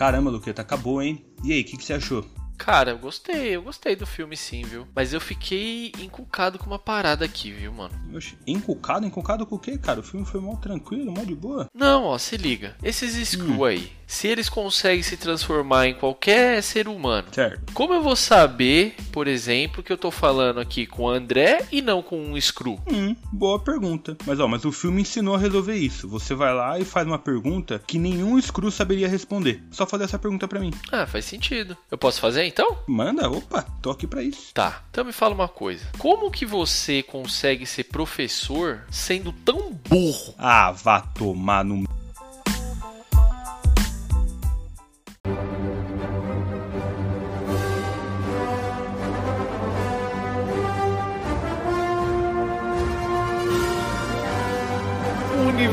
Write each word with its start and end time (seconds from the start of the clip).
Caramba, 0.00 0.30
Luqueta, 0.30 0.62
acabou, 0.62 1.02
hein? 1.02 1.22
E 1.44 1.52
aí, 1.52 1.60
o 1.60 1.64
que, 1.64 1.76
que 1.76 1.84
você 1.84 1.92
achou? 1.92 2.24
Cara, 2.56 2.92
eu 2.92 2.98
gostei, 2.98 3.54
eu 3.54 3.62
gostei 3.62 3.94
do 3.94 4.06
filme 4.06 4.34
sim, 4.34 4.62
viu? 4.62 4.86
Mas 4.96 5.12
eu 5.12 5.20
fiquei 5.20 5.92
encucado 5.98 6.58
com 6.58 6.64
uma 6.64 6.78
parada 6.78 7.22
aqui, 7.26 7.52
viu, 7.52 7.70
mano? 7.70 7.94
Oxi, 8.16 8.38
encucado? 8.46 9.04
Encucado 9.04 9.44
com 9.44 9.56
o 9.56 9.58
quê, 9.58 9.76
cara? 9.76 10.00
O 10.00 10.02
filme 10.02 10.24
foi 10.24 10.40
mal 10.40 10.56
tranquilo, 10.56 11.12
mal 11.12 11.26
de 11.26 11.34
boa. 11.34 11.68
Não, 11.74 12.04
ó, 12.04 12.16
se 12.16 12.38
liga. 12.38 12.76
Esses 12.82 13.28
Screw 13.28 13.60
hum. 13.60 13.64
aí, 13.64 13.92
se 14.10 14.26
eles 14.26 14.48
conseguem 14.48 15.04
se 15.04 15.16
transformar 15.16 15.86
em 15.86 15.94
qualquer 15.94 16.60
ser 16.64 16.88
humano, 16.88 17.28
certo. 17.30 17.72
como 17.72 17.94
eu 17.94 18.02
vou 18.02 18.16
saber, 18.16 18.96
por 19.12 19.28
exemplo, 19.28 19.84
que 19.84 19.92
eu 19.92 19.96
tô 19.96 20.10
falando 20.10 20.58
aqui 20.58 20.84
com 20.84 21.04
o 21.04 21.08
André 21.08 21.64
e 21.70 21.80
não 21.80 22.02
com 22.02 22.20
um 22.20 22.38
Screw? 22.38 22.80
Hum, 22.90 23.14
boa 23.32 23.60
pergunta. 23.60 24.16
Mas 24.26 24.40
ó, 24.40 24.48
mas 24.48 24.64
o 24.64 24.72
filme 24.72 25.02
ensinou 25.02 25.36
a 25.36 25.38
resolver 25.38 25.76
isso. 25.76 26.08
Você 26.08 26.34
vai 26.34 26.52
lá 26.52 26.76
e 26.78 26.84
faz 26.84 27.06
uma 27.06 27.20
pergunta 27.20 27.80
que 27.86 27.98
nenhum 28.00 28.40
Screw 28.40 28.70
saberia 28.72 29.08
responder. 29.08 29.62
Só 29.70 29.86
fazer 29.86 30.04
essa 30.04 30.18
pergunta 30.18 30.48
para 30.48 30.58
mim. 30.58 30.72
Ah, 30.90 31.06
faz 31.06 31.24
sentido. 31.24 31.76
Eu 31.88 31.96
posso 31.96 32.20
fazer 32.20 32.44
então? 32.44 32.78
Manda, 32.88 33.30
opa, 33.30 33.62
tô 33.80 33.90
aqui 33.90 34.08
pra 34.08 34.24
isso. 34.24 34.52
Tá, 34.52 34.82
então 34.90 35.04
me 35.04 35.12
fala 35.12 35.34
uma 35.34 35.48
coisa. 35.48 35.86
Como 35.98 36.32
que 36.32 36.44
você 36.44 37.00
consegue 37.00 37.64
ser 37.64 37.84
professor 37.84 38.82
sendo 38.90 39.32
tão 39.32 39.72
burro? 39.88 40.34
Ah, 40.36 40.72
vá 40.72 41.00
tomar 41.00 41.64
no 41.64 41.84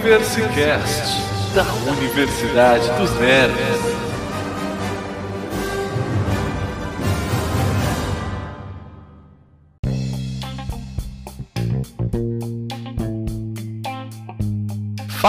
Universicast, 0.08 1.22
da 1.54 1.66
Universidade 1.92 2.90
dos 2.98 3.12
Nerds. 3.20 3.87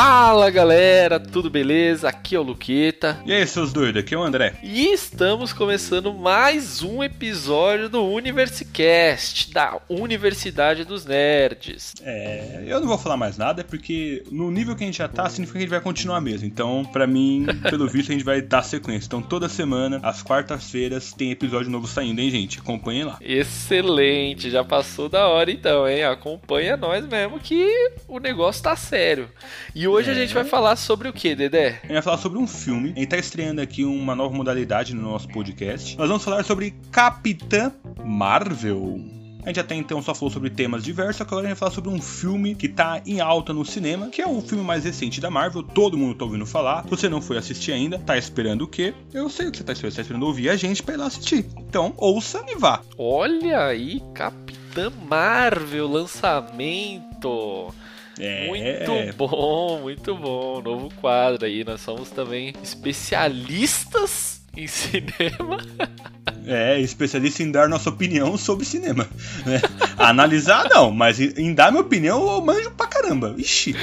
Fala 0.00 0.48
galera, 0.48 1.18
tudo 1.18 1.50
beleza? 1.50 2.08
Aqui 2.08 2.36
é 2.36 2.38
o 2.38 2.42
Luqueta. 2.44 3.20
E 3.26 3.32
aí, 3.32 3.44
seus 3.44 3.72
doidos, 3.72 4.00
aqui 4.00 4.14
é 4.14 4.16
o 4.16 4.22
André. 4.22 4.54
E 4.62 4.92
estamos 4.92 5.52
começando 5.52 6.14
mais 6.14 6.84
um 6.84 7.02
episódio 7.02 7.88
do 7.88 8.04
Universicast, 8.04 9.52
da 9.52 9.80
Universidade 9.88 10.84
dos 10.84 11.04
Nerds. 11.04 11.94
É, 12.00 12.62
eu 12.64 12.78
não 12.78 12.86
vou 12.86 12.96
falar 12.96 13.16
mais 13.16 13.36
nada, 13.36 13.64
porque 13.64 14.22
no 14.30 14.52
nível 14.52 14.76
que 14.76 14.84
a 14.84 14.86
gente 14.86 14.98
já 14.98 15.08
tá, 15.08 15.28
significa 15.28 15.58
que 15.58 15.58
a 15.58 15.62
gente 15.62 15.70
vai 15.70 15.80
continuar 15.80 16.20
mesmo. 16.20 16.46
Então, 16.46 16.84
para 16.84 17.04
mim, 17.04 17.44
pelo 17.68 17.88
visto, 17.90 18.10
a 18.10 18.12
gente 18.12 18.24
vai 18.24 18.40
dar 18.40 18.62
sequência. 18.62 19.08
Então, 19.08 19.20
toda 19.20 19.48
semana, 19.48 19.98
às 20.04 20.22
quartas-feiras, 20.22 21.12
tem 21.12 21.32
episódio 21.32 21.72
novo 21.72 21.88
saindo, 21.88 22.20
hein, 22.20 22.30
gente? 22.30 22.60
Acompanhem 22.60 23.02
lá. 23.02 23.18
Excelente, 23.20 24.48
já 24.48 24.62
passou 24.62 25.08
da 25.08 25.26
hora 25.26 25.50
então, 25.50 25.88
hein? 25.88 26.04
Acompanha 26.04 26.76
nós 26.76 27.04
mesmo 27.04 27.40
que 27.40 27.90
o 28.06 28.20
negócio 28.20 28.62
tá 28.62 28.76
sério. 28.76 29.28
E 29.74 29.87
hoje 29.88 30.10
é. 30.10 30.12
a 30.12 30.14
gente 30.14 30.34
vai 30.34 30.44
falar 30.44 30.76
sobre 30.76 31.08
o 31.08 31.12
que, 31.12 31.34
Dedé? 31.34 31.80
A 31.82 31.86
gente 31.86 31.92
vai 31.92 32.02
falar 32.02 32.18
sobre 32.18 32.38
um 32.38 32.46
filme. 32.46 32.92
A 32.96 32.98
gente 32.98 33.08
tá 33.08 33.18
estreando 33.18 33.60
aqui 33.60 33.84
uma 33.84 34.14
nova 34.14 34.34
modalidade 34.34 34.94
no 34.94 35.02
nosso 35.02 35.28
podcast. 35.28 35.96
Nós 35.96 36.08
vamos 36.08 36.24
falar 36.24 36.44
sobre 36.44 36.74
Capitã 36.90 37.72
Marvel. 38.04 39.18
A 39.44 39.48
gente 39.48 39.60
até 39.60 39.74
então 39.74 40.02
só 40.02 40.14
falou 40.14 40.30
sobre 40.30 40.50
temas 40.50 40.84
diversos, 40.84 41.22
agora 41.22 41.46
a 41.46 41.48
gente 41.48 41.50
vai 41.50 41.58
falar 41.58 41.70
sobre 41.70 41.90
um 41.90 42.02
filme 42.02 42.54
que 42.54 42.68
tá 42.68 43.00
em 43.06 43.20
alta 43.20 43.52
no 43.52 43.64
cinema, 43.64 44.08
que 44.08 44.20
é 44.20 44.26
o 44.26 44.42
filme 44.42 44.62
mais 44.62 44.84
recente 44.84 45.22
da 45.22 45.30
Marvel, 45.30 45.62
todo 45.62 45.96
mundo 45.96 46.16
tá 46.16 46.24
ouvindo 46.26 46.44
falar. 46.44 46.82
Se 46.82 46.90
você 46.90 47.08
não 47.08 47.22
foi 47.22 47.38
assistir 47.38 47.72
ainda, 47.72 47.98
tá 47.98 48.18
esperando 48.18 48.62
o 48.62 48.68
quê? 48.68 48.92
Eu 49.10 49.30
sei 49.30 49.46
o 49.46 49.50
que 49.50 49.56
você 49.56 49.64
tá 49.64 49.72
esperando, 49.72 49.92
você 49.92 49.96
tá 49.96 50.02
esperando 50.02 50.26
ouvir 50.26 50.50
a 50.50 50.56
gente 50.56 50.82
pra 50.82 50.94
ir 50.94 50.98
lá 50.98 51.06
assistir. 51.06 51.46
Então, 51.56 51.94
ouça 51.96 52.44
e 52.46 52.56
vá. 52.56 52.82
Olha 52.98 53.64
aí, 53.64 54.02
Capitã 54.12 54.92
Marvel, 55.08 55.88
lançamento. 55.88 57.72
É. 58.18 58.46
Muito 58.46 59.16
bom, 59.16 59.80
muito 59.80 60.14
bom. 60.14 60.60
Novo 60.62 60.88
quadro 60.96 61.46
aí. 61.46 61.64
Nós 61.64 61.80
somos 61.80 62.10
também 62.10 62.52
especialistas 62.62 64.37
em 64.58 64.66
cinema. 64.66 65.58
É, 66.48 66.80
especialista 66.80 67.42
em 67.42 67.50
dar 67.50 67.68
nossa 67.68 67.90
opinião 67.90 68.38
sobre 68.38 68.64
cinema. 68.64 69.06
Né? 69.44 69.60
Analisar, 69.98 70.66
não, 70.70 70.90
mas 70.90 71.20
em 71.20 71.52
dar 71.52 71.70
minha 71.70 71.82
opinião 71.82 72.26
eu 72.26 72.40
manjo 72.40 72.70
pra 72.70 72.86
caramba. 72.86 73.34
Ixi. 73.36 73.76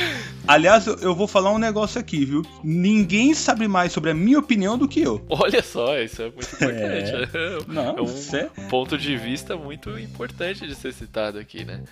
Aliás, 0.48 0.88
eu 0.88 1.14
vou 1.14 1.28
falar 1.28 1.52
um 1.52 1.60
negócio 1.60 2.00
aqui, 2.00 2.26
viu? 2.26 2.42
Ninguém 2.64 3.36
sabe 3.36 3.68
mais 3.68 3.92
sobre 3.92 4.10
a 4.10 4.16
minha 4.16 4.40
opinião 4.40 4.80
do 4.80 4.88
que 4.88 5.00
eu. 5.00 5.24
Olha 5.30 5.62
só, 5.62 6.00
isso 6.00 6.24
é 6.24 6.26
muito 6.26 6.56
importante. 6.56 7.30
É, 7.36 7.58
não, 7.72 7.98
é 7.98 8.02
um 8.02 8.36
é... 8.36 8.68
ponto 8.68 8.98
de 8.98 9.16
vista 9.16 9.56
muito 9.56 10.00
importante 10.00 10.66
de 10.66 10.74
ser 10.74 10.92
citado 10.92 11.38
aqui, 11.38 11.64
né? 11.64 11.84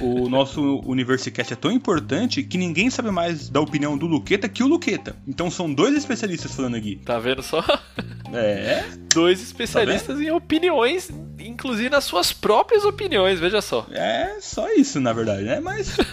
O 0.00 0.28
nosso 0.28 0.80
Universicast 0.84 1.52
é 1.52 1.56
tão 1.56 1.70
importante 1.70 2.42
que 2.42 2.58
ninguém 2.58 2.90
sabe 2.90 3.12
mais 3.12 3.48
da 3.48 3.60
opinião 3.60 3.96
do 3.96 4.06
Luqueta 4.06 4.48
que 4.48 4.64
o 4.64 4.66
Luqueta. 4.66 5.14
Então 5.28 5.48
são 5.48 5.72
dois 5.72 5.96
especialistas 5.96 6.52
falando 6.56 6.76
aqui. 6.76 7.00
Tá 7.04 7.20
vendo 7.20 7.42
só? 7.42 7.62
É. 8.32 8.84
Dois 9.12 9.42
especialistas 9.42 10.16
tá 10.16 10.22
em 10.22 10.30
opiniões, 10.30 11.10
inclusive 11.38 11.88
nas 11.88 12.04
suas 12.04 12.32
próprias 12.32 12.84
opiniões, 12.84 13.40
veja 13.40 13.60
só. 13.60 13.86
É, 13.90 14.36
só 14.40 14.70
isso, 14.72 15.00
na 15.00 15.12
verdade, 15.12 15.42
né? 15.42 15.60
Mas. 15.60 15.96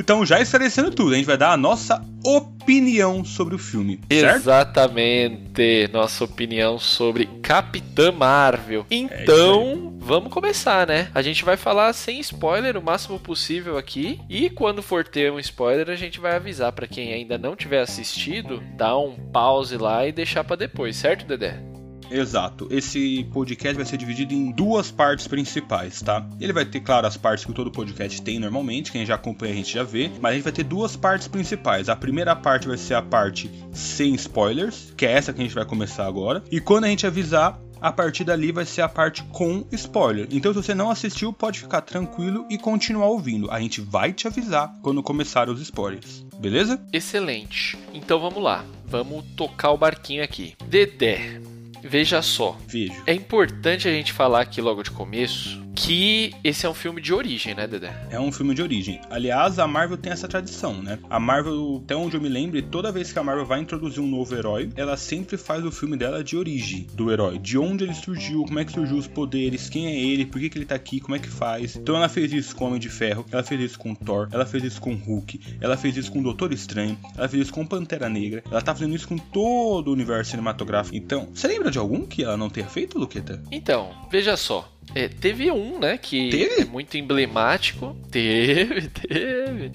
Então, 0.00 0.24
já 0.24 0.40
esclarecendo 0.40 0.90
tudo, 0.90 1.12
a 1.12 1.16
gente 1.16 1.26
vai 1.26 1.36
dar 1.36 1.52
a 1.52 1.56
nossa 1.58 2.02
opinião 2.24 3.22
sobre 3.22 3.54
o 3.54 3.58
filme. 3.58 4.00
Certo? 4.10 4.36
Exatamente, 4.36 5.90
nossa 5.92 6.24
opinião 6.24 6.78
sobre 6.78 7.26
Capitã 7.42 8.10
Marvel. 8.10 8.86
É 8.90 8.96
então, 8.96 9.60
é 9.86 9.89
vamos 10.00 10.32
começar, 10.32 10.86
né? 10.86 11.08
A 11.14 11.22
gente 11.22 11.44
vai 11.44 11.56
falar 11.56 11.92
sem 11.92 12.18
spoiler 12.18 12.76
o 12.76 12.82
máximo 12.82 13.20
possível 13.20 13.76
aqui. 13.76 14.18
E 14.28 14.50
quando 14.50 14.82
for 14.82 15.06
ter 15.06 15.30
um 15.30 15.38
spoiler, 15.38 15.90
a 15.90 15.94
gente 15.94 16.18
vai 16.18 16.34
avisar 16.34 16.72
para 16.72 16.88
quem 16.88 17.12
ainda 17.12 17.36
não 17.36 17.54
tiver 17.54 17.82
assistido, 17.82 18.60
dar 18.76 18.98
um 18.98 19.14
pause 19.14 19.76
lá 19.76 20.06
e 20.06 20.12
deixar 20.12 20.42
para 20.42 20.56
depois, 20.56 20.96
certo, 20.96 21.26
Dedé? 21.26 21.70
Exato. 22.10 22.66
Esse 22.70 23.24
podcast 23.32 23.76
vai 23.76 23.86
ser 23.86 23.96
dividido 23.96 24.34
em 24.34 24.50
duas 24.50 24.90
partes 24.90 25.28
principais, 25.28 26.02
tá? 26.02 26.26
Ele 26.40 26.52
vai 26.52 26.64
ter, 26.64 26.80
claro, 26.80 27.06
as 27.06 27.16
partes 27.16 27.44
que 27.44 27.52
todo 27.52 27.70
podcast 27.70 28.20
tem 28.22 28.40
normalmente, 28.40 28.90
quem 28.90 29.06
já 29.06 29.14
acompanha 29.14 29.52
a 29.52 29.56
gente 29.56 29.72
já 29.72 29.84
vê, 29.84 30.10
mas 30.20 30.32
a 30.32 30.34
gente 30.34 30.42
vai 30.42 30.52
ter 30.52 30.64
duas 30.64 30.96
partes 30.96 31.28
principais. 31.28 31.88
A 31.88 31.94
primeira 31.94 32.34
parte 32.34 32.66
vai 32.66 32.76
ser 32.76 32.94
a 32.94 33.02
parte 33.02 33.48
sem 33.72 34.14
spoilers, 34.16 34.92
que 34.96 35.06
é 35.06 35.12
essa 35.12 35.32
que 35.32 35.40
a 35.40 35.44
gente 35.44 35.54
vai 35.54 35.64
começar 35.64 36.04
agora. 36.04 36.42
E 36.50 36.60
quando 36.60 36.84
a 36.84 36.88
gente 36.88 37.06
avisar, 37.06 37.60
a 37.80 37.92
partir 37.92 38.24
dali 38.24 38.52
vai 38.52 38.64
ser 38.64 38.82
a 38.82 38.88
parte 38.88 39.22
com 39.24 39.64
spoiler. 39.72 40.28
Então, 40.30 40.52
se 40.52 40.62
você 40.62 40.74
não 40.74 40.90
assistiu, 40.90 41.32
pode 41.32 41.60
ficar 41.60 41.80
tranquilo 41.80 42.46
e 42.50 42.58
continuar 42.58 43.06
ouvindo. 43.06 43.50
A 43.50 43.60
gente 43.60 43.80
vai 43.80 44.12
te 44.12 44.26
avisar 44.26 44.74
quando 44.82 45.02
começar 45.02 45.48
os 45.48 45.60
spoilers. 45.60 46.24
Beleza? 46.38 46.80
Excelente. 46.92 47.78
Então 47.92 48.18
vamos 48.18 48.42
lá. 48.42 48.64
Vamos 48.86 49.24
tocar 49.36 49.70
o 49.70 49.78
barquinho 49.78 50.22
aqui. 50.24 50.54
Dedé, 50.66 51.40
Veja 51.82 52.20
só. 52.22 52.58
Vejo. 52.66 53.02
É 53.06 53.14
importante 53.14 53.88
a 53.88 53.90
gente 53.90 54.12
falar 54.12 54.42
aqui 54.42 54.60
logo 54.60 54.82
de 54.82 54.90
começo 54.90 55.59
que 55.80 56.34
esse 56.44 56.66
é 56.66 56.68
um 56.68 56.74
filme 56.74 57.00
de 57.00 57.12
origem, 57.12 57.54
né, 57.54 57.66
Dedé? 57.66 57.90
É 58.10 58.20
um 58.20 58.30
filme 58.30 58.54
de 58.54 58.62
origem. 58.62 59.00
Aliás, 59.08 59.58
a 59.58 59.66
Marvel 59.66 59.96
tem 59.96 60.12
essa 60.12 60.28
tradição, 60.28 60.74
né? 60.74 60.98
A 61.08 61.18
Marvel, 61.18 61.80
até 61.82 61.96
onde 61.96 62.16
eu 62.16 62.20
me 62.20 62.28
lembro, 62.28 62.60
toda 62.62 62.92
vez 62.92 63.12
que 63.12 63.18
a 63.18 63.24
Marvel 63.24 63.46
vai 63.46 63.60
introduzir 63.60 64.02
um 64.02 64.06
novo 64.06 64.34
herói, 64.34 64.70
ela 64.76 64.96
sempre 64.96 65.38
faz 65.38 65.64
o 65.64 65.72
filme 65.72 65.96
dela 65.96 66.22
de 66.22 66.36
origem 66.36 66.86
do 66.94 67.10
herói. 67.10 67.38
De 67.38 67.56
onde 67.56 67.84
ele 67.84 67.94
surgiu, 67.94 68.44
como 68.44 68.58
é 68.58 68.64
que 68.64 68.72
surgiu 68.72 68.96
os 68.96 69.06
poderes, 69.06 69.70
quem 69.70 69.86
é 69.86 69.98
ele, 69.98 70.26
por 70.26 70.38
que, 70.38 70.50
que 70.50 70.58
ele 70.58 70.66
tá 70.66 70.74
aqui, 70.74 71.00
como 71.00 71.16
é 71.16 71.18
que 71.18 71.28
faz. 71.28 71.76
Então 71.76 71.96
ela 71.96 72.08
fez 72.08 72.30
isso 72.32 72.54
com 72.54 72.66
Homem 72.66 72.78
de 72.78 72.90
Ferro, 72.90 73.24
ela 73.32 73.42
fez 73.42 73.60
isso 73.60 73.78
com 73.78 73.94
Thor, 73.94 74.28
ela 74.30 74.44
fez 74.44 74.62
isso 74.62 74.80
com 74.80 74.94
Hulk, 74.94 75.40
ela 75.60 75.76
fez 75.76 75.96
isso 75.96 76.12
com 76.12 76.22
Doutor 76.22 76.52
Estranho, 76.52 76.98
ela 77.16 77.28
fez 77.28 77.44
isso 77.44 77.52
com 77.52 77.66
Pantera 77.66 78.08
Negra, 78.08 78.42
ela 78.50 78.60
tá 78.60 78.74
fazendo 78.74 78.94
isso 78.94 79.08
com 79.08 79.16
todo 79.16 79.88
o 79.88 79.92
universo 79.92 80.32
cinematográfico. 80.32 80.96
Então, 80.96 81.28
você 81.32 81.48
lembra 81.48 81.70
de 81.70 81.78
algum 81.78 82.04
que 82.04 82.22
ela 82.22 82.36
não 82.36 82.50
tenha 82.50 82.66
feito, 82.66 82.98
Luqueta? 82.98 83.42
Então, 83.50 83.90
veja 84.10 84.36
só. 84.36 84.68
É, 84.94 85.08
teve 85.08 85.50
um, 85.50 85.78
né, 85.78 85.96
que 85.96 86.30
teve? 86.30 86.62
é 86.62 86.64
muito 86.64 86.96
emblemático. 86.96 87.96
Teve, 88.10 88.88
teve. 88.90 89.72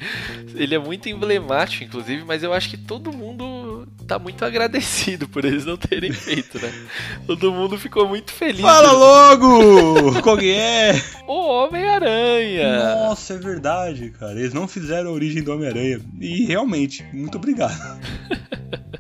Ele 0.56 0.76
é 0.76 0.80
muito 0.80 1.08
emblemático, 1.08 1.84
inclusive, 1.84 2.24
mas 2.26 2.44
eu 2.44 2.52
acho 2.52 2.70
que 2.70 2.78
todo 2.78 3.14
mundo 3.14 3.88
tá 4.06 4.20
muito 4.20 4.44
agradecido 4.44 5.28
por 5.28 5.46
eles 5.46 5.66
não 5.66 5.78
terem 5.78 6.12
feito, 6.14 6.60
né? 6.60 6.72
Todo 7.26 7.52
mundo 7.52 7.78
ficou 7.78 8.08
muito 8.08 8.32
feliz. 8.32 8.62
Fala 8.62 8.92
logo! 8.92 10.22
Qual 10.24 10.38
que 10.38 10.52
é? 10.52 10.94
O 11.28 11.48
Homem-Aranha! 11.48 12.96
Nossa, 12.96 13.36
é 13.36 13.38
verdade, 13.38 14.10
cara. 14.12 14.38
Eles 14.38 14.54
não 14.54 14.68
fizeram 14.68 15.12
a 15.12 15.14
origem 15.14 15.42
do 15.42 15.54
Homem-Aranha. 15.54 16.02
E 16.20 16.46
realmente, 16.46 17.06
muito 17.14 17.38
obrigado. 17.38 18.00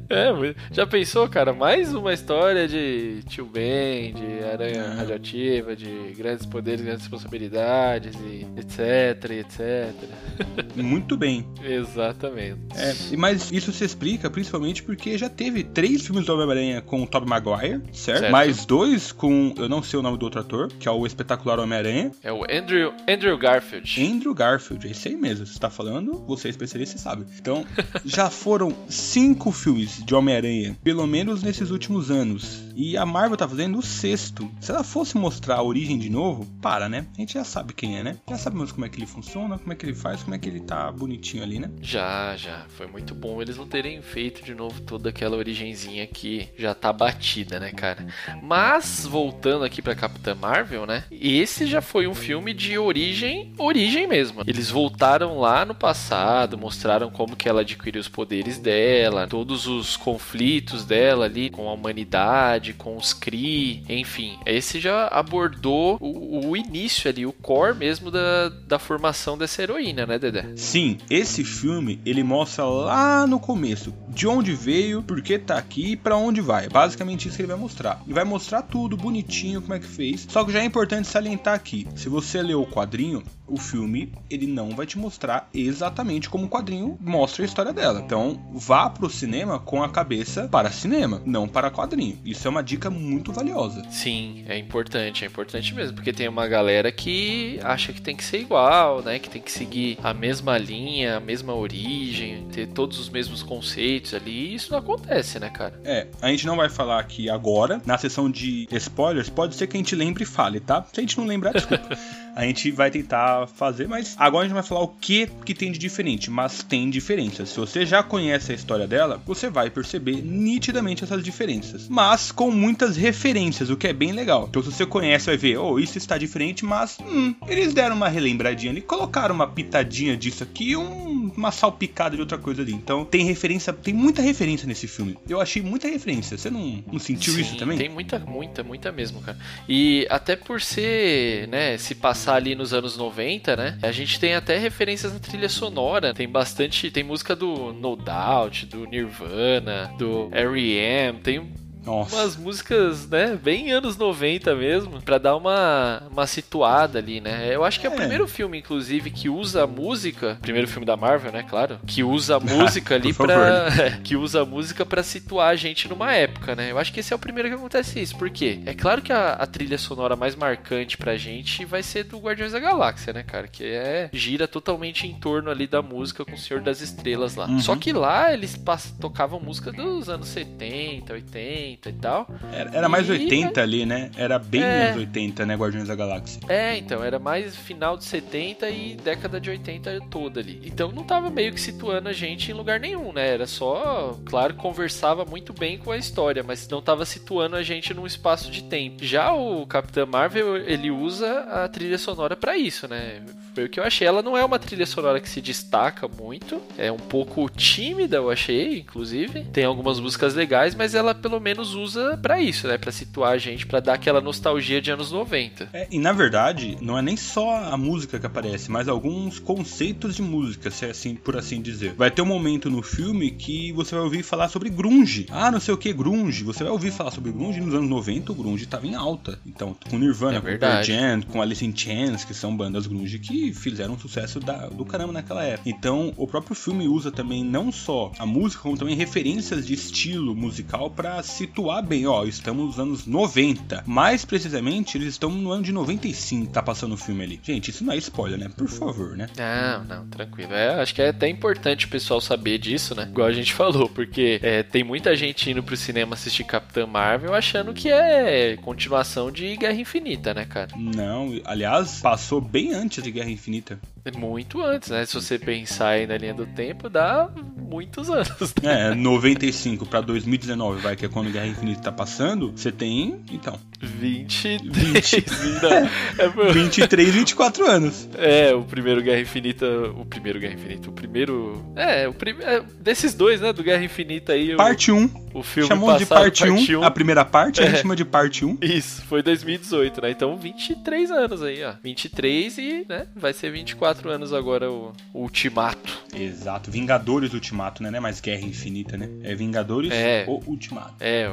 É, 0.10 0.56
já 0.72 0.86
pensou, 0.86 1.28
cara? 1.28 1.52
Mais 1.54 1.94
uma 1.94 2.13
história 2.13 2.68
de 2.68 3.24
tio 3.28 3.46
Ben, 3.46 4.13
de 4.13 4.44
aranha 4.44 4.81
é. 4.81 4.96
radioativa, 4.96 5.75
de 5.75 6.13
grandes 6.16 6.46
poderes, 6.46 6.81
grandes 6.81 7.02
responsabilidades, 7.02 8.16
e 8.16 8.46
etc, 8.57 9.31
etc. 9.31 9.94
Muito 10.75 11.18
bem. 11.18 11.48
Exatamente. 11.63 12.60
É, 12.75 13.18
mas 13.18 13.52
isso 13.52 13.72
se 13.72 13.84
explica 13.84 14.30
principalmente 14.30 14.84
porque 14.84 15.18
já 15.18 15.30
teve 15.30 15.63
três 15.63 16.06
filmes 16.06 16.25
do 16.25 16.34
Homem-Aranha 16.34 16.81
com 16.81 17.01
o 17.01 17.08
Tobey 17.08 17.30
Maguire, 17.30 17.81
certo? 17.92 18.19
certo? 18.19 18.31
Mais 18.31 18.66
dois 18.66 19.12
com, 19.12 19.54
eu 19.58 19.68
não 19.68 19.81
sei 19.81 20.00
o 20.00 20.04
nome 20.04 20.18
do 20.18 20.24
outro 20.24 20.40
ator, 20.40 20.68
que 20.80 20.88
é 20.88 20.92
o 20.92 21.06
espetacular 21.06 21.60
Homem-Aranha. 21.60 22.12
É 22.24 22.31
o 22.31 22.44
Andrew, 22.44 22.94
Andrew 23.10 23.38
Garfield. 23.38 24.06
Andrew 24.06 24.34
Garfield, 24.34 24.88
é 24.88 24.92
esse 24.92 25.08
aí 25.08 25.16
mesmo. 25.16 25.46
Você 25.46 25.58
tá 25.58 25.69
falando, 25.69 26.24
você 26.28 26.48
é 26.48 26.51
especialista, 26.51 26.98
você 26.98 27.04
sabe. 27.04 27.25
Então, 27.40 27.66
já 28.06 28.30
foram 28.30 28.72
cinco 28.88 29.51
filmes 29.51 29.95
de 30.04 30.16
Homem-Aranha, 30.16 30.78
pelo 30.84 31.06
menos 31.08 31.44
nesses 31.44 31.72
últimos 31.72 32.12
anos. 32.12 32.64
E 32.76 32.98
a 32.98 33.06
Marvel 33.06 33.38
tá 33.38 33.48
fazendo 33.48 33.78
o 33.80 33.82
sexto. 33.82 34.52
Se 34.60 34.72
ela 34.72 34.84
fosse 34.84 35.18
mostrar 35.18 35.56
a 35.56 35.64
origem 35.64 35.98
de 35.98 36.10
novo, 36.10 36.46
para, 36.62 36.90
né? 36.90 37.06
A 37.16 37.22
gente 37.22 37.34
já 37.36 37.44
sabe 37.44 37.74
quem 37.74 37.98
é, 37.98 38.04
né? 38.04 38.18
Já 38.30 38.38
sabemos 38.38 38.72
como 38.72 38.86
é 38.86 38.90
que 38.90 38.98
ele 38.98 39.06
funciona, 39.06 39.58
como 39.58 39.72
é 39.72 39.76
que 39.76 39.86
ele 39.86 39.96
faz, 39.96 40.24
como 40.24 40.36
é 40.36 40.40
que 40.40 40.50
ele 40.50 40.60
tá 40.60 40.92
bonitinho 40.92 41.44
ali, 41.44 41.60
né? 41.60 41.70
Já, 41.82 42.36
já. 42.36 42.66
Foi 42.70 42.88
muito 42.88 43.16
bom 43.16 43.42
eles 43.42 43.58
não 43.58 43.68
terem 43.68 44.02
feito 44.02 44.44
de 44.44 44.54
novo 44.54 44.82
toda 44.82 45.10
aquela 45.10 45.38
origenzinha 45.38 46.06
que 46.06 46.50
já 46.58 46.74
tá 46.74 46.92
batida, 46.92 47.60
né, 47.60 47.72
cara? 47.72 48.08
Mas, 48.42 49.06
voltando 49.06 49.64
aqui 49.64 49.82
pra 49.82 49.96
Capitã 49.96 50.36
Marvel, 50.36 50.86
né? 50.86 51.06
Esse 51.10 51.66
já 51.66 51.82
foi 51.82 52.08
um 52.08 52.16
filme 52.16 52.54
de 52.54 52.78
origem, 52.78 53.54
origem 53.58 54.08
mesmo. 54.08 54.42
Eles 54.46 54.70
voltaram 54.70 55.40
lá 55.40 55.64
no 55.64 55.76
passado, 55.76 56.58
mostraram 56.58 57.10
como 57.10 57.36
que 57.36 57.48
ela 57.48 57.62
adquiriu 57.62 58.02
os 58.02 58.10
poderes 58.10 58.60
dela, 58.60 59.28
todos 59.28 59.66
os 59.68 59.85
conflitos 59.96 60.86
dela 60.86 61.26
ali 61.26 61.50
com 61.50 61.70
a 61.70 61.74
humanidade, 61.74 62.74
com 62.74 62.98
os 62.98 63.14
Kree, 63.14 63.84
enfim. 63.90 64.38
Esse 64.46 64.80
já 64.80 65.08
abordou 65.08 65.98
o, 66.00 66.50
o 66.50 66.58
início 66.58 67.10
ali, 67.10 67.26
o 67.26 67.34
core 67.34 67.76
mesmo 67.76 68.10
da, 68.10 68.50
da 68.50 68.80
formação 68.80 69.38
dessa 69.38 69.62
heroína, 69.62 70.06
né, 70.06 70.18
Dedé? 70.18 70.46
Sim, 70.56 70.98
esse 71.10 71.44
filme 71.44 72.00
ele 72.06 72.24
mostra 72.24 72.64
lá 72.66 73.28
no 73.28 73.40
começo 73.40 73.94
de 74.10 74.28
onde 74.28 74.54
veio, 74.54 75.04
por 75.04 75.22
que 75.22 75.38
tá 75.38 75.58
aqui 75.58 75.92
e 75.92 75.96
pra 75.98 76.16
onde 76.16 76.42
vai. 76.42 76.70
Basicamente 76.70 77.28
isso 77.28 77.36
que 77.36 77.42
ele 77.42 77.52
vai 77.52 77.58
mostrar. 77.58 78.02
Ele 78.06 78.14
vai 78.14 78.24
mostrar 78.24 78.62
tudo 78.62 78.96
bonitinho, 78.96 79.62
como 79.62 79.74
é 79.74 79.80
que 79.80 79.86
fez. 79.86 80.26
Só 80.30 80.44
que 80.44 80.52
já 80.52 80.62
é 80.62 80.66
importante 80.66 81.08
salientar 81.08 81.54
aqui: 81.54 81.88
se 81.96 82.08
você 82.08 82.42
leu 82.42 82.62
o 82.62 82.68
quadrinho, 82.68 83.24
o 83.48 83.58
filme 83.58 84.12
ele 84.30 84.48
não 84.48 84.70
vai 84.76 84.86
te 84.86 84.98
mostrar 84.98 85.50
exatamente 85.54 86.30
como 86.30 86.46
o 86.46 86.50
quadrinho 86.50 86.98
mostra 87.00 87.44
a 87.44 87.46
história 87.46 87.74
dela. 87.74 88.02
Então, 88.02 88.40
vá 88.54 88.90
pro 88.90 89.10
cinema 89.10 89.60
com 89.60 89.75
a 89.83 89.89
cabeça 89.89 90.48
para 90.48 90.72
cinema, 90.72 91.22
não 91.25 91.48
para 91.48 91.72
quadrinho. 91.72 92.18
Isso 92.25 92.48
é 92.48 92.51
uma 92.51 92.63
dica 92.63 92.89
muito 92.89 93.31
valiosa. 93.31 93.83
Sim, 93.89 94.44
é 94.48 94.57
importante, 94.57 95.24
é 95.24 95.27
importante 95.27 95.74
mesmo, 95.74 95.95
porque 95.95 96.13
tem 96.13 96.27
uma 96.27 96.48
galera 96.48 96.92
que 96.92 97.60
acha 97.63 97.94
que 97.94 98.01
tem 98.01 98.16
que 98.16 98.24
ser 98.24 98.42
igual, 98.42 99.01
né? 99.01 99.19
Que 99.19 99.30
tem 99.30 99.42
que 99.42 99.51
seguir 99.51 99.98
a 100.04 100.13
mesma 100.13 100.57
linha, 100.57 101.18
a 101.18 101.19
mesma 101.19 101.54
origem, 101.54 102.48
ter 102.51 102.68
todos 102.68 103.00
os 103.00 103.10
mesmos 103.10 103.42
conceitos 103.42 104.13
ali. 104.13 104.36
E 104.36 104.56
isso 104.56 104.72
não 104.72 104.80
acontece, 104.80 105.39
né, 105.39 105.50
cara? 105.50 105.80
É, 105.83 106.07
a 106.22 106.30
gente 106.30 106.45
não 106.45 106.57
vai 106.57 106.69
falar 106.69 107.00
aqui 107.00 107.30
agora, 107.30 107.81
na 107.86 107.98
sessão 107.98 108.30
de 108.30 108.68
spoilers, 108.72 109.30
pode 109.30 109.56
ser 109.56 109.68
que 109.68 109.77
a 109.77 109.80
gente 109.80 109.95
lembre 109.95 110.24
e 110.24 110.27
fale, 110.27 110.60
tá? 110.60 110.86
Se 110.92 111.00
a 111.00 111.01
gente 111.01 111.18
não 111.18 111.25
lembrar, 111.25 111.54
desculpa. 111.54 111.89
a 112.36 112.44
gente 112.44 112.70
vai 112.70 112.92
tentar 112.92 113.48
fazer, 113.48 113.88
mas 113.88 114.14
agora 114.20 114.44
a 114.44 114.48
gente 114.48 114.54
vai 114.54 114.64
falar 114.64 114.82
o 114.82 114.90
que 114.90 115.28
que 115.46 115.54
tem 115.54 115.72
de 115.72 115.80
diferente, 115.80 116.30
mas 116.30 116.62
tem 116.62 116.90
diferenças. 116.90 117.50
Se 117.50 117.58
você 117.58 117.86
já 117.86 118.04
conhece 118.04 118.52
a 118.52 118.56
história 118.56 118.86
dela, 118.86 119.22
você 119.26 119.50
vai 119.50 119.70
perceber 119.70 120.22
nitidamente 120.22 121.04
essas 121.04 121.24
diferenças, 121.24 121.88
mas 121.88 122.34
com 122.34 122.52
muitas 122.52 122.98
referências, 122.98 123.70
o 123.70 123.78
que 123.78 123.88
é 123.88 123.94
bem 123.94 124.12
legal. 124.12 124.48
Então 124.50 124.62
se 124.62 124.70
você 124.72 124.86
conhece, 124.86 125.28
vai 125.28 125.38
ver, 125.38 125.58
oh, 125.58 125.80
isso 125.80 125.98
está 125.98 126.18
diferente, 126.18 126.66
mas 126.66 126.98
hum, 127.00 127.34
eles 127.48 127.74
deram 127.74 127.96
uma 127.96 128.10
relembradinha 128.10 128.74
ali, 128.74 128.82
colocaram 128.82 129.34
uma 129.34 129.48
pitadinha 129.48 130.18
disso 130.18 130.44
aqui, 130.44 130.76
um, 130.76 131.32
uma 131.38 131.52
salpicada 131.52 132.16
de 132.16 132.22
outra 132.22 132.38
coisa 132.38 132.62
ali. 132.62 132.74
Então 132.74 133.06
tem 133.06 133.24
referência, 133.24 133.72
tem 133.72 133.94
muita 133.94 134.22
referência 134.22 134.68
nesse 134.68 134.88
filme. 134.88 135.18
Eu 135.30 135.40
achei 135.40 135.62
muita 135.62 135.88
referência. 135.88 136.38
Você 136.38 136.50
não, 136.50 136.84
não 136.92 137.00
sentiu 137.00 137.34
Sim, 137.34 137.42
isso 137.42 137.58
também? 137.58 137.78
Tem 137.78 137.90
muita, 137.90 138.20
muita, 138.20 138.62
muita 138.62 138.92
mesmo, 138.92 139.22
cara. 139.22 139.38
E 139.70 140.06
até 140.10 140.36
por 140.36 140.60
ser, 140.60 141.48
né, 141.48 141.78
se 141.78 141.96
passar 141.96 142.25
passar 142.25 142.36
ali 142.36 142.56
nos 142.56 142.74
anos 142.74 142.98
90, 142.98 143.56
né? 143.56 143.77
A 143.83 143.92
gente 143.92 144.19
tem 144.19 144.33
até 144.33 144.57
referências 144.57 145.13
na 145.13 145.19
trilha 145.19 145.48
sonora. 145.48 146.12
Tem 146.13 146.27
bastante. 146.27 146.89
Tem 146.89 147.04
música 147.04 147.36
do 147.36 147.72
No 147.72 147.95
Doubt, 147.95 148.66
do 148.66 148.86
Nirvana, 148.88 149.94
do 149.98 150.30
R.E.M. 150.31 151.19
Tem 151.19 151.54
nossa. 151.86 152.16
Umas 152.16 152.36
músicas, 152.36 153.08
né, 153.08 153.38
bem 153.42 153.72
anos 153.72 153.98
90 153.98 154.56
mesmo, 154.56 155.02
para 155.02 155.18
dar 155.18 155.36
uma, 155.36 156.04
uma 156.12 156.28
situada 156.28 157.00
ali, 157.00 157.22
né? 157.22 157.54
Eu 157.54 157.64
acho 157.64 157.80
que 157.80 157.88
é, 157.88 157.90
é, 157.90 157.94
o 157.94 157.96
primeiro 157.96 158.28
filme, 158.28 158.58
inclusive, 158.58 159.12
que 159.12 159.30
usa 159.30 159.64
a 159.64 159.68
música, 159.68 160.38
primeiro 160.42 160.68
filme 160.68 160.86
da 160.86 160.98
Marvel, 160.98 161.32
né, 161.32 161.44
claro, 161.48 161.80
que 161.86 162.04
usa 162.04 162.38
a 162.38 162.40
música 162.42 162.96
ali 162.96 163.14
para 163.14 163.70
que 164.04 164.16
usa 164.16 164.42
a 164.42 164.46
música 164.46 164.86
para 164.86 165.04
situar 165.04 165.50
a 165.50 165.56
gente 165.56 165.88
numa 165.88 166.14
época, 166.14 166.56
né? 166.56 166.72
Eu 166.72 166.78
acho 166.78 166.92
que 166.92 167.00
esse 167.00 167.14
é 167.14 167.16
o 167.16 167.20
primeiro 167.20 167.50
que 167.50 167.56
acontece 167.56 168.00
isso. 168.00 168.18
Por 168.18 168.30
quê? 168.30 168.60
É 168.66 168.74
claro 168.74 169.02
que 169.02 169.14
a, 169.14 169.34
a 169.34 169.46
trilha 169.46 169.78
sonora 169.78 170.16
mais 170.16 170.36
marcante 170.36 170.98
pra 170.98 171.16
gente 171.18 171.66
vai 171.66 171.84
ser 171.84 172.06
do 172.06 172.18
Guardiões 172.18 172.52
da 172.52 172.60
Galáxia, 172.60 173.14
né, 173.14 173.24
cara? 173.24 173.48
Que 173.48 173.64
é 173.64 174.10
gira 174.12 174.48
totalmente 174.48 175.08
em 175.08 175.14
torno 175.14 175.50
ali 175.50 175.68
da 175.68 175.82
música 175.82 176.26
com 176.26 176.34
o 176.34 176.38
Senhor 176.38 176.62
das 176.62 176.82
Estrelas 176.82 177.36
lá. 177.36 177.48
Uhum. 177.48 177.60
Só 177.60 177.76
que 177.76 177.92
lá 177.92 178.34
eles 178.34 178.60
tocavam 179.00 179.40
música 179.40 179.72
dos 179.72 180.10
anos 180.10 180.28
70, 180.30 181.14
80, 181.14 181.75
80 181.75 181.89
e 181.89 181.94
tal. 181.94 182.27
Era, 182.51 182.77
era 182.77 182.89
mais 182.89 183.07
e... 183.07 183.12
80 183.12 183.62
ali, 183.62 183.86
né? 183.86 184.12
Era 184.18 184.39
bem 184.39 184.62
é... 184.62 184.88
anos 184.88 184.98
80, 184.98 185.45
né? 185.45 185.56
Guardiões 185.56 185.88
da 185.88 185.95
Galáxia. 185.95 186.39
É, 186.48 186.77
então, 186.77 187.04
era 187.04 187.19
mais 187.19 187.56
final 187.56 187.98
de 187.98 188.06
70 188.06 188.69
e 188.69 188.95
década 188.95 189.39
de 189.39 189.50
80 189.50 190.00
toda 190.10 190.39
ali. 190.39 190.62
Então 190.66 190.92
não 190.92 191.04
tava 191.04 191.30
meio 191.30 191.54
que 191.54 191.60
situando 191.60 192.10
a 192.10 192.13
gente 192.13 192.51
em 192.51 192.54
lugar 192.54 192.80
nenhum, 192.80 193.12
né? 193.12 193.27
Era 193.27 193.45
só, 193.45 194.18
claro, 194.25 194.54
conversava 194.56 195.25
muito 195.25 195.54
bem 195.54 195.77
com 195.77 195.92
a 195.92 195.98
história, 195.98 196.44
mas 196.44 196.68
não 196.68 196.81
tava 196.81 197.06
situando 197.06 197.56
a 197.56 197.63
gente 197.63 197.94
num 197.94 198.06
espaço 198.06 198.50
de 198.50 198.63
tempo. 198.63 199.04
Já 199.04 199.33
o 199.33 199.66
Capitão 199.66 200.06
Marvel, 200.06 200.57
ele 200.57 200.92
usa 200.92 201.39
a 201.42 201.68
trilha 201.68 201.98
sonora 201.98 202.36
para 202.36 202.57
isso, 202.57 202.88
né? 202.88 203.22
Foi 203.54 203.66
o 203.66 203.69
que 203.69 203.80
eu 203.80 203.83
achei. 203.83 204.06
Ela 204.06 204.22
não 204.22 204.38
é 204.38 204.44
uma 204.44 204.60
trilha 204.60 204.86
sonora 204.86 205.19
que 205.19 205.30
se 205.30 205.39
destaca 205.39 206.07
muito, 206.07 206.62
é 206.77 206.92
um 206.92 206.98
pouco 206.98 207.50
tímida, 207.50 208.18
eu 208.18 208.30
achei, 208.30 208.80
inclusive. 208.80 209.45
Tem 209.45 209.63
algumas 209.63 210.00
músicas 210.00 210.36
legais, 210.36 210.75
mas 210.75 210.94
ela 210.94 211.16
pelo 211.16 211.39
menos 211.39 211.65
menos 211.66 211.74
usa 211.74 212.18
para 212.18 212.40
isso, 212.40 212.68
né? 212.68 212.78
Para 212.78 212.92
situar 212.92 213.32
a 213.34 213.38
gente, 213.38 213.66
para 213.66 213.80
dar 213.80 213.94
aquela 213.94 214.22
nostalgia 214.22 214.82
de 214.82 214.92
anos 214.92 215.12
90. 215.12 215.70
É, 215.74 215.88
e 215.90 215.98
na 215.98 216.14
verdade, 216.14 216.78
não 216.82 216.98
é 216.98 217.02
nem 217.02 217.18
só 217.18 217.64
a 217.64 217.78
música 217.78 218.20
que 218.20 218.26
aparece, 218.26 218.70
mas 218.70 218.88
alguns 218.88 219.40
conceitos 219.40 220.16
de 220.16 220.22
música, 220.22 220.70
se 220.70 220.86
é 220.86 220.92
assim, 220.92 221.16
por 221.16 221.36
assim 221.36 221.62
dizer. 221.62 221.94
Vai 221.94 222.12
ter 222.12 222.22
um 222.22 222.26
momento 222.26 222.70
no 222.70 222.82
filme 222.82 223.32
que 223.32 223.72
você 223.72 223.96
vai 223.96 224.04
ouvir 224.04 224.24
falar 224.24 224.50
sobre 224.50 224.70
grunge. 224.70 225.25
Ah, 225.32 225.50
não 225.50 225.60
sei 225.60 225.74
o 225.74 225.78
que, 225.78 225.92
grunge. 225.92 226.44
Você 226.44 226.63
vai 226.63 226.72
ouvir 226.72 226.92
falar 226.92 227.12
sobre 227.12 227.32
grunge 227.32 227.60
nos 227.60 227.74
anos 227.74 227.89
90, 227.89 228.32
o 228.32 228.36
grunge 228.36 228.66
tava 228.66 228.86
em 228.86 228.96
alta. 228.96 229.39
Então, 229.46 229.75
com 229.89 229.98
Nirvana, 229.98 230.38
é 230.38 230.42
com 230.42 230.60
Pearl 230.60 230.84
Jam, 230.84 231.22
com 231.22 231.42
Alice 231.42 231.66
in 231.66 231.75
Chains, 231.75 232.24
que 232.24 232.34
são 232.34 232.56
bandas 232.56 232.86
grunge 232.88 233.18
que 233.20 233.54
fizeram 233.54 233.94
um 233.94 234.00
sucesso 234.00 234.39
da, 234.39 234.68
do 234.68 234.86
caramba 234.86 235.13
naquela 235.13 235.44
época. 235.44 235.70
Então, 235.70 236.13
o 236.18 236.28
próprio 236.28 236.56
filme 236.56 236.88
usa 236.88 237.12
também 237.12 237.44
não 237.44 237.72
só 237.72 238.12
a 238.20 238.25
música, 238.25 238.62
como 238.62 238.78
também 238.78 238.96
referências 238.96 239.66
de 239.66 239.74
estilo 239.74 240.36
musical 240.36 240.89
para 240.89 241.22
situar 241.24 241.55
situar 241.56 241.82
bem, 241.82 242.06
ó, 242.06 242.26
estamos 242.26 242.66
nos 242.66 242.80
anos 242.80 243.08
90. 243.08 243.84
Mais 243.86 244.26
precisamente, 244.26 244.98
eles 244.98 245.08
estão 245.08 245.30
no 245.30 245.52
ano 245.52 245.64
de 245.64 245.72
95, 245.72 246.52
tá 246.52 246.62
passando 246.62 246.94
o 246.94 246.98
filme 246.98 247.24
ali. 247.24 247.40
Gente, 247.42 247.70
isso 247.70 247.82
não 247.84 247.94
é 247.94 247.98
spoiler, 247.98 248.38
né? 248.38 248.50
Por 248.56 248.68
favor, 248.68 249.16
né? 249.16 249.30
Não, 249.38 249.84
não, 249.86 250.08
tranquilo. 250.08 250.54
É, 250.54 250.82
acho 250.82 250.94
que 250.94 251.02
é 251.02 251.10
até 251.10 251.30
importante 251.30 251.86
o 251.86 251.90
pessoal 251.90 252.20
saber 252.20 252.58
disso, 252.58 252.94
né? 252.94 253.08
Igual 253.10 253.28
a 253.28 253.32
gente 253.32 253.54
falou, 253.56 253.88
porque 253.88 254.38
é, 254.44 254.64
tem 254.64 254.84
muita 254.84 255.16
gente 255.16 255.50
indo 255.50 255.64
pro 255.64 255.78
cinema 255.78 256.16
assistir 256.16 256.44
Capitã 256.44 256.86
Marvel 256.86 257.34
achando 257.34 257.74
que 257.74 257.90
é 257.90 258.58
continuação 258.58 259.32
de 259.32 259.56
Guerra 259.56 259.80
Infinita, 259.80 260.34
né, 260.34 260.44
cara? 260.44 260.72
Não, 260.76 261.40
aliás, 261.46 262.02
passou 262.02 262.42
bem 262.42 262.74
antes 262.74 263.02
de 263.02 263.12
Guerra 263.12 263.30
Infinita. 263.30 263.80
Muito 264.18 264.62
antes, 264.62 264.90
né? 264.90 265.06
Se 265.06 265.16
você 265.16 265.40
pensar 265.40 265.90
aí 265.90 266.06
na 266.06 266.18
linha 266.18 266.34
do 266.34 266.46
tempo, 266.46 266.90
dá 266.90 267.30
muitos 267.58 268.10
anos. 268.12 268.54
Né? 268.62 268.92
É, 268.92 268.96
95 268.96 269.86
para 269.86 270.02
2019, 270.02 270.82
vai, 270.82 270.96
que 270.96 271.06
é 271.06 271.10
quando 271.10 271.32
Guerra 271.32 271.45
Infinita 271.48 271.82
tá 271.84 271.92
passando, 271.92 272.52
você 272.52 272.72
tem, 272.72 273.22
então... 273.32 273.60
23. 273.82 274.62
20, 274.62 275.25
é, 276.20 276.52
23, 276.54 277.14
24 277.14 277.66
anos. 277.66 278.10
É, 278.18 278.54
o 278.54 278.64
primeiro 278.64 279.02
Guerra 279.02 279.22
Infinita... 279.22 279.66
O 279.92 280.06
primeiro 280.06 280.40
Guerra 280.40 280.54
Infinita, 280.54 280.90
o 280.90 280.94
primeiro... 280.94 281.74
É, 281.75 282.08
o 282.08 282.14
primeiro... 282.14 282.52
É, 282.52 282.64
desses 282.80 283.14
dois, 283.14 283.42
né, 283.42 283.54
do 283.54 283.64
Guerra 283.64 283.84
Infinita 283.84 284.34
aí... 284.34 284.56
Parte 284.56 284.92
1. 284.92 285.25
O 285.39 285.44
filme 285.44 285.68
Chamou 285.68 285.88
passado, 285.88 286.00
de 286.00 286.06
parte 286.06 286.44
1, 286.50 286.80
1. 286.80 286.84
a 286.84 286.92
primeira 286.92 287.25
parte, 287.25 287.62
a 287.62 287.65
É. 287.65 287.70
gente 287.70 287.82
chama 287.82 287.96
de 287.96 288.06
parte 288.06 288.46
1. 288.46 288.58
Isso, 288.62 289.01
foi 289.04 289.22
2018, 289.22 290.01
né? 290.01 290.12
Então 290.12 290.38
23 290.38 291.12
anos 291.12 291.42
aí, 291.44 291.63
ó. 291.63 291.74
23 291.84 292.58
e, 292.58 292.86
né, 292.88 293.08
vai 293.15 293.34
ser 293.34 293.51
24 293.51 294.10
anos 294.10 294.34
agora 294.34 294.72
o, 294.72 294.94
o 295.13 295.22
Ultimato. 295.24 296.04
Exato, 296.15 296.72
Vingadores 296.72 297.34
Ultimato, 297.34 297.84
né? 297.84 297.92
Não 297.92 297.98
é 297.98 298.01
mais 298.01 298.20
Guerra 298.22 298.42
Infinita, 298.46 298.98
né? 298.98 299.10
É 299.24 299.36
Vingadores 299.36 299.92
É. 299.92 300.25
o 300.27 300.42
Ultimato. 300.48 300.96
É, 301.00 301.30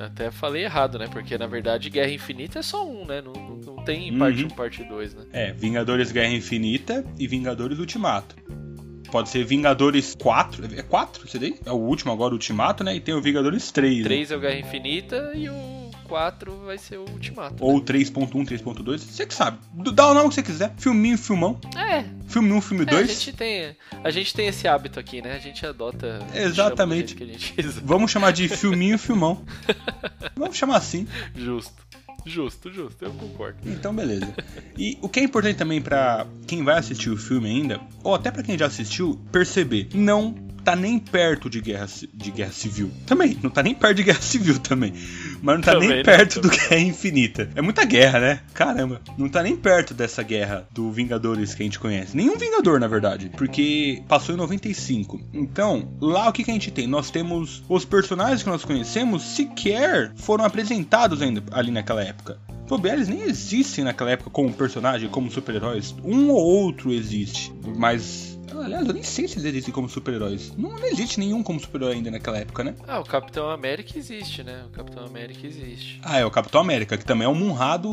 até 0.00 0.30
falei 0.30 0.64
errado, 0.64 0.98
né? 0.98 1.08
Porque 1.10 1.36
na 1.36 1.46
verdade 1.46 1.90
Guerra 1.90 2.10
Infinita 2.12 2.60
é 2.60 2.62
só 2.62 2.88
um, 2.88 3.04
né? 3.04 3.20
Não, 3.20 3.32
não, 3.32 3.84
tem 3.84 4.10
Uhum. 4.12 4.18
parte 4.18 4.44
1, 4.44 4.48
parte 4.50 4.84
2, 4.84 5.14
né? 5.14 5.22
É, 5.32 5.52
Vingadores 5.52 6.12
Guerra 6.12 6.32
Infinita 6.32 7.04
e 7.18 7.26
Vingadores 7.26 7.78
Ultimato. 7.78 8.36
Pode 9.12 9.28
ser 9.28 9.44
Vingadores 9.44 10.16
4. 10.18 10.74
É 10.74 10.80
4 10.80 11.26
esse 11.26 11.38
daí? 11.38 11.54
É 11.66 11.70
o 11.70 11.76
último 11.76 12.10
agora, 12.10 12.30
o 12.30 12.32
Ultimato, 12.32 12.82
né? 12.82 12.96
E 12.96 13.00
tem 13.00 13.14
o 13.14 13.20
Vingadores 13.20 13.70
3. 13.70 13.98
né? 13.98 14.04
3 14.04 14.30
é 14.30 14.36
o 14.36 14.40
Guerra 14.40 14.58
Infinita 14.58 15.32
e 15.34 15.50
o 15.50 15.90
4 16.08 16.62
vai 16.64 16.78
ser 16.78 16.96
o 16.96 17.02
Ultimato. 17.02 17.62
Ou 17.62 17.78
3.1, 17.78 18.30
3.2. 18.30 18.98
Você 19.00 19.26
que 19.26 19.34
sabe. 19.34 19.58
Dá 19.92 20.10
o 20.10 20.14
nome 20.14 20.30
que 20.30 20.36
você 20.36 20.42
quiser. 20.42 20.72
Filminho, 20.78 21.18
filmão. 21.18 21.60
É, 21.76 22.04
Filme 22.26 22.52
1, 22.52 22.60
filme 22.62 22.84
é, 22.84 22.88
a 22.88 22.90
2. 22.96 23.08
gente 23.08 23.32
tem, 23.34 23.76
a 24.02 24.10
gente 24.10 24.32
tem 24.32 24.46
esse 24.46 24.66
hábito 24.66 24.98
aqui, 24.98 25.20
né? 25.20 25.34
A 25.34 25.38
gente 25.38 25.66
adota. 25.66 26.18
Exatamente. 26.34 27.14
chama 27.14 27.30
a 27.30 27.32
gente 27.34 27.80
Vamos 27.84 28.10
chamar 28.10 28.30
de 28.30 28.48
filminho, 28.48 28.98
filmão. 28.98 29.44
Vamos 30.34 30.56
chamar 30.56 30.78
assim. 30.78 31.06
Justo. 31.36 31.74
Justo, 32.24 32.72
justo, 32.72 33.04
eu 33.04 33.12
concordo. 33.12 33.58
Então, 33.66 33.94
beleza. 33.94 34.34
E 34.76 34.98
o 35.00 35.08
que 35.08 35.20
é 35.20 35.22
importante 35.24 35.56
também 35.56 35.80
pra 35.80 36.26
quem 36.46 36.62
vai 36.62 36.78
assistir 36.78 37.10
o 37.10 37.16
filme 37.16 37.48
ainda, 37.48 37.80
ou 38.02 38.14
até 38.14 38.30
pra 38.30 38.42
quem 38.42 38.56
já 38.56 38.66
assistiu, 38.66 39.18
perceber, 39.30 39.88
não 39.94 40.34
tá 40.64 40.76
nem 40.76 40.98
perto 40.98 41.50
de 41.50 41.60
guerra, 41.60 41.86
de 42.12 42.30
guerra 42.30 42.52
civil. 42.52 42.90
Também, 43.06 43.38
não 43.42 43.50
tá 43.50 43.62
nem 43.62 43.74
perto 43.74 43.96
de 43.96 44.02
guerra 44.04 44.20
civil 44.22 44.58
também. 44.58 44.92
Mas 45.42 45.56
não 45.56 45.62
tá 45.62 45.72
Também 45.72 45.88
nem 45.88 46.02
perto 46.02 46.40
do. 46.40 46.48
Guerra 46.48 46.78
Infinita. 46.78 47.50
É 47.54 47.62
muita 47.62 47.84
guerra, 47.84 48.20
né? 48.20 48.40
Caramba. 48.54 49.00
Não 49.18 49.28
tá 49.28 49.42
nem 49.42 49.56
perto 49.56 49.94
dessa 49.94 50.22
guerra 50.22 50.66
do 50.70 50.90
Vingadores 50.90 51.54
que 51.54 51.62
a 51.62 51.64
gente 51.64 51.78
conhece. 51.78 52.16
Nenhum 52.16 52.36
Vingador, 52.36 52.78
na 52.78 52.86
verdade. 52.86 53.30
Porque 53.36 54.02
passou 54.08 54.34
em 54.34 54.38
95. 54.38 55.20
Então, 55.32 55.92
lá 56.00 56.28
o 56.28 56.32
que, 56.32 56.44
que 56.44 56.50
a 56.50 56.54
gente 56.54 56.70
tem? 56.70 56.86
Nós 56.86 57.10
temos 57.10 57.62
os 57.68 57.84
personagens 57.84 58.42
que 58.42 58.48
nós 58.48 58.64
conhecemos 58.64 59.22
sequer 59.22 60.12
foram 60.16 60.44
apresentados 60.44 61.22
ainda 61.22 61.42
ali 61.52 61.70
naquela 61.70 62.02
época. 62.02 62.38
Eles 62.84 63.08
nem 63.08 63.22
existem 63.22 63.84
naquela 63.84 64.12
época 64.12 64.30
como 64.30 64.52
personagem, 64.52 65.08
como 65.08 65.30
super-heróis. 65.30 65.94
Um 66.02 66.30
ou 66.30 66.42
outro 66.42 66.90
existe, 66.92 67.52
mas. 67.76 68.31
Aliás, 68.60 68.86
eu 68.86 68.94
nem 68.94 69.02
sei 69.02 69.26
se 69.28 69.34
eles 69.34 69.44
existem 69.46 69.72
como 69.72 69.88
super-heróis. 69.88 70.52
Não, 70.56 70.70
não 70.70 70.86
existe 70.86 71.18
nenhum 71.20 71.42
como 71.42 71.60
super-herói 71.60 71.94
ainda 71.96 72.10
naquela 72.10 72.38
época, 72.38 72.64
né? 72.64 72.74
Ah, 72.86 73.00
o 73.00 73.04
Capitão 73.04 73.50
América 73.50 73.98
existe, 73.98 74.42
né? 74.42 74.64
O 74.66 74.70
Capitão 74.70 75.04
América 75.04 75.46
existe. 75.46 76.00
Ah, 76.02 76.18
é 76.18 76.24
o 76.24 76.30
Capitão 76.30 76.60
América, 76.60 76.96
que 76.96 77.04
também 77.04 77.24
é 77.26 77.28
o 77.28 77.34
Munrado 77.34 77.88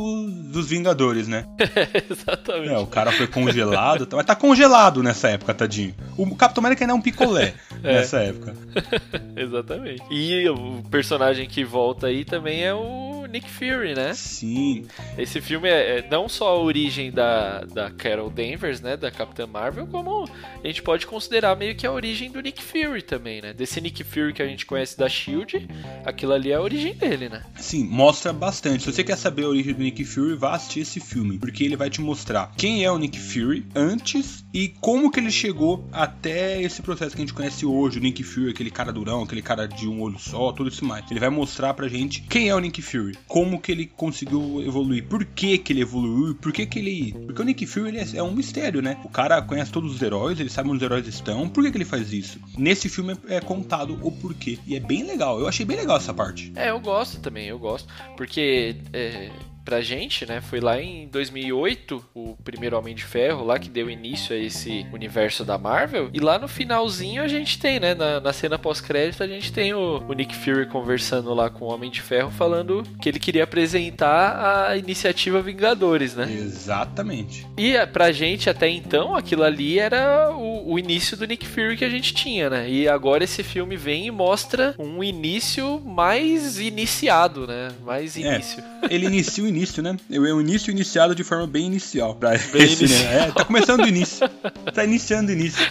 dos 0.51 0.69
Vingadores, 0.69 1.27
né? 1.27 1.45
Exatamente. 2.09 2.73
É, 2.73 2.77
o 2.77 2.87
cara 2.87 3.11
foi 3.11 3.27
congelado, 3.27 4.07
mas 4.11 4.25
tá 4.25 4.35
congelado 4.35 5.01
nessa 5.03 5.29
época, 5.29 5.53
tadinho. 5.53 5.93
O 6.17 6.35
Capitão 6.35 6.61
América 6.61 6.83
ainda 6.83 6.93
é 6.93 6.95
um 6.95 7.01
picolé 7.01 7.53
É. 7.81 7.93
nessa 7.93 8.19
época. 8.19 8.53
Exatamente. 9.35 10.03
E 10.11 10.47
o 10.49 10.83
personagem 10.89 11.47
que 11.47 11.63
volta 11.63 12.07
aí 12.07 12.25
também 12.25 12.63
é 12.63 12.73
o 12.73 13.25
Nick 13.29 13.49
Fury, 13.49 13.93
né? 13.95 14.13
Sim, 14.13 14.85
Esse 15.17 15.39
filme 15.39 15.69
é, 15.69 15.99
é 15.99 16.07
não 16.09 16.27
só 16.27 16.49
a 16.49 16.57
origem 16.59 17.11
da, 17.11 17.61
da 17.63 17.89
Carol 17.91 18.29
Danvers, 18.29 18.81
né? 18.81 18.97
Da 18.97 19.09
Capitã 19.11 19.47
Marvel, 19.47 19.87
como 19.87 20.27
a 20.63 20.67
gente 20.67 20.81
pode 20.81 21.07
considerar 21.07 21.55
meio 21.55 21.75
que 21.75 21.85
a 21.85 21.91
origem 21.91 22.31
do 22.31 22.41
Nick 22.41 22.61
Fury 22.61 23.01
também, 23.01 23.41
né? 23.41 23.53
Desse 23.53 23.79
Nick 23.79 24.03
Fury 24.03 24.33
que 24.33 24.41
a 24.41 24.47
gente 24.47 24.65
conhece 24.65 24.97
da 24.97 25.07
Shield, 25.07 25.67
aquilo 26.05 26.33
ali 26.33 26.51
é 26.51 26.55
a 26.55 26.61
origem 26.61 26.93
dele, 26.93 27.29
né? 27.29 27.43
Sim, 27.57 27.85
mostra 27.85 28.33
bastante. 28.33 28.83
Se 28.83 28.91
você 28.91 29.03
quer 29.03 29.17
saber 29.17 29.43
a 29.43 29.49
origem 29.49 29.73
do 29.73 29.81
Nick 29.81 30.03
Fury, 30.03 30.35
vá 30.35 30.55
assistir 30.55 30.81
esse 30.81 30.99
filme, 30.99 31.37
porque 31.37 31.63
ele 31.63 31.75
vai 31.75 31.89
te 31.89 32.01
mostrar 32.01 32.51
quem 32.57 32.83
é 32.83 32.91
o 32.91 32.97
Nick 32.97 33.19
Fury 33.19 33.65
antes 33.75 34.43
e 34.53 34.69
como 34.79 35.11
que 35.11 35.19
ele 35.19 35.31
chegou 35.31 35.87
até 35.91 36.61
esse 36.61 36.81
processo 36.81 37.15
que 37.15 37.21
a 37.21 37.25
gente 37.25 37.33
conhece 37.33 37.65
hoje, 37.65 37.99
o 37.99 38.01
Nick 38.01 38.23
Fury, 38.23 38.49
aquele 38.49 38.71
cara 38.71 38.91
durão, 38.91 39.23
aquele 39.23 39.41
cara 39.41 39.67
de 39.67 39.87
um 39.87 40.01
olho 40.01 40.17
só, 40.17 40.51
tudo 40.51 40.69
isso 40.69 40.83
mais. 40.83 41.09
Ele 41.09 41.19
vai 41.19 41.29
mostrar 41.29 41.73
pra 41.73 41.87
gente 41.87 42.21
quem 42.21 42.49
é 42.49 42.55
o 42.55 42.59
Nick 42.59 42.81
Fury, 42.81 43.17
como 43.27 43.59
que 43.59 43.71
ele 43.71 43.85
conseguiu 43.85 44.61
evoluir, 44.65 45.05
por 45.05 45.23
que 45.23 45.57
que 45.57 45.73
ele 45.73 45.81
evoluiu, 45.81 46.35
por 46.35 46.51
que 46.51 46.65
que 46.65 46.79
ele... 46.79 47.13
Porque 47.25 47.41
o 47.41 47.45
Nick 47.45 47.65
Fury 47.65 47.89
ele 47.89 47.99
é, 47.99 48.07
é 48.15 48.23
um 48.23 48.33
mistério, 48.33 48.81
né? 48.81 48.97
O 49.03 49.09
cara 49.09 49.41
conhece 49.41 49.71
todos 49.71 49.93
os 49.93 50.01
heróis, 50.01 50.38
ele 50.39 50.49
sabe 50.49 50.69
onde 50.69 50.77
os 50.77 50.83
heróis 50.83 51.07
estão, 51.07 51.49
por 51.49 51.63
que 51.63 51.71
que 51.71 51.77
ele 51.77 51.85
faz 51.85 52.13
isso? 52.13 52.39
Nesse 52.57 52.87
filme 52.87 53.17
é 53.27 53.39
é 53.39 53.41
contado 53.41 53.97
o 54.03 54.11
porquê, 54.11 54.59
e 54.67 54.75
é 54.75 54.79
bem 54.79 55.03
legal, 55.03 55.39
eu 55.39 55.47
achei 55.47 55.65
bem 55.65 55.77
legal 55.77 55.97
essa 55.97 56.13
parte. 56.13 56.51
É, 56.55 56.69
eu 56.71 56.79
gosto 56.79 57.19
também, 57.21 57.47
eu 57.47 57.57
gosto. 57.57 57.87
Porque 58.17 58.75
é, 58.91 59.31
pra 59.69 59.81
gente, 59.81 60.25
né, 60.25 60.41
foi 60.41 60.59
lá 60.59 60.81
em 60.81 61.07
2008 61.09 62.03
o 62.15 62.35
primeiro 62.43 62.75
Homem 62.75 62.95
de 62.95 63.03
Ferro, 63.03 63.45
lá 63.45 63.59
que 63.59 63.69
deu 63.69 63.87
início 63.87 64.35
a 64.35 64.39
esse 64.39 64.83
universo 64.91 65.45
da 65.45 65.59
Marvel. 65.59 66.09
E 66.11 66.19
lá 66.19 66.39
no 66.39 66.47
finalzinho 66.47 67.21
a 67.21 67.27
gente 67.27 67.59
tem, 67.59 67.79
né, 67.79 67.93
na, 67.93 68.19
na 68.19 68.33
cena 68.33 68.57
pós-crédito, 68.57 69.21
a 69.21 69.27
gente 69.27 69.53
tem 69.53 69.71
o, 69.75 70.03
o 70.07 70.13
Nick 70.13 70.35
Fury 70.35 70.65
conversando 70.65 71.31
lá 71.35 71.51
com 71.51 71.65
o 71.65 71.67
Homem 71.71 71.91
de 71.91 72.01
Ferro, 72.01 72.31
falando 72.31 72.81
que 72.99 73.07
ele 73.07 73.19
queria 73.19 73.43
apresentar 73.43 74.69
a 74.69 74.75
iniciativa 74.75 75.39
Vingadores, 75.39 76.15
né? 76.15 76.27
Exatamente. 76.31 77.45
E 77.55 77.75
é, 77.75 77.85
pra 77.85 78.11
gente 78.11 78.49
até 78.49 78.67
então, 78.67 79.15
aquilo 79.15 79.43
ali 79.43 79.77
era 79.77 80.31
o, 80.35 80.73
o 80.73 80.79
início 80.79 81.15
do 81.15 81.27
Nick 81.27 81.45
Fury 81.45 81.77
que 81.77 81.85
a 81.85 81.89
gente 81.89 82.11
tinha, 82.11 82.49
né? 82.49 82.67
E 82.67 82.87
agora 82.87 83.23
esse 83.23 83.43
filme 83.43 83.77
vem 83.77 84.07
e 84.07 84.11
mostra 84.11 84.73
um 84.79 85.03
início 85.03 85.79
mais 85.79 86.59
iniciado, 86.59 87.45
né? 87.45 87.69
Mais 87.85 88.17
É. 88.17 88.21
início. 88.21 88.63
Ele 88.89 89.05
inicia 89.05 89.43
o 89.43 89.47
início, 89.47 89.58
né? 89.81 89.97
É 90.11 90.19
o 90.19 90.41
início 90.41 90.71
iniciado 90.71 91.13
de 91.15 91.23
forma 91.23 91.47
bem 91.47 91.65
inicial. 91.65 92.15
Pra 92.15 92.31
Bem 92.31 92.63
esse, 92.63 92.83
né? 92.87 92.89
inicial. 92.89 93.13
É, 93.13 93.31
tá 93.31 93.45
começando 93.45 93.83
o 93.83 93.87
início. 93.87 94.29
Tá 94.73 94.83
iniciando 94.83 95.29
o 95.29 95.33
início. 95.33 95.65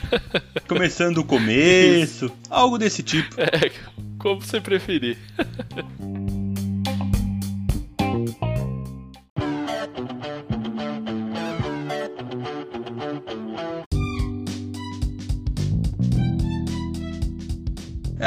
Começando 0.68 1.18
o 1.18 1.24
começo. 1.24 2.30
Algo 2.50 2.78
desse 2.78 3.02
tipo. 3.02 3.34
É, 3.40 3.70
como 4.18 4.40
você 4.40 4.60
preferir. 4.60 5.16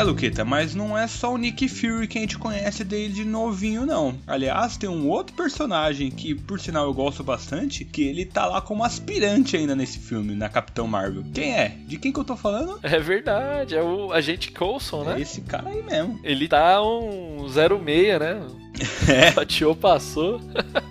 É, 0.02 0.04
Luqueta, 0.04 0.44
mas 0.44 0.74
não 0.74 0.98
é 0.98 1.08
só 1.08 1.32
o 1.34 1.38
Nick 1.38 1.68
Fury 1.70 2.08
que 2.08 2.18
a 2.18 2.22
gente 2.22 2.38
conhece 2.38 2.84
desde 2.84 3.24
novinho, 3.24 3.86
não. 3.86 4.16
Aliás, 4.26 4.76
tem 4.76 4.90
um 4.90 5.08
outro 5.08 5.36
personagem 5.36 6.10
que, 6.10 6.34
por 6.34 6.60
sinal, 6.60 6.86
eu 6.86 6.94
gosto 6.94 7.24
bastante, 7.24 7.86
que 7.86 8.02
ele 8.02 8.26
tá 8.26 8.46
lá 8.48 8.62
como 8.62 8.84
aspirante 8.84 9.56
ainda 9.56 9.76
nesse 9.76 10.00
filme, 10.00 10.34
na 10.34 10.50
Capitão 10.50 10.88
Marvel. 10.88 11.24
Quem 11.34 11.54
é? 11.54 11.78
De 11.86 11.98
quem 11.98 12.12
que 12.12 12.20
eu 12.20 12.24
tô 12.24 12.36
falando? 12.36 12.80
É 12.82 13.00
verdade, 13.00 13.76
é 13.76 13.84
o 13.84 14.12
agente 14.12 14.52
Coulson, 14.52 15.04
É 15.04 15.14
né? 15.14 15.22
esse 15.22 15.42
cara 15.42 15.70
aí 15.70 15.84
mesmo. 15.84 16.20
Ele 16.24 16.48
tá 16.48 16.82
um 16.84 17.48
06, 17.48 18.20
né? 18.20 18.42
É. 19.08 19.32
Fatiou, 19.34 19.76
passou. 19.76 20.40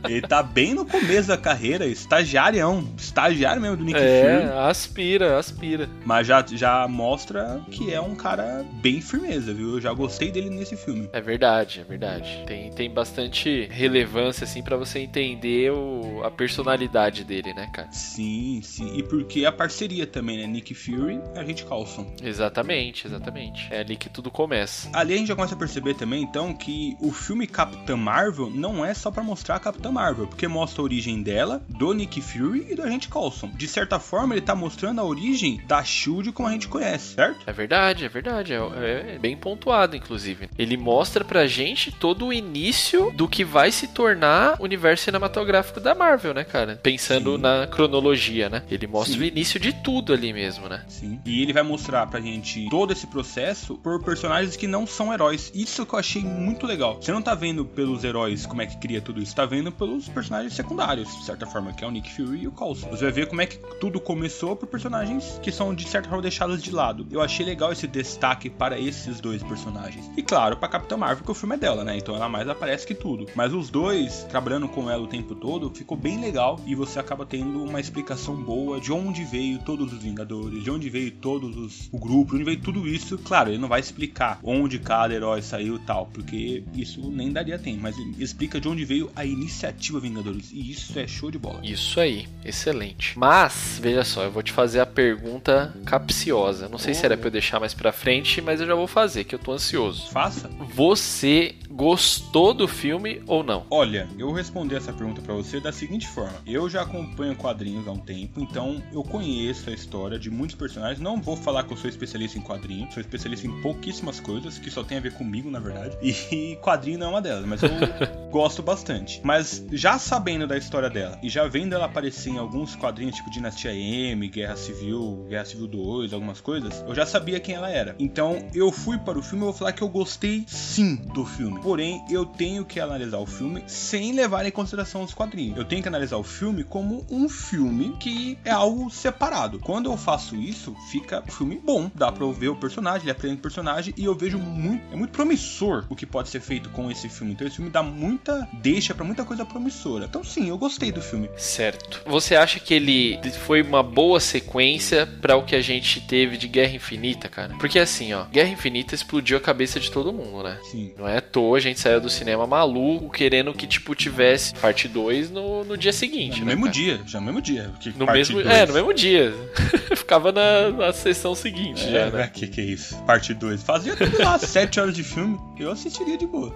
Ele 0.08 0.20
tá 0.22 0.42
bem 0.42 0.74
no 0.74 0.84
começo 0.84 1.28
da 1.28 1.36
carreira, 1.36 1.86
estagiário, 1.86 2.60
estagiário 2.96 3.60
mesmo 3.60 3.76
do 3.76 3.84
Nick 3.84 3.98
É, 3.98 4.40
Fury. 4.40 4.58
aspira, 4.58 5.38
aspira. 5.38 5.88
Mas 6.04 6.26
já, 6.26 6.44
já 6.46 6.86
mostra 6.88 7.60
que 7.70 7.92
é 7.92 8.00
um 8.00 8.14
cara 8.14 8.64
bem 8.80 9.00
firmeza, 9.00 9.52
viu? 9.54 9.74
Eu 9.74 9.80
já 9.80 9.92
gostei 9.92 10.30
dele 10.30 10.50
nesse 10.50 10.76
filme. 10.76 11.08
É 11.12 11.20
verdade, 11.20 11.80
é 11.80 11.84
verdade. 11.84 12.42
Tem, 12.46 12.70
tem 12.70 12.90
bastante 12.90 13.66
relevância, 13.70 14.44
assim, 14.44 14.62
pra 14.62 14.76
você 14.76 14.98
entender 15.00 15.70
o, 15.72 16.22
a 16.24 16.30
personalidade 16.30 17.24
dele, 17.24 17.52
né, 17.54 17.68
cara? 17.72 17.90
Sim, 17.92 18.60
sim. 18.62 18.96
E 18.98 19.02
porque 19.02 19.44
a 19.44 19.52
parceria 19.52 20.06
também, 20.06 20.38
né? 20.38 20.46
Nick 20.46 20.74
Fury 20.74 21.20
e 21.34 21.38
a 21.38 21.44
gente 21.44 21.64
Coulson. 21.64 22.06
Exatamente, 22.22 23.06
exatamente. 23.06 23.68
É 23.72 23.80
ali 23.80 23.96
que 23.96 24.08
tudo 24.08 24.30
começa. 24.30 24.88
Ali 24.92 25.14
a 25.14 25.16
gente 25.16 25.28
já 25.28 25.36
começa 25.36 25.54
a 25.54 25.58
perceber 25.58 25.94
também, 25.94 26.22
então, 26.22 26.52
que 26.54 26.96
o 27.00 27.12
filme 27.12 27.46
Capitã 27.70 27.96
Marvel 27.96 28.50
não 28.50 28.84
é 28.84 28.92
só 28.92 29.10
pra 29.10 29.22
mostrar 29.22 29.56
a 29.56 29.60
Capitã 29.60 29.90
Marvel, 29.90 30.26
porque 30.26 30.48
mostra 30.48 30.82
a 30.82 30.84
origem 30.84 31.22
dela, 31.22 31.62
do 31.68 31.92
Nick 31.92 32.20
Fury 32.20 32.66
e 32.70 32.74
do 32.74 32.82
Agente 32.82 33.08
Coulson. 33.08 33.50
De 33.54 33.68
certa 33.68 33.98
forma, 33.98 34.34
ele 34.34 34.40
tá 34.40 34.54
mostrando 34.54 35.00
a 35.00 35.04
origem 35.04 35.60
da 35.66 35.82
SHIELD 35.82 36.32
como 36.32 36.48
a 36.48 36.52
gente 36.52 36.68
conhece, 36.68 37.14
certo? 37.14 37.40
É 37.46 37.52
verdade, 37.52 38.04
é 38.04 38.08
verdade. 38.08 38.52
É, 38.52 39.14
é 39.14 39.18
bem 39.18 39.36
pontuado, 39.36 39.96
inclusive. 39.96 40.48
Ele 40.58 40.76
mostra 40.76 41.24
pra 41.24 41.46
gente 41.46 41.92
todo 41.92 42.26
o 42.26 42.32
início 42.32 43.10
do 43.12 43.28
que 43.28 43.44
vai 43.44 43.70
se 43.70 43.88
tornar 43.88 44.56
o 44.58 44.64
universo 44.64 45.04
cinematográfico 45.04 45.80
da 45.80 45.94
Marvel, 45.94 46.34
né, 46.34 46.44
cara? 46.44 46.78
Pensando 46.82 47.36
Sim. 47.36 47.42
na 47.42 47.66
cronologia, 47.66 48.48
né? 48.48 48.62
Ele 48.70 48.86
mostra 48.86 49.14
Sim. 49.14 49.20
o 49.20 49.24
início 49.24 49.60
de 49.60 49.72
tudo 49.72 50.12
ali 50.12 50.32
mesmo, 50.32 50.68
né? 50.68 50.84
Sim. 50.88 51.20
E 51.24 51.42
ele 51.42 51.52
vai 51.52 51.62
mostrar 51.62 52.06
pra 52.06 52.20
gente 52.20 52.68
todo 52.68 52.92
esse 52.92 53.06
processo 53.06 53.76
por 53.76 54.02
personagens 54.02 54.56
que 54.56 54.66
não 54.66 54.86
são 54.86 55.12
heróis. 55.12 55.50
Isso 55.54 55.86
que 55.86 55.94
eu 55.94 55.98
achei 55.98 56.22
muito 56.22 56.66
legal. 56.66 57.00
Você 57.00 57.12
não 57.12 57.22
tá 57.22 57.34
vendo 57.34 57.59
pelos 57.64 58.04
heróis 58.04 58.46
como 58.46 58.62
é 58.62 58.66
que 58.66 58.76
cria 58.78 59.00
tudo 59.00 59.20
isso, 59.20 59.34
tá 59.34 59.44
vendo 59.44 59.70
pelos 59.72 60.08
personagens 60.08 60.54
secundários, 60.54 61.08
de 61.18 61.24
certa 61.24 61.46
forma, 61.46 61.72
que 61.72 61.84
é 61.84 61.86
o 61.86 61.90
Nick 61.90 62.12
Fury 62.12 62.42
e 62.42 62.48
o 62.48 62.52
Coulson. 62.52 62.88
Você 62.90 63.04
vai 63.04 63.12
ver 63.12 63.26
como 63.28 63.40
é 63.40 63.46
que 63.46 63.58
tudo 63.78 64.00
começou 64.00 64.56
por 64.56 64.66
personagens 64.66 65.38
que 65.42 65.52
são, 65.52 65.74
de 65.74 65.86
certa 65.88 66.08
forma, 66.08 66.22
deixados 66.22 66.62
de 66.62 66.70
lado. 66.70 67.06
Eu 67.10 67.20
achei 67.20 67.44
legal 67.44 67.72
esse 67.72 67.86
destaque 67.86 68.50
para 68.50 68.78
esses 68.78 69.20
dois 69.20 69.42
personagens. 69.42 70.10
E 70.16 70.22
claro, 70.22 70.56
pra 70.56 70.68
Capitã 70.68 70.96
Marvel, 70.96 71.24
que 71.24 71.30
o 71.30 71.34
filme 71.34 71.54
é 71.56 71.58
dela, 71.58 71.84
né? 71.84 71.96
Então 71.96 72.14
ela 72.14 72.28
mais 72.28 72.48
aparece 72.48 72.86
que 72.86 72.94
tudo. 72.94 73.26
Mas 73.34 73.52
os 73.52 73.70
dois, 73.70 74.24
trabalhando 74.24 74.68
com 74.68 74.90
ela 74.90 75.02
o 75.02 75.06
tempo 75.06 75.34
todo, 75.34 75.70
ficou 75.70 75.96
bem 75.96 76.20
legal 76.20 76.58
e 76.66 76.74
você 76.74 76.98
acaba 76.98 77.24
tendo 77.26 77.62
uma 77.62 77.80
explicação 77.80 78.34
boa 78.36 78.80
de 78.80 78.92
onde 78.92 79.24
veio 79.24 79.58
todos 79.58 79.92
os 79.92 80.00
Vingadores, 80.00 80.64
de 80.64 80.70
onde 80.70 80.88
veio 80.88 81.10
todos 81.12 81.56
os, 81.56 81.88
o 81.92 81.98
grupo, 81.98 82.30
de 82.30 82.36
onde 82.36 82.44
veio 82.44 82.60
tudo 82.60 82.88
isso. 82.88 83.18
Claro, 83.18 83.50
ele 83.50 83.58
não 83.58 83.68
vai 83.68 83.80
explicar 83.80 84.40
onde 84.42 84.78
cada 84.78 85.14
herói 85.14 85.42
saiu 85.42 85.76
e 85.76 85.78
tal, 85.80 86.06
porque 86.06 86.64
isso 86.74 87.10
nem 87.10 87.32
daria 87.32 87.49
tempo, 87.58 87.80
mas 87.80 87.96
explica 88.18 88.60
de 88.60 88.68
onde 88.68 88.84
veio 88.84 89.10
a 89.14 89.24
iniciativa 89.24 90.00
Vingadores. 90.00 90.50
E 90.52 90.70
isso 90.70 90.98
é 90.98 91.06
show 91.06 91.30
de 91.30 91.38
bola. 91.38 91.60
Isso 91.62 92.00
aí, 92.00 92.26
excelente. 92.44 93.18
Mas, 93.18 93.78
veja 93.80 94.04
só, 94.04 94.24
eu 94.24 94.30
vou 94.30 94.42
te 94.42 94.52
fazer 94.52 94.80
a 94.80 94.86
pergunta 94.86 95.74
capciosa. 95.84 96.68
Não 96.68 96.78
sei 96.78 96.92
oh. 96.92 96.94
se 96.94 97.04
era 97.04 97.16
pra 97.16 97.28
eu 97.28 97.32
deixar 97.32 97.60
mais 97.60 97.74
pra 97.74 97.92
frente, 97.92 98.40
mas 98.40 98.60
eu 98.60 98.66
já 98.66 98.74
vou 98.74 98.86
fazer, 98.86 99.24
que 99.24 99.34
eu 99.34 99.38
tô 99.38 99.52
ansioso. 99.52 100.10
Faça. 100.10 100.48
Você 100.74 101.54
gostou 101.70 102.52
do 102.52 102.68
filme 102.68 103.22
ou 103.26 103.42
não? 103.42 103.64
Olha, 103.70 104.08
eu 104.18 104.26
vou 104.26 104.36
responder 104.36 104.76
essa 104.76 104.92
pergunta 104.92 105.22
para 105.22 105.34
você 105.34 105.60
da 105.60 105.72
seguinte 105.72 106.06
forma: 106.08 106.34
eu 106.46 106.68
já 106.68 106.82
acompanho 106.82 107.36
quadrinhos 107.36 107.86
há 107.86 107.92
um 107.92 107.98
tempo, 107.98 108.40
então 108.40 108.82
eu 108.92 109.02
conheço 109.02 109.70
a 109.70 109.72
história 109.72 110.18
de 110.18 110.30
muitos 110.30 110.56
personagens. 110.56 111.00
Não 111.00 111.20
vou 111.20 111.36
falar 111.36 111.64
que 111.64 111.72
eu 111.72 111.76
sou 111.76 111.88
especialista 111.88 112.38
em 112.38 112.42
quadrinhos, 112.42 112.92
sou 112.94 113.00
especialista 113.00 113.46
em 113.46 113.62
pouquíssimas 113.62 114.20
coisas 114.20 114.58
que 114.58 114.70
só 114.70 114.82
tem 114.82 114.98
a 114.98 115.00
ver 115.00 115.12
comigo, 115.12 115.50
na 115.50 115.60
verdade. 115.60 115.96
E 116.02 116.56
quadrinho 116.62 116.98
não 116.98 117.06
é 117.06 117.10
uma 117.10 117.22
delas, 117.22 117.39
mas 117.46 117.60
gosto 118.30 118.62
bastante. 118.62 119.20
Mas 119.24 119.64
já 119.72 119.98
sabendo 119.98 120.46
da 120.46 120.56
história 120.56 120.90
dela 120.90 121.18
e 121.22 121.28
já 121.28 121.46
vendo 121.46 121.74
ela 121.74 121.86
aparecer 121.86 122.30
em 122.30 122.38
alguns 122.38 122.74
quadrinhos, 122.76 123.16
tipo 123.16 123.30
Dinastia 123.30 123.74
M, 123.74 124.28
Guerra 124.28 124.56
Civil, 124.56 125.26
Guerra 125.28 125.44
Civil 125.44 125.66
2, 125.66 126.12
algumas 126.12 126.40
coisas, 126.40 126.84
eu 126.86 126.94
já 126.94 127.06
sabia 127.06 127.40
quem 127.40 127.54
ela 127.54 127.70
era. 127.70 127.94
Então 127.98 128.48
eu 128.54 128.70
fui 128.70 128.98
para 128.98 129.18
o 129.18 129.22
filme 129.22 129.44
e 129.44 129.46
vou 129.46 129.54
falar 129.54 129.72
que 129.72 129.82
eu 129.82 129.88
gostei 129.88 130.44
sim 130.46 130.96
do 131.14 131.24
filme 131.24 131.60
porém 131.62 132.04
eu 132.10 132.26
tenho 132.26 132.64
que 132.64 132.80
analisar 132.80 133.18
o 133.18 133.26
filme 133.26 133.62
sem 133.66 134.12
levar 134.12 134.44
em 134.46 134.50
consideração 134.50 135.02
os 135.02 135.14
quadrinhos. 135.14 135.56
Eu 135.56 135.64
tenho 135.64 135.82
que 135.82 135.88
analisar 135.88 136.16
o 136.16 136.22
filme 136.22 136.64
como 136.64 137.06
um 137.10 137.28
filme 137.28 137.96
que 137.98 138.38
é 138.44 138.50
algo 138.50 138.90
separado. 138.90 139.58
Quando 139.60 139.90
eu 139.90 139.96
faço 139.96 140.36
isso, 140.36 140.74
fica 140.90 141.22
um 141.26 141.30
filme 141.30 141.60
bom. 141.64 141.90
Dá 141.94 142.10
pra 142.10 142.24
eu 142.24 142.32
ver 142.32 142.48
o 142.48 142.56
personagem, 142.56 143.02
ele 143.02 143.10
aprende 143.10 143.36
o 143.36 143.42
personagem 143.42 143.94
e 143.96 144.04
eu 144.04 144.14
vejo 144.14 144.38
muito. 144.38 144.92
É 144.92 144.96
muito 144.96 145.12
promissor 145.12 145.86
o 145.88 145.96
que 145.96 146.06
pode 146.06 146.28
ser 146.28 146.40
feito 146.40 146.68
com 146.70 146.90
esse 146.90 147.08
filme. 147.08 147.32
Então 147.32 147.46
esse 147.46 147.56
filme 147.56 147.70
dá 147.70 147.82
muita. 148.20 148.48
deixa 148.52 148.94
para 148.94 149.04
muita 149.04 149.24
coisa 149.24 149.44
promissora. 149.44 150.04
Então 150.04 150.22
sim, 150.22 150.48
eu 150.48 150.58
gostei 150.58 150.92
do 150.92 151.00
filme. 151.00 151.30
Certo. 151.36 152.02
Você 152.06 152.36
acha 152.36 152.60
que 152.60 152.74
ele 152.74 153.18
foi 153.46 153.62
uma 153.62 153.82
boa 153.82 154.20
sequência 154.20 155.06
para 155.20 155.36
o 155.36 155.44
que 155.44 155.54
a 155.54 155.62
gente 155.62 156.00
teve 156.00 156.36
de 156.36 156.46
Guerra 156.46 156.74
Infinita, 156.74 157.28
cara? 157.28 157.54
Porque 157.58 157.78
assim, 157.78 158.12
ó, 158.12 158.24
Guerra 158.24 158.50
Infinita 158.50 158.94
explodiu 158.94 159.36
a 159.36 159.40
cabeça 159.40 159.80
de 159.80 159.90
todo 159.90 160.12
mundo, 160.12 160.42
né? 160.42 160.58
Sim. 160.70 160.92
Não 160.98 161.08
é 161.08 161.18
à 161.18 161.20
toa 161.20 161.56
a 161.56 161.60
gente 161.60 161.80
saiu 161.80 162.00
do 162.00 162.08
cinema 162.08 162.46
maluco, 162.46 163.10
querendo 163.10 163.52
que, 163.52 163.66
tipo, 163.66 163.94
tivesse 163.94 164.54
parte 164.54 164.88
2 164.88 165.30
no, 165.30 165.64
no 165.64 165.76
dia 165.76 165.92
seguinte. 165.92 166.40
No 166.40 166.46
né, 166.46 166.54
mesmo 166.54 166.66
cara? 166.66 166.74
dia, 166.74 167.00
já 167.06 167.20
no 167.20 167.26
mesmo 167.26 167.42
dia. 167.42 167.70
no 167.96 168.06
mesmo, 168.06 168.40
é, 168.40 168.66
no 168.66 168.74
mesmo 168.74 168.94
dia. 168.94 169.34
Ficava 169.96 170.32
na, 170.32 170.70
na 170.70 170.92
sessão 170.92 171.34
seguinte 171.34 171.86
é, 171.86 171.90
já, 171.90 172.10
né? 172.10 172.30
Que 172.32 172.46
que 172.46 172.60
é 172.60 172.64
isso? 172.64 172.96
Parte 173.04 173.34
2. 173.34 173.62
Fazia 173.62 173.96
tudo 173.96 174.18
lá, 174.18 174.38
7 174.40 174.80
horas 174.80 174.94
de 174.94 175.02
filme, 175.02 175.38
eu 175.58 175.70
assistiria 175.70 176.16
de 176.16 176.26
boa. 176.26 176.54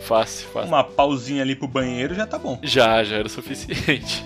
fácil, 0.00 0.39
fácil. 0.46 0.68
Uma 0.68 0.84
pausinha 0.84 1.42
ali 1.42 1.54
pro 1.54 1.68
banheiro 1.68 2.14
já 2.14 2.26
tá 2.26 2.38
bom. 2.38 2.58
Já, 2.62 3.02
já 3.04 3.16
era 3.16 3.26
o 3.26 3.30
suficiente. 3.30 4.24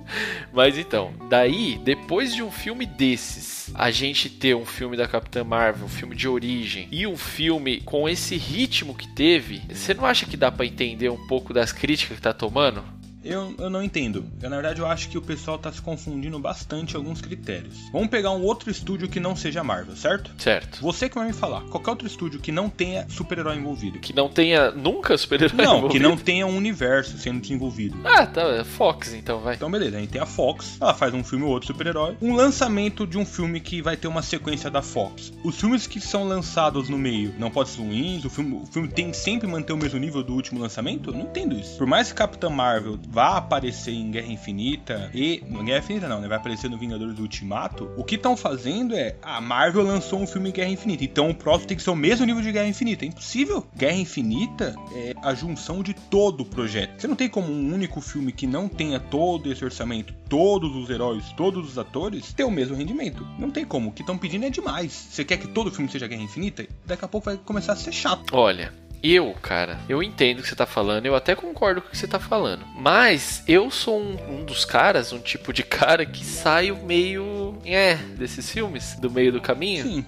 Mas 0.52 0.78
então, 0.78 1.12
daí, 1.28 1.78
depois 1.84 2.34
de 2.34 2.42
um 2.42 2.50
filme 2.50 2.86
desses, 2.86 3.70
a 3.74 3.90
gente 3.90 4.30
ter 4.30 4.54
um 4.54 4.64
filme 4.64 4.96
da 4.96 5.06
Capitã 5.06 5.44
Marvel, 5.44 5.86
um 5.86 5.88
filme 5.88 6.14
de 6.14 6.28
origem, 6.28 6.88
e 6.90 7.06
um 7.06 7.16
filme 7.16 7.80
com 7.80 8.08
esse 8.08 8.36
ritmo 8.36 8.94
que 8.94 9.08
teve, 9.08 9.62
você 9.68 9.92
não 9.92 10.06
acha 10.06 10.26
que 10.26 10.36
dá 10.36 10.50
para 10.50 10.66
entender 10.66 11.10
um 11.10 11.26
pouco 11.26 11.52
das 11.52 11.72
críticas 11.72 12.16
que 12.16 12.22
tá 12.22 12.32
tomando? 12.32 12.82
Eu, 13.26 13.54
eu 13.58 13.68
não 13.70 13.82
entendo. 13.82 14.24
Eu, 14.40 14.48
na 14.48 14.56
verdade, 14.56 14.80
eu 14.80 14.86
acho 14.86 15.08
que 15.08 15.18
o 15.18 15.22
pessoal 15.22 15.58
tá 15.58 15.72
se 15.72 15.82
confundindo 15.82 16.38
bastante 16.38 16.96
alguns 16.96 17.20
critérios. 17.20 17.74
Vamos 17.92 18.08
pegar 18.08 18.30
um 18.30 18.42
outro 18.42 18.70
estúdio 18.70 19.08
que 19.08 19.18
não 19.20 19.34
seja 19.34 19.64
Marvel, 19.64 19.96
certo? 19.96 20.30
Certo. 20.38 20.80
Você 20.80 21.08
que 21.08 21.16
vai 21.16 21.26
me 21.26 21.32
falar, 21.32 21.62
qualquer 21.62 21.90
outro 21.90 22.06
estúdio 22.06 22.40
que 22.40 22.52
não 22.52 22.68
tenha 22.68 23.06
super-herói 23.08 23.56
envolvido. 23.56 23.98
Que 23.98 24.14
não 24.14 24.28
tenha 24.28 24.70
nunca 24.70 25.16
super-herói 25.18 25.56
Não, 25.64 25.78
envolvido? 25.78 25.92
que 25.92 25.98
não 25.98 26.16
tenha 26.16 26.46
um 26.46 26.56
universo 26.56 27.18
sendo 27.18 27.40
desenvolvido. 27.40 27.96
Ah, 28.04 28.26
tá. 28.26 28.42
É 28.42 28.64
Fox, 28.64 29.12
então, 29.14 29.40
vai. 29.40 29.54
Então, 29.56 29.70
beleza. 29.70 29.96
A 29.96 30.00
gente 30.00 30.10
tem 30.10 30.20
a 30.20 30.26
Fox, 30.26 30.76
ela 30.80 30.94
faz 30.94 31.12
um 31.12 31.24
filme 31.24 31.44
ou 31.44 31.50
outro 31.50 31.66
super-herói. 31.66 32.16
Um 32.22 32.34
lançamento 32.34 33.06
de 33.06 33.18
um 33.18 33.26
filme 33.26 33.60
que 33.60 33.82
vai 33.82 33.96
ter 33.96 34.06
uma 34.08 34.22
sequência 34.22 34.70
da 34.70 34.82
Fox. 34.82 35.32
Os 35.42 35.56
filmes 35.58 35.86
que 35.86 36.00
são 36.00 36.24
lançados 36.24 36.88
no 36.88 36.96
meio 36.98 37.34
não 37.38 37.50
podem 37.50 37.72
ser 37.72 37.80
ruins, 37.82 38.24
o 38.24 38.30
filme, 38.30 38.54
o 38.62 38.66
filme 38.66 38.88
tem 38.88 39.10
que 39.10 39.16
sempre 39.16 39.46
manter 39.48 39.72
o 39.72 39.76
mesmo 39.76 39.98
nível 39.98 40.22
do 40.22 40.32
último 40.34 40.60
lançamento? 40.60 41.10
Eu 41.10 41.14
não 41.14 41.22
entendo 41.22 41.58
isso. 41.58 41.76
Por 41.76 41.86
mais 41.86 42.08
que 42.08 42.14
Capitã 42.14 42.48
Marvel 42.48 42.96
vá 43.16 43.38
aparecer 43.38 43.94
em 43.94 44.10
Guerra 44.10 44.30
Infinita 44.30 45.10
e. 45.14 45.42
Guerra 45.64 45.78
Infinita 45.78 46.06
não, 46.06 46.20
né? 46.20 46.28
Vai 46.28 46.36
aparecer 46.36 46.68
no 46.68 46.76
Vingadores 46.76 47.14
do 47.14 47.22
Ultimato. 47.22 47.90
O 47.96 48.04
que 48.04 48.16
estão 48.16 48.36
fazendo 48.36 48.94
é. 48.94 49.16
A 49.22 49.40
Marvel 49.40 49.84
lançou 49.84 50.20
um 50.20 50.26
filme 50.26 50.52
Guerra 50.52 50.68
Infinita. 50.68 51.02
Então 51.02 51.30
o 51.30 51.34
próximo 51.34 51.68
tem 51.68 51.78
que 51.78 51.82
ser 51.82 51.88
o 51.88 51.96
mesmo 51.96 52.26
nível 52.26 52.42
de 52.42 52.52
Guerra 52.52 52.68
Infinita. 52.68 53.06
É 53.06 53.08
impossível. 53.08 53.66
Guerra 53.74 53.96
Infinita 53.96 54.76
é 54.94 55.14
a 55.22 55.32
junção 55.32 55.82
de 55.82 55.94
todo 55.94 56.42
o 56.42 56.44
projeto. 56.44 57.00
Você 57.00 57.08
não 57.08 57.16
tem 57.16 57.26
como 57.26 57.50
um 57.50 57.72
único 57.72 58.02
filme 58.02 58.32
que 58.32 58.46
não 58.46 58.68
tenha 58.68 59.00
todo 59.00 59.50
esse 59.50 59.64
orçamento, 59.64 60.12
todos 60.28 60.76
os 60.76 60.90
heróis, 60.90 61.32
todos 61.38 61.70
os 61.70 61.78
atores, 61.78 62.34
ter 62.34 62.44
o 62.44 62.50
mesmo 62.50 62.76
rendimento. 62.76 63.26
Não 63.38 63.50
tem 63.50 63.64
como. 63.64 63.88
O 63.88 63.92
que 63.92 64.02
estão 64.02 64.18
pedindo 64.18 64.44
é 64.44 64.50
demais. 64.50 64.92
Você 64.92 65.24
quer 65.24 65.38
que 65.38 65.48
todo 65.48 65.72
filme 65.72 65.90
seja 65.90 66.06
Guerra 66.06 66.22
Infinita? 66.22 66.66
Daqui 66.84 67.04
a 67.06 67.08
pouco 67.08 67.24
vai 67.24 67.38
começar 67.38 67.72
a 67.72 67.76
ser 67.76 67.92
chato. 67.92 68.36
Olha, 68.36 68.74
eu, 69.02 69.34
cara, 69.42 69.78
eu 69.88 70.02
entendo 70.02 70.38
o 70.38 70.42
que 70.42 70.48
você 70.48 70.56
tá 70.56 70.66
falando, 70.66 71.06
eu 71.06 71.14
até 71.14 71.34
concordo 71.34 71.80
com 71.80 71.88
o 71.88 71.90
que 71.90 71.98
você 71.98 72.06
tá 72.06 72.18
falando. 72.18 72.64
Mas 72.76 73.42
eu 73.46 73.70
sou 73.70 74.00
um, 74.00 74.16
um 74.28 74.44
dos 74.44 74.64
caras, 74.64 75.12
um 75.12 75.18
tipo 75.18 75.52
de 75.52 75.62
cara 75.62 76.04
que 76.04 76.24
saio 76.24 76.76
meio. 76.84 77.58
É, 77.64 77.94
desses 77.94 78.50
filmes, 78.50 78.96
do 79.00 79.10
meio 79.10 79.32
do 79.32 79.40
caminho. 79.40 79.84
Sim. 79.84 80.06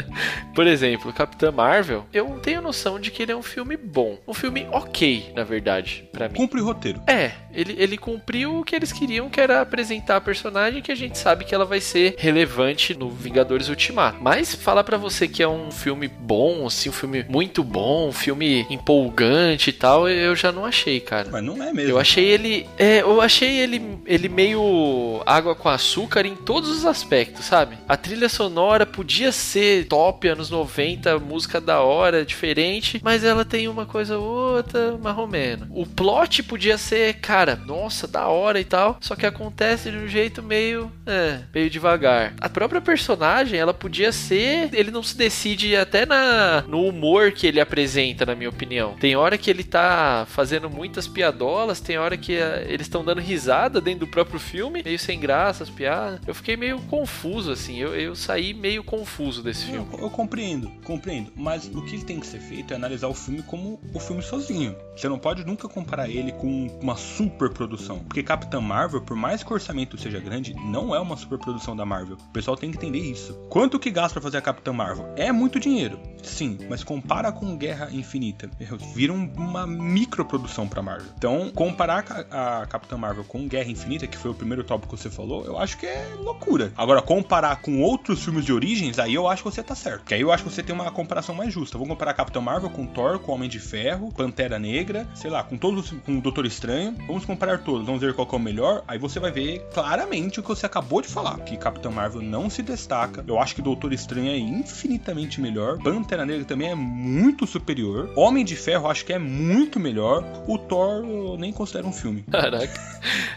Por 0.54 0.66
exemplo, 0.66 1.12
Capitã 1.12 1.50
Marvel, 1.50 2.06
eu 2.12 2.38
tenho 2.40 2.60
noção 2.60 2.98
de 2.98 3.10
que 3.10 3.22
ele 3.22 3.32
é 3.32 3.36
um 3.36 3.42
filme 3.42 3.76
bom. 3.76 4.18
Um 4.26 4.34
filme 4.34 4.66
ok, 4.72 5.32
na 5.34 5.44
verdade, 5.44 6.08
para 6.12 6.28
mim. 6.28 6.36
Cumpre 6.36 6.60
o 6.60 6.64
roteiro. 6.64 7.00
É, 7.06 7.32
ele, 7.52 7.74
ele 7.78 7.96
cumpriu 7.96 8.58
o 8.58 8.64
que 8.64 8.74
eles 8.74 8.92
queriam, 8.92 9.28
que 9.28 9.40
era 9.40 9.60
apresentar 9.60 10.16
a 10.16 10.20
personagem 10.20 10.82
que 10.82 10.92
a 10.92 10.94
gente 10.94 11.18
sabe 11.18 11.44
que 11.44 11.54
ela 11.54 11.64
vai 11.64 11.80
ser 11.80 12.14
relevante 12.18 12.94
no 12.94 13.10
Vingadores 13.10 13.68
Ultimato. 13.68 14.18
Mas 14.20 14.54
falar 14.54 14.84
para 14.84 14.96
você 14.96 15.26
que 15.26 15.42
é 15.42 15.48
um 15.48 15.70
filme 15.70 16.08
bom, 16.08 16.66
assim, 16.66 16.88
um 16.88 16.92
filme 16.92 17.24
muito 17.28 17.62
bom, 17.62 18.08
um 18.08 18.12
filme 18.12 18.66
empolgante 18.70 19.70
e 19.70 19.72
tal, 19.72 20.08
eu 20.08 20.34
já 20.36 20.52
não 20.52 20.64
achei, 20.64 21.00
cara. 21.00 21.28
Mas 21.30 21.42
não 21.42 21.62
é 21.62 21.72
mesmo. 21.72 21.90
Eu 21.90 21.98
achei 21.98 22.24
ele. 22.24 22.66
É, 22.78 23.00
eu 23.00 23.20
achei 23.20 23.58
ele, 23.58 23.98
ele 24.06 24.28
meio 24.28 25.22
água 25.26 25.54
com 25.54 25.68
açúcar 25.68 26.26
em 26.26 26.34
todos 26.34 26.70
os 26.70 26.86
aspectos, 26.86 27.44
sabe? 27.44 27.76
A 27.88 27.96
trilha 27.96 28.28
sonora 28.28 28.86
podia 28.86 29.32
ser 29.32 29.86
top, 29.86 30.28
anos 30.28 30.50
90, 30.50 31.18
música 31.18 31.60
da 31.60 31.80
hora, 31.80 32.24
diferente, 32.24 33.00
mas 33.02 33.24
ela 33.24 33.44
tem 33.44 33.68
uma 33.68 33.86
coisa 33.86 34.18
ou 34.18 34.54
outra, 34.56 34.96
marromeno. 34.98 35.66
O 35.70 35.86
plot 35.86 36.42
podia 36.42 36.78
ser, 36.78 37.14
cara, 37.14 37.39
nossa, 37.56 38.06
da 38.06 38.28
hora 38.28 38.60
e 38.60 38.64
tal, 38.64 38.98
só 39.00 39.14
que 39.14 39.26
acontece 39.26 39.90
de 39.90 39.96
um 39.96 40.08
jeito 40.08 40.42
meio. 40.42 40.90
É, 41.06 41.40
meio 41.54 41.70
devagar. 41.70 42.34
A 42.40 42.48
própria 42.48 42.80
personagem, 42.80 43.58
ela 43.58 43.74
podia 43.74 44.12
ser. 44.12 44.70
Ele 44.72 44.90
não 44.90 45.02
se 45.02 45.16
decide 45.16 45.76
até 45.76 46.04
na, 46.06 46.62
no 46.62 46.84
humor 46.84 47.32
que 47.32 47.46
ele 47.46 47.60
apresenta, 47.60 48.26
na 48.26 48.34
minha 48.34 48.50
opinião. 48.50 48.94
Tem 49.00 49.16
hora 49.16 49.38
que 49.38 49.50
ele 49.50 49.64
tá 49.64 50.26
fazendo 50.28 50.68
muitas 50.68 51.06
piadolas, 51.06 51.80
tem 51.80 51.98
hora 51.98 52.16
que 52.16 52.36
uh, 52.36 52.64
eles 52.66 52.86
estão 52.86 53.04
dando 53.04 53.20
risada 53.20 53.80
dentro 53.80 54.00
do 54.00 54.10
próprio 54.10 54.38
filme, 54.38 54.82
meio 54.82 54.98
sem 54.98 55.18
graça 55.18 55.64
as 55.64 55.70
piadas. 55.70 56.20
Eu 56.26 56.34
fiquei 56.34 56.56
meio 56.56 56.80
confuso, 56.82 57.52
assim. 57.52 57.78
Eu, 57.78 57.94
eu 57.94 58.14
saí 58.14 58.52
meio 58.54 58.82
confuso 58.82 59.42
desse 59.42 59.66
filme. 59.66 59.86
Eu, 59.92 60.00
eu 60.00 60.10
compreendo, 60.10 60.70
compreendo. 60.84 61.32
Mas 61.36 61.66
o 61.66 61.82
que 61.84 62.04
tem 62.04 62.20
que 62.20 62.26
ser 62.26 62.40
feito 62.40 62.72
é 62.72 62.76
analisar 62.76 63.08
o 63.08 63.14
filme 63.14 63.42
como 63.42 63.80
o 63.94 64.00
filme 64.00 64.22
sozinho. 64.22 64.76
Você 64.96 65.08
não 65.08 65.18
pode 65.18 65.44
nunca 65.44 65.68
comparar 65.68 66.08
ele 66.08 66.32
com 66.32 66.66
uma 66.80 66.96
super 66.96 67.29
super 67.30 67.50
produção. 67.50 68.00
Porque 68.00 68.22
Capitã 68.22 68.60
Marvel, 68.60 69.00
por 69.00 69.16
mais 69.16 69.42
que 69.42 69.50
o 69.50 69.54
orçamento 69.54 69.96
seja 69.96 70.20
grande, 70.20 70.54
não 70.54 70.94
é 70.94 71.00
uma 71.00 71.16
super 71.16 71.38
produção 71.38 71.76
da 71.76 71.86
Marvel. 71.86 72.16
O 72.16 72.32
pessoal 72.32 72.56
tem 72.56 72.70
que 72.70 72.76
entender 72.76 72.98
isso. 72.98 73.34
Quanto 73.48 73.78
que 73.78 73.90
gasta 73.90 74.14
pra 74.14 74.22
fazer 74.22 74.38
a 74.38 74.42
Capitã 74.42 74.72
Marvel? 74.72 75.12
É 75.16 75.32
muito 75.32 75.60
dinheiro, 75.60 75.98
sim, 76.28 76.58
mas 76.68 76.84
compara 76.84 77.32
com 77.32 77.56
Guerra 77.56 77.88
Infinita. 77.92 78.50
Vira 78.94 79.12
uma 79.12 79.66
microprodução 79.66 80.68
pra 80.68 80.82
Marvel. 80.82 81.08
Então, 81.16 81.50
comparar 81.54 82.04
a 82.30 82.66
Capitã 82.66 82.96
Marvel 82.96 83.24
com 83.24 83.46
Guerra 83.46 83.70
Infinita, 83.70 84.06
que 84.06 84.16
foi 84.16 84.30
o 84.30 84.34
primeiro 84.34 84.64
tópico 84.64 84.96
que 84.96 85.02
você 85.02 85.10
falou, 85.10 85.44
eu 85.44 85.58
acho 85.58 85.78
que 85.78 85.86
é 85.86 86.06
loucura. 86.18 86.72
Agora, 86.76 87.02
comparar 87.02 87.60
com 87.60 87.80
outros 87.80 88.22
filmes 88.22 88.44
de 88.44 88.52
origens, 88.52 88.98
aí 88.98 89.14
eu 89.14 89.28
acho 89.28 89.42
que 89.42 89.50
você 89.50 89.62
tá 89.62 89.74
certo. 89.74 90.04
Que 90.04 90.14
aí 90.14 90.20
eu 90.20 90.32
acho 90.32 90.44
que 90.44 90.50
você 90.50 90.62
tem 90.62 90.74
uma 90.74 90.90
comparação 90.90 91.34
mais 91.34 91.52
justa. 91.52 91.78
Vamos 91.78 91.92
comparar 91.92 92.14
Capitão 92.14 92.42
Marvel 92.42 92.70
com 92.70 92.86
Thor, 92.86 93.18
com 93.18 93.32
Homem 93.32 93.48
de 93.48 93.58
Ferro, 93.58 94.12
Pantera 94.12 94.58
Negra, 94.58 95.06
sei 95.14 95.30
lá, 95.30 95.42
com 95.42 95.56
todos 95.56 95.90
com 95.90 96.18
o 96.18 96.20
Doutor 96.20 96.46
Estranho. 96.46 96.96
Vamos 97.06 97.24
comparar 97.24 97.58
todos, 97.58 97.86
vamos 97.86 98.00
ver 98.00 98.14
qual 98.14 98.28
é 98.30 98.36
o 98.36 98.38
melhor. 98.38 98.82
Aí 98.86 98.98
você 98.98 99.20
vai 99.20 99.30
ver 99.30 99.66
claramente 99.72 100.40
o 100.40 100.42
que 100.42 100.48
você 100.48 100.66
acabou 100.66 101.00
de 101.00 101.08
falar, 101.08 101.38
que 101.40 101.56
Capitão 101.56 101.92
Marvel 101.92 102.22
não 102.22 102.50
se 102.50 102.62
destaca. 102.62 103.24
Eu 103.26 103.38
acho 103.38 103.54
que 103.54 103.62
Doutor 103.62 103.92
Estranho 103.92 104.30
é 104.30 104.38
infinitamente 104.38 105.40
melhor. 105.40 105.78
Pantera 105.78 106.09
Negra 106.18 106.44
também 106.44 106.70
é 106.70 106.74
muito 106.74 107.46
superior. 107.46 108.10
Homem 108.16 108.44
de 108.44 108.56
Ferro 108.56 108.88
acho 108.88 109.04
que 109.04 109.12
é 109.12 109.18
muito 109.18 109.78
melhor. 109.78 110.24
O 110.46 110.58
Thor 110.58 111.04
eu 111.04 111.36
nem 111.38 111.52
considero 111.52 111.88
um 111.88 111.92
filme. 111.92 112.24
Caraca. 112.30 112.90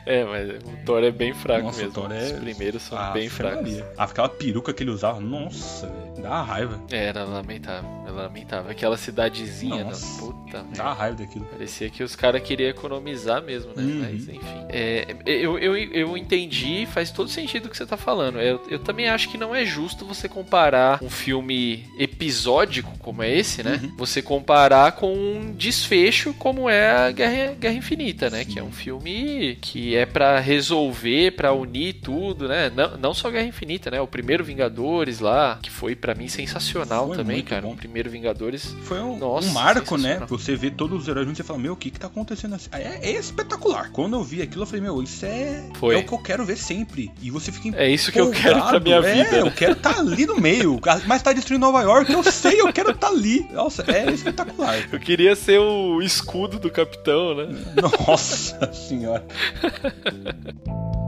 É, 0.05 0.25
mas 0.25 0.49
o 0.63 0.85
Thor 0.85 1.03
é 1.03 1.11
bem 1.11 1.33
fraco 1.33 1.67
Nossa, 1.67 1.81
mesmo. 1.81 1.91
O 1.91 2.01
Thor 2.01 2.11
é... 2.11 2.25
Os 2.25 2.31
primeiros 2.39 2.83
são 2.83 2.97
ah, 2.97 3.11
bem 3.11 3.29
fracos. 3.29 3.81
Aquela 3.97 4.27
peruca 4.27 4.73
que 4.73 4.83
ele 4.83 4.91
usava, 4.91 5.19
nossa, 5.19 5.87
dá 6.21 6.41
raiva. 6.41 6.79
É, 6.91 7.05
era 7.05 7.23
lamentável, 7.23 7.89
era 8.03 8.11
lamentável. 8.11 8.71
Aquela 8.71 8.97
cidadezinha, 8.97 9.83
nossa, 9.83 10.21
não, 10.21 10.33
puta. 10.33 10.65
Dá 10.75 10.93
raiva 10.93 11.17
daquilo. 11.17 11.45
Parecia 11.45 11.89
que 11.89 12.03
os 12.03 12.15
caras 12.15 12.41
queriam 12.41 12.69
economizar 12.69 13.41
mesmo, 13.41 13.73
né? 13.75 13.83
Uhum. 13.83 13.99
Mas 14.01 14.27
enfim. 14.27 14.65
É, 14.69 15.15
eu, 15.25 15.57
eu, 15.57 15.75
eu 15.75 16.17
entendi, 16.17 16.85
faz 16.85 17.11
todo 17.11 17.29
sentido 17.29 17.65
o 17.65 17.69
que 17.69 17.77
você 17.77 17.85
tá 17.85 17.97
falando. 17.97 18.39
Eu, 18.39 18.61
eu 18.69 18.79
também 18.79 19.09
acho 19.09 19.29
que 19.29 19.37
não 19.37 19.55
é 19.55 19.65
justo 19.65 20.05
você 20.05 20.29
comparar 20.29 20.99
um 21.01 21.09
filme 21.09 21.85
episódico 21.97 22.91
como 22.99 23.23
é 23.23 23.31
esse, 23.31 23.63
né? 23.63 23.79
Uhum. 23.83 23.97
Você 23.97 24.21
comparar 24.21 24.93
com 24.93 25.13
um 25.13 25.53
desfecho 25.53 26.33
como 26.33 26.69
é 26.69 26.89
a 26.91 27.11
Guerra, 27.11 27.53
Guerra 27.53 27.75
Infinita, 27.75 28.29
né? 28.29 28.43
Sim. 28.43 28.51
Que 28.51 28.59
é 28.59 28.63
um 28.63 28.71
filme 28.71 29.57
que 29.61 29.95
é 29.95 30.05
para 30.05 30.39
resolver, 30.39 31.31
para 31.31 31.53
unir 31.53 31.93
tudo, 31.93 32.47
né? 32.47 32.71
Não, 32.75 32.97
não 32.97 33.13
só 33.13 33.29
Guerra 33.29 33.47
Infinita, 33.47 33.89
né? 33.91 33.99
O 34.01 34.07
primeiro 34.07 34.43
Vingadores 34.43 35.19
lá, 35.19 35.59
que 35.61 35.69
foi 35.69 35.95
para 36.03 36.13
mim 36.13 36.27
sensacional 36.27 37.07
foi 37.07 37.15
também, 37.15 37.41
cara. 37.41 37.61
Bom. 37.61 37.71
O 37.71 37.77
primeiro 37.77 38.09
Vingadores. 38.09 38.75
Foi 38.81 38.99
um, 38.99 39.17
Nossa, 39.17 39.47
um 39.47 39.53
marco, 39.53 39.97
né? 39.97 40.21
Você 40.27 40.53
vê 40.53 40.69
todos 40.69 41.03
os 41.03 41.07
heróis 41.07 41.25
juntos 41.25 41.39
e 41.39 41.43
fala, 41.43 41.57
meu, 41.57 41.71
o 41.71 41.77
que 41.77 41.89
que 41.89 41.97
tá 41.97 42.07
acontecendo 42.07 42.55
assim? 42.55 42.67
É, 42.73 43.09
é, 43.09 43.11
espetacular. 43.11 43.89
Quando 43.93 44.17
eu 44.17 44.21
vi 44.21 44.41
aquilo, 44.41 44.63
eu 44.63 44.65
falei, 44.65 44.81
meu, 44.81 45.01
isso 45.01 45.25
é, 45.25 45.63
foi. 45.75 45.95
é 45.95 45.99
o 45.99 46.03
que 46.03 46.11
eu 46.11 46.17
quero 46.17 46.43
ver 46.43 46.57
sempre. 46.57 47.09
E 47.21 47.31
você 47.31 47.53
fica 47.53 47.81
É 47.81 47.89
isso 47.89 48.11
que 48.11 48.19
eu 48.19 48.29
quero 48.31 48.61
pra 48.61 48.81
minha 48.81 48.97
é, 48.97 49.23
vida. 49.23 49.37
É, 49.37 49.41
eu 49.43 49.51
quero 49.51 49.71
estar 49.71 49.93
tá 49.93 50.01
ali 50.01 50.25
no 50.25 50.35
meio. 50.41 50.77
Mas 51.07 51.21
tá 51.21 51.31
destruindo 51.31 51.65
Nova 51.65 51.81
York, 51.81 52.11
eu 52.11 52.21
sei, 52.21 52.59
eu 52.59 52.73
quero 52.73 52.91
estar 52.91 53.07
tá 53.07 53.13
ali. 53.13 53.47
Nossa, 53.53 53.85
é 53.89 54.11
espetacular. 54.11 54.85
Eu 54.91 54.99
queria 54.99 55.37
ser 55.37 55.59
o 55.59 56.01
escudo 56.01 56.59
do 56.59 56.69
capitão, 56.69 57.33
né? 57.33 57.47
Nossa 58.05 58.73
senhora. 58.73 59.25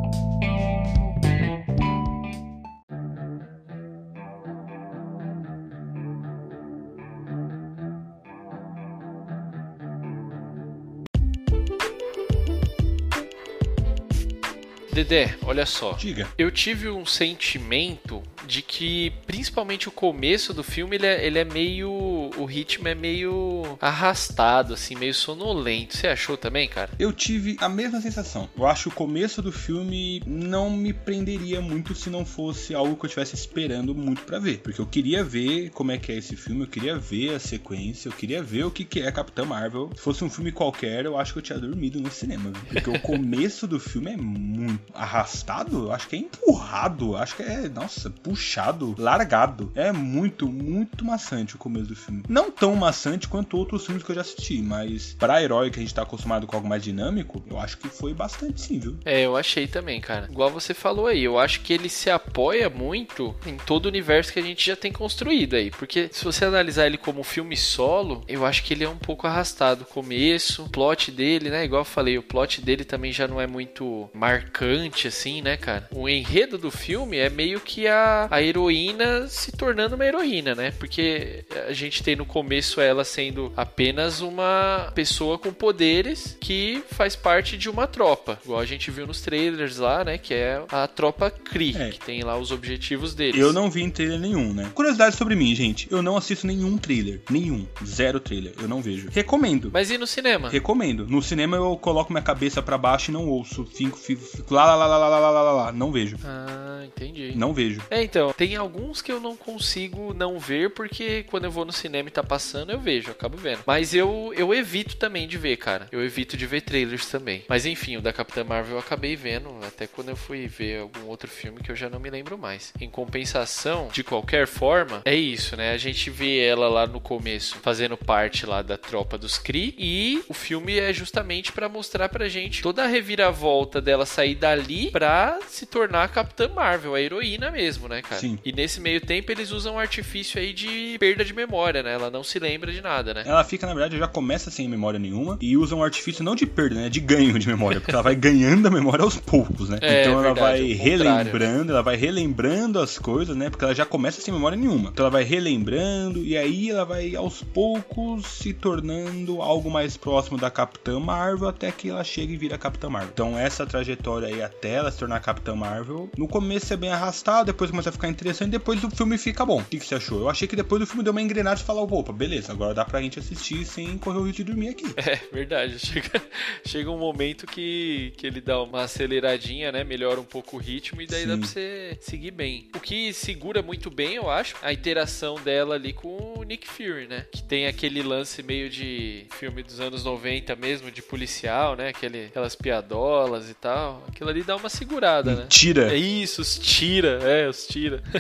Dedé, 14.96 15.36
olha 15.42 15.66
só. 15.66 15.92
Diga. 15.92 16.26
Eu 16.38 16.50
tive 16.50 16.88
um 16.88 17.06
sentimento 17.06 18.24
de 18.48 18.62
que, 18.62 19.12
principalmente 19.28 19.90
o 19.90 19.92
começo 19.92 20.54
do 20.54 20.64
filme, 20.64 20.96
ele 20.96 21.06
é, 21.06 21.28
ele 21.28 21.38
é 21.38 21.44
meio. 21.44 21.92
O 22.38 22.46
ritmo 22.46 22.88
é 22.88 22.96
meio 22.96 23.78
arrastado, 23.82 24.74
assim, 24.74 24.96
meio 24.96 25.14
sonolento. 25.14 25.98
Você 25.98 26.08
achou 26.08 26.38
também, 26.38 26.70
cara? 26.70 26.92
Eu 26.98 27.12
tive 27.12 27.58
a 27.60 27.68
mesma 27.68 28.00
sensação. 28.00 28.48
Eu 28.58 28.66
acho 28.66 28.84
que 28.84 28.90
o 28.90 28.92
começo 28.94 29.42
do 29.42 29.52
filme 29.52 30.24
não 30.26 30.70
me 30.70 30.94
prenderia 30.94 31.60
muito 31.60 31.94
se 31.94 32.10
não 32.10 32.24
fosse 32.24 32.74
algo 32.74 32.96
que 32.96 33.04
eu 33.04 33.08
estivesse 33.08 33.36
esperando 33.36 33.94
muito 33.94 34.22
para 34.22 34.40
ver. 34.40 34.60
Porque 34.60 34.80
eu 34.80 34.86
queria 34.86 35.26
ver 35.26 35.72
como 35.72 35.92
é 35.92 35.98
que 35.98 36.14
é 36.14 36.16
esse 36.16 36.38
filme, 36.38 36.62
eu 36.62 36.68
queria 36.68 36.98
ver 36.98 37.36
a 37.36 37.40
sequência, 37.40 38.08
eu 38.08 38.14
queria 38.14 38.42
ver 38.42 38.64
o 38.64 38.72
que, 38.72 38.86
que 38.86 39.02
é 39.02 39.12
Capitã 39.12 39.44
Marvel. 39.44 39.90
Se 39.94 40.02
fosse 40.02 40.24
um 40.24 40.30
filme 40.30 40.54
qualquer, 40.54 41.04
eu 41.04 41.18
acho 41.18 41.34
que 41.34 41.40
eu 41.40 41.44
tinha 41.44 41.60
dormido 41.60 42.00
no 42.00 42.10
cinema. 42.10 42.54
Porque 42.70 42.90
o 42.90 43.00
começo 43.02 43.68
do 43.68 43.78
filme 43.78 44.12
é 44.12 44.18
muito 44.18 44.85
arrastado, 44.93 45.91
acho 45.91 46.08
que 46.08 46.15
é 46.15 46.19
empurrado, 46.19 47.15
acho 47.17 47.36
que 47.36 47.43
é, 47.43 47.69
nossa, 47.69 48.10
puxado, 48.10 48.95
largado. 48.98 49.71
É 49.76 49.91
muito, 49.91 50.48
muito 50.48 51.04
maçante 51.04 51.56
o 51.56 51.58
começo 51.58 51.88
do 51.88 51.95
filme. 51.95 52.24
Não 52.28 52.52
tão 52.52 52.76
maçante 52.76 53.28
quanto 53.28 53.58
outros 53.58 53.86
filmes 53.86 54.04
que 54.04 54.12
eu 54.12 54.15
já 54.15 54.21
assisti, 54.21 54.62
mas 54.62 55.15
pra 55.17 55.41
herói 55.41 55.69
que 55.69 55.80
a 55.80 55.82
gente 55.82 55.93
tá 55.93 56.04
acostumado 56.04 56.48
com 56.48 56.56
algo 56.56 56.67
mais 56.67 56.84
dinâmico, 56.84 57.43
eu 57.50 57.60
acho 57.60 57.78
que 57.78 57.88
foi 57.88 58.13
bastante 58.13 58.62
sim, 58.62 58.80
viu? 58.80 58.98
É, 59.06 59.21
eu 59.26 59.36
achei 59.36 59.67
também, 59.67 60.00
cara. 60.00 60.28
Igual 60.30 60.50
você 60.50 60.74
falou 60.74 61.08
aí, 61.08 61.24
eu 61.24 61.38
acho 61.38 61.62
que 61.62 61.74
ele 61.74 61.89
se 61.89 62.10
apoia 62.10 62.69
muito 62.69 63.36
em 63.45 63.58
todo 63.58 63.86
o 63.86 63.89
universo 63.89 64.32
que 64.32 64.39
a 64.39 64.43
gente 64.43 64.65
já 64.65 64.76
tem 64.76 64.91
construído 64.91 65.56
aí, 65.56 65.71
porque 65.71 66.10
se 66.12 66.24
você 66.24 66.45
analisar 66.45 66.86
ele 66.86 66.98
como 66.98 67.24
filme 67.24 67.58
solo, 67.58 68.24
eu 68.28 68.45
acho 68.45 68.63
que 68.63 68.74
ele 68.74 68.84
é 68.84 68.89
um 68.89 68.98
pouco 68.98 69.28
arrastado. 69.28 69.84
O 69.84 69.93
começo, 69.93 70.63
o 70.63 70.69
plot 70.69 71.12
dele, 71.12 71.50
né? 71.50 71.65
Igual 71.65 71.82
eu 71.82 71.86
falei, 71.86 72.17
o 72.17 72.24
plot 72.24 72.62
dele 72.62 72.84
também 72.84 73.12
já 73.12 73.28
não 73.28 73.39
é 73.39 73.48
muito 73.48 74.10
marcante 74.13 74.75
assim, 75.08 75.42
né, 75.42 75.58
cara? 75.58 75.88
O 75.92 76.08
enredo 76.08 76.58
do 76.58 76.72
filme 76.72 77.18
é 77.18 77.30
meio 77.30 77.60
que 77.60 77.88
a, 77.88 78.28
a 78.30 78.42
heroína 78.42 79.28
se 79.28 79.52
tornando 79.52 79.96
uma 79.96 80.06
heroína, 80.06 80.56
né? 80.56 80.72
Porque 80.72 81.46
a 81.68 81.74
gente 81.74 82.04
tem 82.04 82.16
no 82.16 82.26
começo 82.26 82.82
ela 82.82 83.04
sendo 83.04 83.52
apenas 83.56 84.22
uma 84.22 84.92
pessoa 84.94 85.38
com 85.38 85.54
poderes 85.54 86.38
que 86.40 86.84
faz 86.92 87.16
parte 87.16 87.58
de 87.58 87.70
uma 87.70 87.88
tropa. 87.88 88.40
Igual 88.44 88.60
a 88.60 88.66
gente 88.66 88.92
viu 88.92 89.08
nos 89.08 89.22
trailers 89.22 89.78
lá, 89.78 90.04
né? 90.04 90.18
Que 90.18 90.34
é 90.34 90.62
a 90.72 90.88
tropa 90.88 91.30
Kree, 91.30 91.76
é. 91.78 91.90
que 91.90 92.00
tem 92.00 92.24
lá 92.24 92.38
os 92.38 92.52
objetivos 92.52 93.14
deles. 93.14 93.40
Eu 93.40 93.54
não 93.54 93.70
vi 93.70 93.84
em 93.84 93.90
trailer 93.90 94.20
nenhum, 94.20 94.54
né? 94.54 94.72
Curiosidade 94.74 95.16
sobre 95.16 95.36
mim, 95.36 95.54
gente. 95.56 95.88
Eu 95.92 96.02
não 96.02 96.18
assisto 96.18 96.48
nenhum 96.48 96.78
trailer. 96.78 97.22
Nenhum. 97.30 97.66
Zero 97.86 98.20
trailer. 98.20 98.54
Eu 98.62 98.68
não 98.68 98.82
vejo. 98.82 99.10
Recomendo. 99.12 99.70
Mas 99.72 99.92
e 99.92 99.98
no 99.98 100.08
cinema? 100.08 100.50
Recomendo. 100.50 101.08
No 101.08 101.22
cinema 101.22 101.58
eu 101.58 101.78
coloco 101.78 102.12
minha 102.12 102.24
cabeça 102.24 102.62
para 102.62 102.78
baixo 102.78 103.12
e 103.12 103.14
não 103.14 103.28
ouço. 103.28 103.66
Fico, 103.66 103.98
fico, 103.98 104.24
fico 104.24 104.54
lá, 104.54 104.64
lá, 104.65 104.75
lá, 104.75 104.97
lá, 104.97 104.97
lá, 104.97 105.19
lá, 105.19 105.30
lá, 105.30 105.41
lá, 105.41 105.51
lá, 105.51 105.71
não 105.71 105.91
vejo. 105.91 106.17
Ah, 106.23 106.84
entendi. 106.86 107.34
Não 107.36 107.54
vejo. 107.54 107.82
É, 107.89 108.04
então, 108.04 108.34
tem 108.34 108.56
alguns 108.56 109.01
que 109.01 109.12
eu 109.12 109.19
não 109.19 109.36
consigo 109.36 110.13
não 110.13 110.39
ver, 110.39 110.71
porque 110.71 111.23
quando 111.23 111.45
eu 111.45 111.51
vou 111.51 111.65
no 111.65 111.71
cinema 111.71 112.10
e 112.10 112.12
tá 112.12 112.23
passando, 112.23 112.71
eu 112.71 112.80
vejo, 112.80 113.10
eu 113.10 113.12
acabo 113.13 113.38
vendo. 113.38 113.60
Mas 113.65 113.93
eu, 113.93 114.34
eu 114.36 114.54
evito 114.54 114.95
também 114.95 115.28
de 115.28 115.38
ver, 115.38 115.58
cara. 115.58 115.88
Eu 115.91 116.04
evito 116.04 116.38
de 116.38 116.45
ver 116.45 116.62
trailers 116.62 117.08
também. 117.08 117.43
Mas 117.47 117.65
enfim, 117.65 117.97
o 117.97 118.01
da 118.01 118.13
Capitã 118.13 118.43
Marvel 118.43 118.73
eu 118.73 118.80
acabei 118.80 119.15
vendo, 119.15 119.49
até 119.65 119.88
quando 119.88 120.10
eu 120.10 120.15
fui 120.15 120.47
ver 120.47 120.80
algum 120.80 121.08
outro 121.08 121.30
filme 121.30 121.62
que 121.62 121.71
eu 121.71 121.75
já 121.75 121.89
não 121.89 121.99
me 121.99 122.10
lembro 122.10 122.38
mais. 122.38 122.73
Em 122.80 122.89
compensação, 122.89 123.89
de 123.91 124.04
qualquer 124.04 124.47
forma, 124.47 125.01
é 125.06 125.15
isso, 125.15 125.56
né? 125.56 125.71
A 125.71 125.78
gente 125.78 126.10
vê 126.10 126.39
ela 126.39 126.67
lá 126.67 126.88
no 126.88 126.99
começo 126.99 127.58
fazendo 127.62 127.97
parte 127.97 128.45
lá 128.45 128.62
da 128.62 128.78
tropa 128.78 129.17
dos 129.17 129.38
Kree 129.38 129.75
e 129.78 130.23
o 130.28 130.34
filme 130.34 130.78
é 130.78 130.93
justamente 130.93 131.51
para 131.51 131.69
mostrar 131.69 132.10
pra 132.10 132.30
gente 132.30 132.62
toda 132.62 132.84
a 132.84 132.88
reviravolta 132.88 133.82
dela 133.82 134.06
sair 134.06 134.36
dali 134.56 134.89
pra 134.91 135.39
se 135.48 135.65
tornar 135.65 136.04
a 136.04 136.08
Capitã 136.08 136.48
Marvel, 136.48 136.96
a 136.96 137.02
heroína 137.02 137.52
mesmo, 137.52 137.88
né, 137.88 138.02
cara? 138.02 138.20
Sim. 138.20 138.39
E 138.44 138.52
nesse 138.52 138.80
meio 138.80 139.02
tempo 139.02 139.32
eles 139.32 139.52
usam 139.52 139.76
um 139.76 139.80
artifício 139.80 140.39
aí 140.39 140.54
de 140.54 140.98
perda 141.00 141.24
de 141.24 141.34
memória, 141.34 141.84
né? 141.84 141.94
Ela 141.94 142.10
não 142.10 142.24
se 142.24 142.39
lembra 142.39 142.72
de 142.72 142.82
nada, 142.82 143.13
né? 143.13 143.24
Ela 143.26 143.44
fica, 143.44 143.68
na 143.68 143.74
verdade, 143.74 143.98
já 143.98 144.08
começa 144.08 144.50
sem 144.50 144.68
memória 144.68 145.00
nenhuma 145.00 145.38
e 145.41 145.58
usa 145.58 145.76
um 145.76 145.84
artifício 145.84 146.24
não 146.24 146.36
de 146.36 146.46
perda, 146.46 146.76
né? 146.76 146.89
De 146.89 147.00
ganho 147.00 147.38
de 147.38 147.48
memória, 147.48 147.80
porque 147.80 147.91
ela 147.91 148.04
vai 148.04 148.15
ganhando 148.15 148.68
a 148.68 148.72
memória 148.72 149.04
aos 149.04 149.18
poucos, 149.18 149.70
né? 149.70 149.80
É, 149.86 150.02
então 150.02 150.13
ela 150.13 150.34
verdade, 150.34 150.62
vai 150.62 150.74
relembrando, 150.74 151.72
ela 151.72 151.84
vai 151.84 151.96
relembrando 151.96 152.80
as 152.80 152.98
coisas, 152.98 153.36
né? 153.36 153.50
Porque 153.50 153.63
ela 153.63 153.76
já 153.76 153.86
começa 153.86 154.20
sem 154.20 154.34
memória 154.34 154.58
nenhuma. 154.58 154.89
Então 154.89 155.04
ela 155.04 155.12
vai 155.12 155.24
relembrando 155.24 156.24
e 156.24 156.36
aí 156.36 156.72
ela 156.72 156.84
vai 156.84 157.15
aos 157.15 157.44
poucos 157.44 158.26
se 158.26 158.52
tornando 158.52 159.41
algo 159.41 159.70
mais 159.70 159.96
próximo 159.96 160.39
da 160.39 160.50
Capitã 160.50 161.00
Marvel 161.00 161.48
até 161.48 161.72
que 161.72 161.89
ela 161.89 162.04
chega 162.04 162.34
e 162.34 162.38
vira 162.38 162.58
Capitã 162.58 162.89
Marvel. 162.89 163.12
Então 163.13 163.38
essa 163.38 163.65
trajetória 163.65 164.28
aí 164.28 164.41
até 164.46 164.76
ela 164.76 164.92
se 164.92 164.98
tornar 164.98 165.20
Capitã 165.20 165.56
Marvel. 165.56 166.10
No 166.18 166.28
começo 166.28 166.74
é 166.74 166.78
bem 166.78 166.90
arrastado, 166.90 167.46
depois 167.46 167.72
começa 167.72 167.90
a 167.90 167.92
ficar 167.92 168.08
interessante, 168.08 168.52
depois 168.52 168.84
o 168.84 168.90
filme 168.90 169.18
fica 169.18 169.46
bom. 169.46 169.60
O 169.60 169.66
que, 169.66 169.80
que 169.80 169.86
você 169.86 169.96
achou? 169.96 170.22
Eu 170.22 170.30
achei 170.30 170.48
que 170.48 170.56
depois 170.56 170.80
do 170.80 170.88
filme 170.88 171.04
deu 171.04 171.12
uma 171.12 171.22
engrenagem 171.22 171.64
e 171.64 171.66
falou, 171.68 171.92
opa, 171.92 172.12
beleza, 172.12 172.52
agora 172.52 172.74
dá 172.74 172.86
pra 172.86 173.02
gente 173.02 173.20
assistir 173.20 173.66
sem 173.66 173.98
correr 173.98 174.20
o 174.20 174.24
risco 174.24 174.38
de 174.38 174.44
dormir 174.46 174.70
aqui. 174.70 174.86
É, 175.06 175.20
verdade. 175.32 175.78
Chega, 175.78 176.22
chega 176.66 176.90
um 176.90 176.98
momento 176.98 177.46
que, 177.46 178.12
que 178.18 178.26
ele 178.26 178.42
dá 178.42 178.62
uma 178.64 178.84
aceleradinha, 178.84 179.72
né? 179.72 179.84
Melhora 179.84 180.20
um 180.20 180.26
pouco 180.26 180.58
o 180.58 180.60
ritmo 180.60 181.00
e 181.02 181.06
daí 181.06 181.24
Sim. 181.24 181.28
dá 181.28 181.38
pra 181.38 181.48
você 181.48 181.98
seguir 182.02 182.32
bem. 182.32 182.70
O 182.76 182.80
que 182.80 183.14
segura 183.14 183.62
muito 183.62 183.92
bem, 183.92 184.16
eu 184.16 184.30
acho, 184.30 184.56
a 184.64 184.74
interação 184.74 185.36
dela 185.36 185.76
ali 185.76 185.94
com 185.94 186.34
o 186.38 186.44
Nick 186.44 186.68
Fury, 186.68 187.08
né? 187.08 187.26
Que 187.32 187.44
tem 187.44 187.68
aquele 187.68 188.02
lance 188.02 188.42
meio 188.42 188.70
de 188.70 189.26
filme 189.32 189.62
dos 189.62 189.80
anos 189.80 190.04
90 190.04 190.56
mesmo, 190.56 190.90
de 190.90 191.02
policial, 191.02 191.76
né? 191.76 191.90
Aquele, 191.90 192.26
aquelas 192.26 192.56
piadolas 192.56 193.50
e 193.50 193.54
tal. 193.54 194.04
Aquilo 194.08 194.25
ali 194.30 194.44
dá 194.44 194.56
uma 194.56 194.70
segurada, 194.70 195.36
né? 195.36 195.46
Tira. 195.50 195.94
É 195.94 195.98
isso, 195.98 196.42
os 196.42 196.58
tira, 196.58 197.20
é, 197.24 197.48
os 197.48 197.68
tira. 197.68 198.04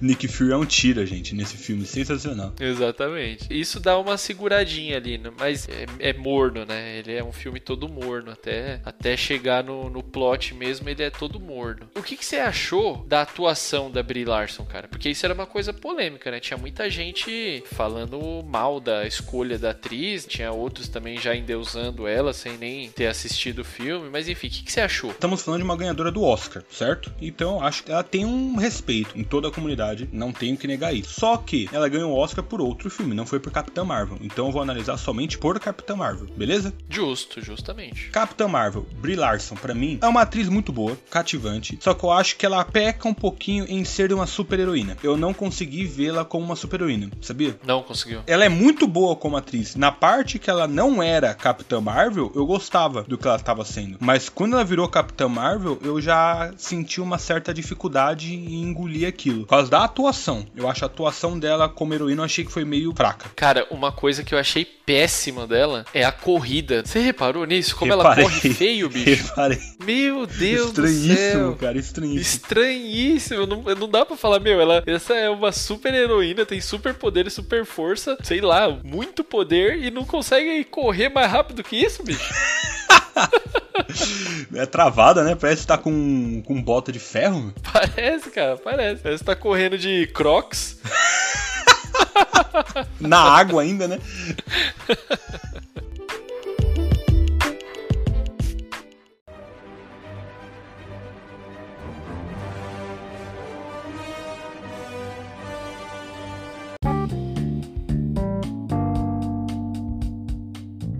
Nick 0.00 0.28
Fury 0.28 0.52
é 0.52 0.56
um 0.56 0.66
tira, 0.66 1.06
gente, 1.06 1.34
nesse 1.34 1.56
filme. 1.56 1.84
Sensacional. 1.86 2.52
Exatamente. 2.60 3.46
Isso 3.50 3.80
dá 3.80 3.98
uma 3.98 4.16
seguradinha 4.16 4.96
ali, 4.96 5.18
né? 5.18 5.30
mas 5.38 5.68
é, 5.68 5.86
é, 5.98 6.12
morno, 6.12 6.64
né? 6.64 6.98
Ele 6.98 7.14
é 7.14 7.24
um 7.24 7.32
filme 7.32 7.60
todo 7.60 7.88
morno. 7.88 8.30
Até, 8.30 8.80
até 8.84 9.16
chegar 9.16 9.62
no, 9.62 9.88
no 9.88 10.02
plot 10.02 10.54
mesmo, 10.54 10.88
ele 10.88 11.02
é 11.02 11.10
todo 11.10 11.40
morno. 11.40 11.88
O 11.94 12.02
que, 12.02 12.16
que 12.16 12.24
você 12.24 12.36
achou 12.36 13.04
da 13.06 13.22
atuação 13.22 13.90
da 13.90 14.02
Brie 14.02 14.24
Larson, 14.24 14.64
cara? 14.64 14.88
Porque 14.88 15.08
isso 15.08 15.24
era 15.24 15.34
uma 15.34 15.46
coisa 15.46 15.72
polêmica, 15.72 16.30
né? 16.30 16.40
Tinha 16.40 16.58
muita 16.58 16.88
gente 16.90 17.62
falando 17.72 18.42
mal 18.44 18.80
da 18.80 19.06
escolha 19.06 19.58
da 19.58 19.70
atriz, 19.70 20.26
tinha 20.26 20.52
outros 20.52 20.88
também 20.88 21.18
já 21.18 21.34
endeusando 21.34 22.06
ela 22.06 22.32
sem 22.32 22.56
nem 22.56 22.90
ter 22.90 23.06
assistido 23.06 23.60
o 23.60 23.64
filme. 23.64 24.08
Mas 24.10 24.28
enfim, 24.28 24.43
o 24.48 24.50
que, 24.50 24.62
que 24.64 24.72
você 24.72 24.80
achou? 24.80 25.10
Estamos 25.10 25.42
falando 25.42 25.60
de 25.60 25.64
uma 25.64 25.76
ganhadora 25.76 26.10
do 26.10 26.22
Oscar, 26.22 26.62
certo? 26.70 27.12
Então 27.20 27.62
acho 27.62 27.82
que 27.84 27.92
ela 27.92 28.02
tem 28.02 28.24
um 28.24 28.56
respeito 28.56 29.18
em 29.18 29.24
toda 29.24 29.48
a 29.48 29.50
comunidade 29.50 30.08
não 30.12 30.32
tenho 30.32 30.56
que 30.56 30.66
negar 30.66 30.94
isso. 30.94 31.20
Só 31.20 31.36
que 31.36 31.68
ela 31.72 31.88
ganhou 31.88 32.12
o 32.12 32.16
Oscar 32.16 32.44
por 32.44 32.60
outro 32.60 32.90
filme, 32.90 33.14
não 33.14 33.26
foi 33.26 33.40
por 33.40 33.52
Capitã 33.52 33.84
Marvel. 33.84 34.18
Então 34.20 34.46
eu 34.46 34.52
vou 34.52 34.62
analisar 34.62 34.96
somente 34.96 35.38
por 35.38 35.58
Capitã 35.58 35.96
Marvel, 35.96 36.28
beleza? 36.36 36.72
Justo, 36.88 37.40
justamente. 37.40 38.08
Capitã 38.10 38.48
Marvel, 38.48 38.86
Brie 38.96 39.16
Larson, 39.16 39.54
para 39.54 39.74
mim, 39.74 39.98
é 40.00 40.06
uma 40.06 40.22
atriz 40.22 40.48
muito 40.48 40.72
boa, 40.72 40.96
cativante. 41.10 41.78
Só 41.80 41.94
que 41.94 42.04
eu 42.04 42.10
acho 42.10 42.36
que 42.36 42.46
ela 42.46 42.64
peca 42.64 43.08
um 43.08 43.14
pouquinho 43.14 43.66
em 43.68 43.84
ser 43.84 44.12
uma 44.12 44.26
super 44.26 44.58
heroína. 44.58 44.96
Eu 45.02 45.16
não 45.16 45.34
consegui 45.34 45.84
vê-la 45.84 46.24
como 46.24 46.44
uma 46.44 46.56
super 46.56 46.80
heroína, 46.80 47.10
sabia? 47.20 47.58
Não 47.66 47.82
conseguiu. 47.82 48.22
Ela 48.26 48.44
é 48.44 48.48
muito 48.48 48.86
boa 48.86 49.16
como 49.16 49.36
atriz. 49.36 49.74
Na 49.74 49.92
parte 49.92 50.38
que 50.38 50.50
ela 50.50 50.66
não 50.66 51.02
era 51.02 51.34
Capitã 51.34 51.80
Marvel, 51.80 52.32
eu 52.34 52.46
gostava 52.46 53.02
do 53.02 53.18
que 53.18 53.26
ela 53.26 53.36
estava 53.36 53.64
sendo. 53.64 53.98
Mas 54.00 54.28
quando 54.34 54.54
ela 54.54 54.64
virou 54.64 54.88
Capitã 54.88 55.28
Marvel, 55.28 55.78
eu 55.82 56.00
já 56.00 56.52
senti 56.56 57.00
uma 57.00 57.18
certa 57.18 57.54
dificuldade 57.54 58.34
em 58.34 58.62
engolir 58.62 59.06
aquilo. 59.06 59.40
Por 59.40 59.48
causa 59.48 59.70
da 59.70 59.84
atuação. 59.84 60.44
Eu 60.56 60.68
acho 60.68 60.84
a 60.84 60.86
atuação 60.86 61.38
dela 61.38 61.68
como 61.68 61.94
heroína, 61.94 62.22
eu 62.22 62.24
achei 62.24 62.44
que 62.44 62.52
foi 62.52 62.64
meio 62.64 62.92
fraca. 62.94 63.30
Cara, 63.36 63.66
uma 63.70 63.92
coisa 63.92 64.22
que 64.24 64.34
eu 64.34 64.38
achei 64.38 64.64
péssima 64.64 65.46
dela 65.46 65.84
é 65.94 66.04
a 66.04 66.12
corrida. 66.12 66.82
Você 66.84 66.98
reparou 67.00 67.46
nisso? 67.46 67.74
Como 67.76 67.94
Reparei. 67.94 68.24
ela 68.24 68.32
corre 68.32 68.54
feio, 68.54 68.88
bicho? 68.88 69.24
Reparei. 69.24 69.58
Meu 69.84 70.26
Deus 70.26 70.72
do 70.72 70.86
céu. 70.86 70.90
Estranhíssimo, 70.90 71.56
cara, 71.56 71.78
estranhíssimo. 71.78 72.20
Estranhíssimo. 72.20 73.46
Não, 73.46 73.62
não 73.62 73.88
dá 73.88 74.04
pra 74.04 74.16
falar, 74.16 74.40
meu, 74.40 74.60
ela, 74.60 74.82
essa 74.86 75.14
é 75.14 75.30
uma 75.30 75.52
super 75.52 75.94
heroína, 75.94 76.44
tem 76.44 76.60
super 76.60 76.94
poder 76.94 77.26
e 77.26 77.30
super 77.30 77.64
força, 77.64 78.18
sei 78.22 78.40
lá, 78.40 78.68
muito 78.84 79.24
poder 79.24 79.82
e 79.82 79.90
não 79.90 80.04
consegue 80.04 80.64
correr 80.64 81.08
mais 81.08 81.30
rápido 81.30 81.62
que 81.62 81.76
isso, 81.76 82.02
bicho. 82.02 82.32
É 84.54 84.66
travada, 84.66 85.24
né? 85.24 85.34
Parece 85.34 85.62
que 85.62 85.66
tá 85.66 85.78
com, 85.78 86.42
com 86.46 86.62
bota 86.62 86.92
de 86.92 86.98
ferro. 86.98 87.52
Parece, 87.72 88.30
cara, 88.30 88.56
parece. 88.56 89.02
Parece 89.02 89.20
que 89.20 89.26
tá 89.26 89.34
correndo 89.34 89.76
de 89.76 90.06
crocs. 90.08 90.78
Na 93.00 93.18
água 93.18 93.62
ainda, 93.62 93.88
né? 93.88 93.98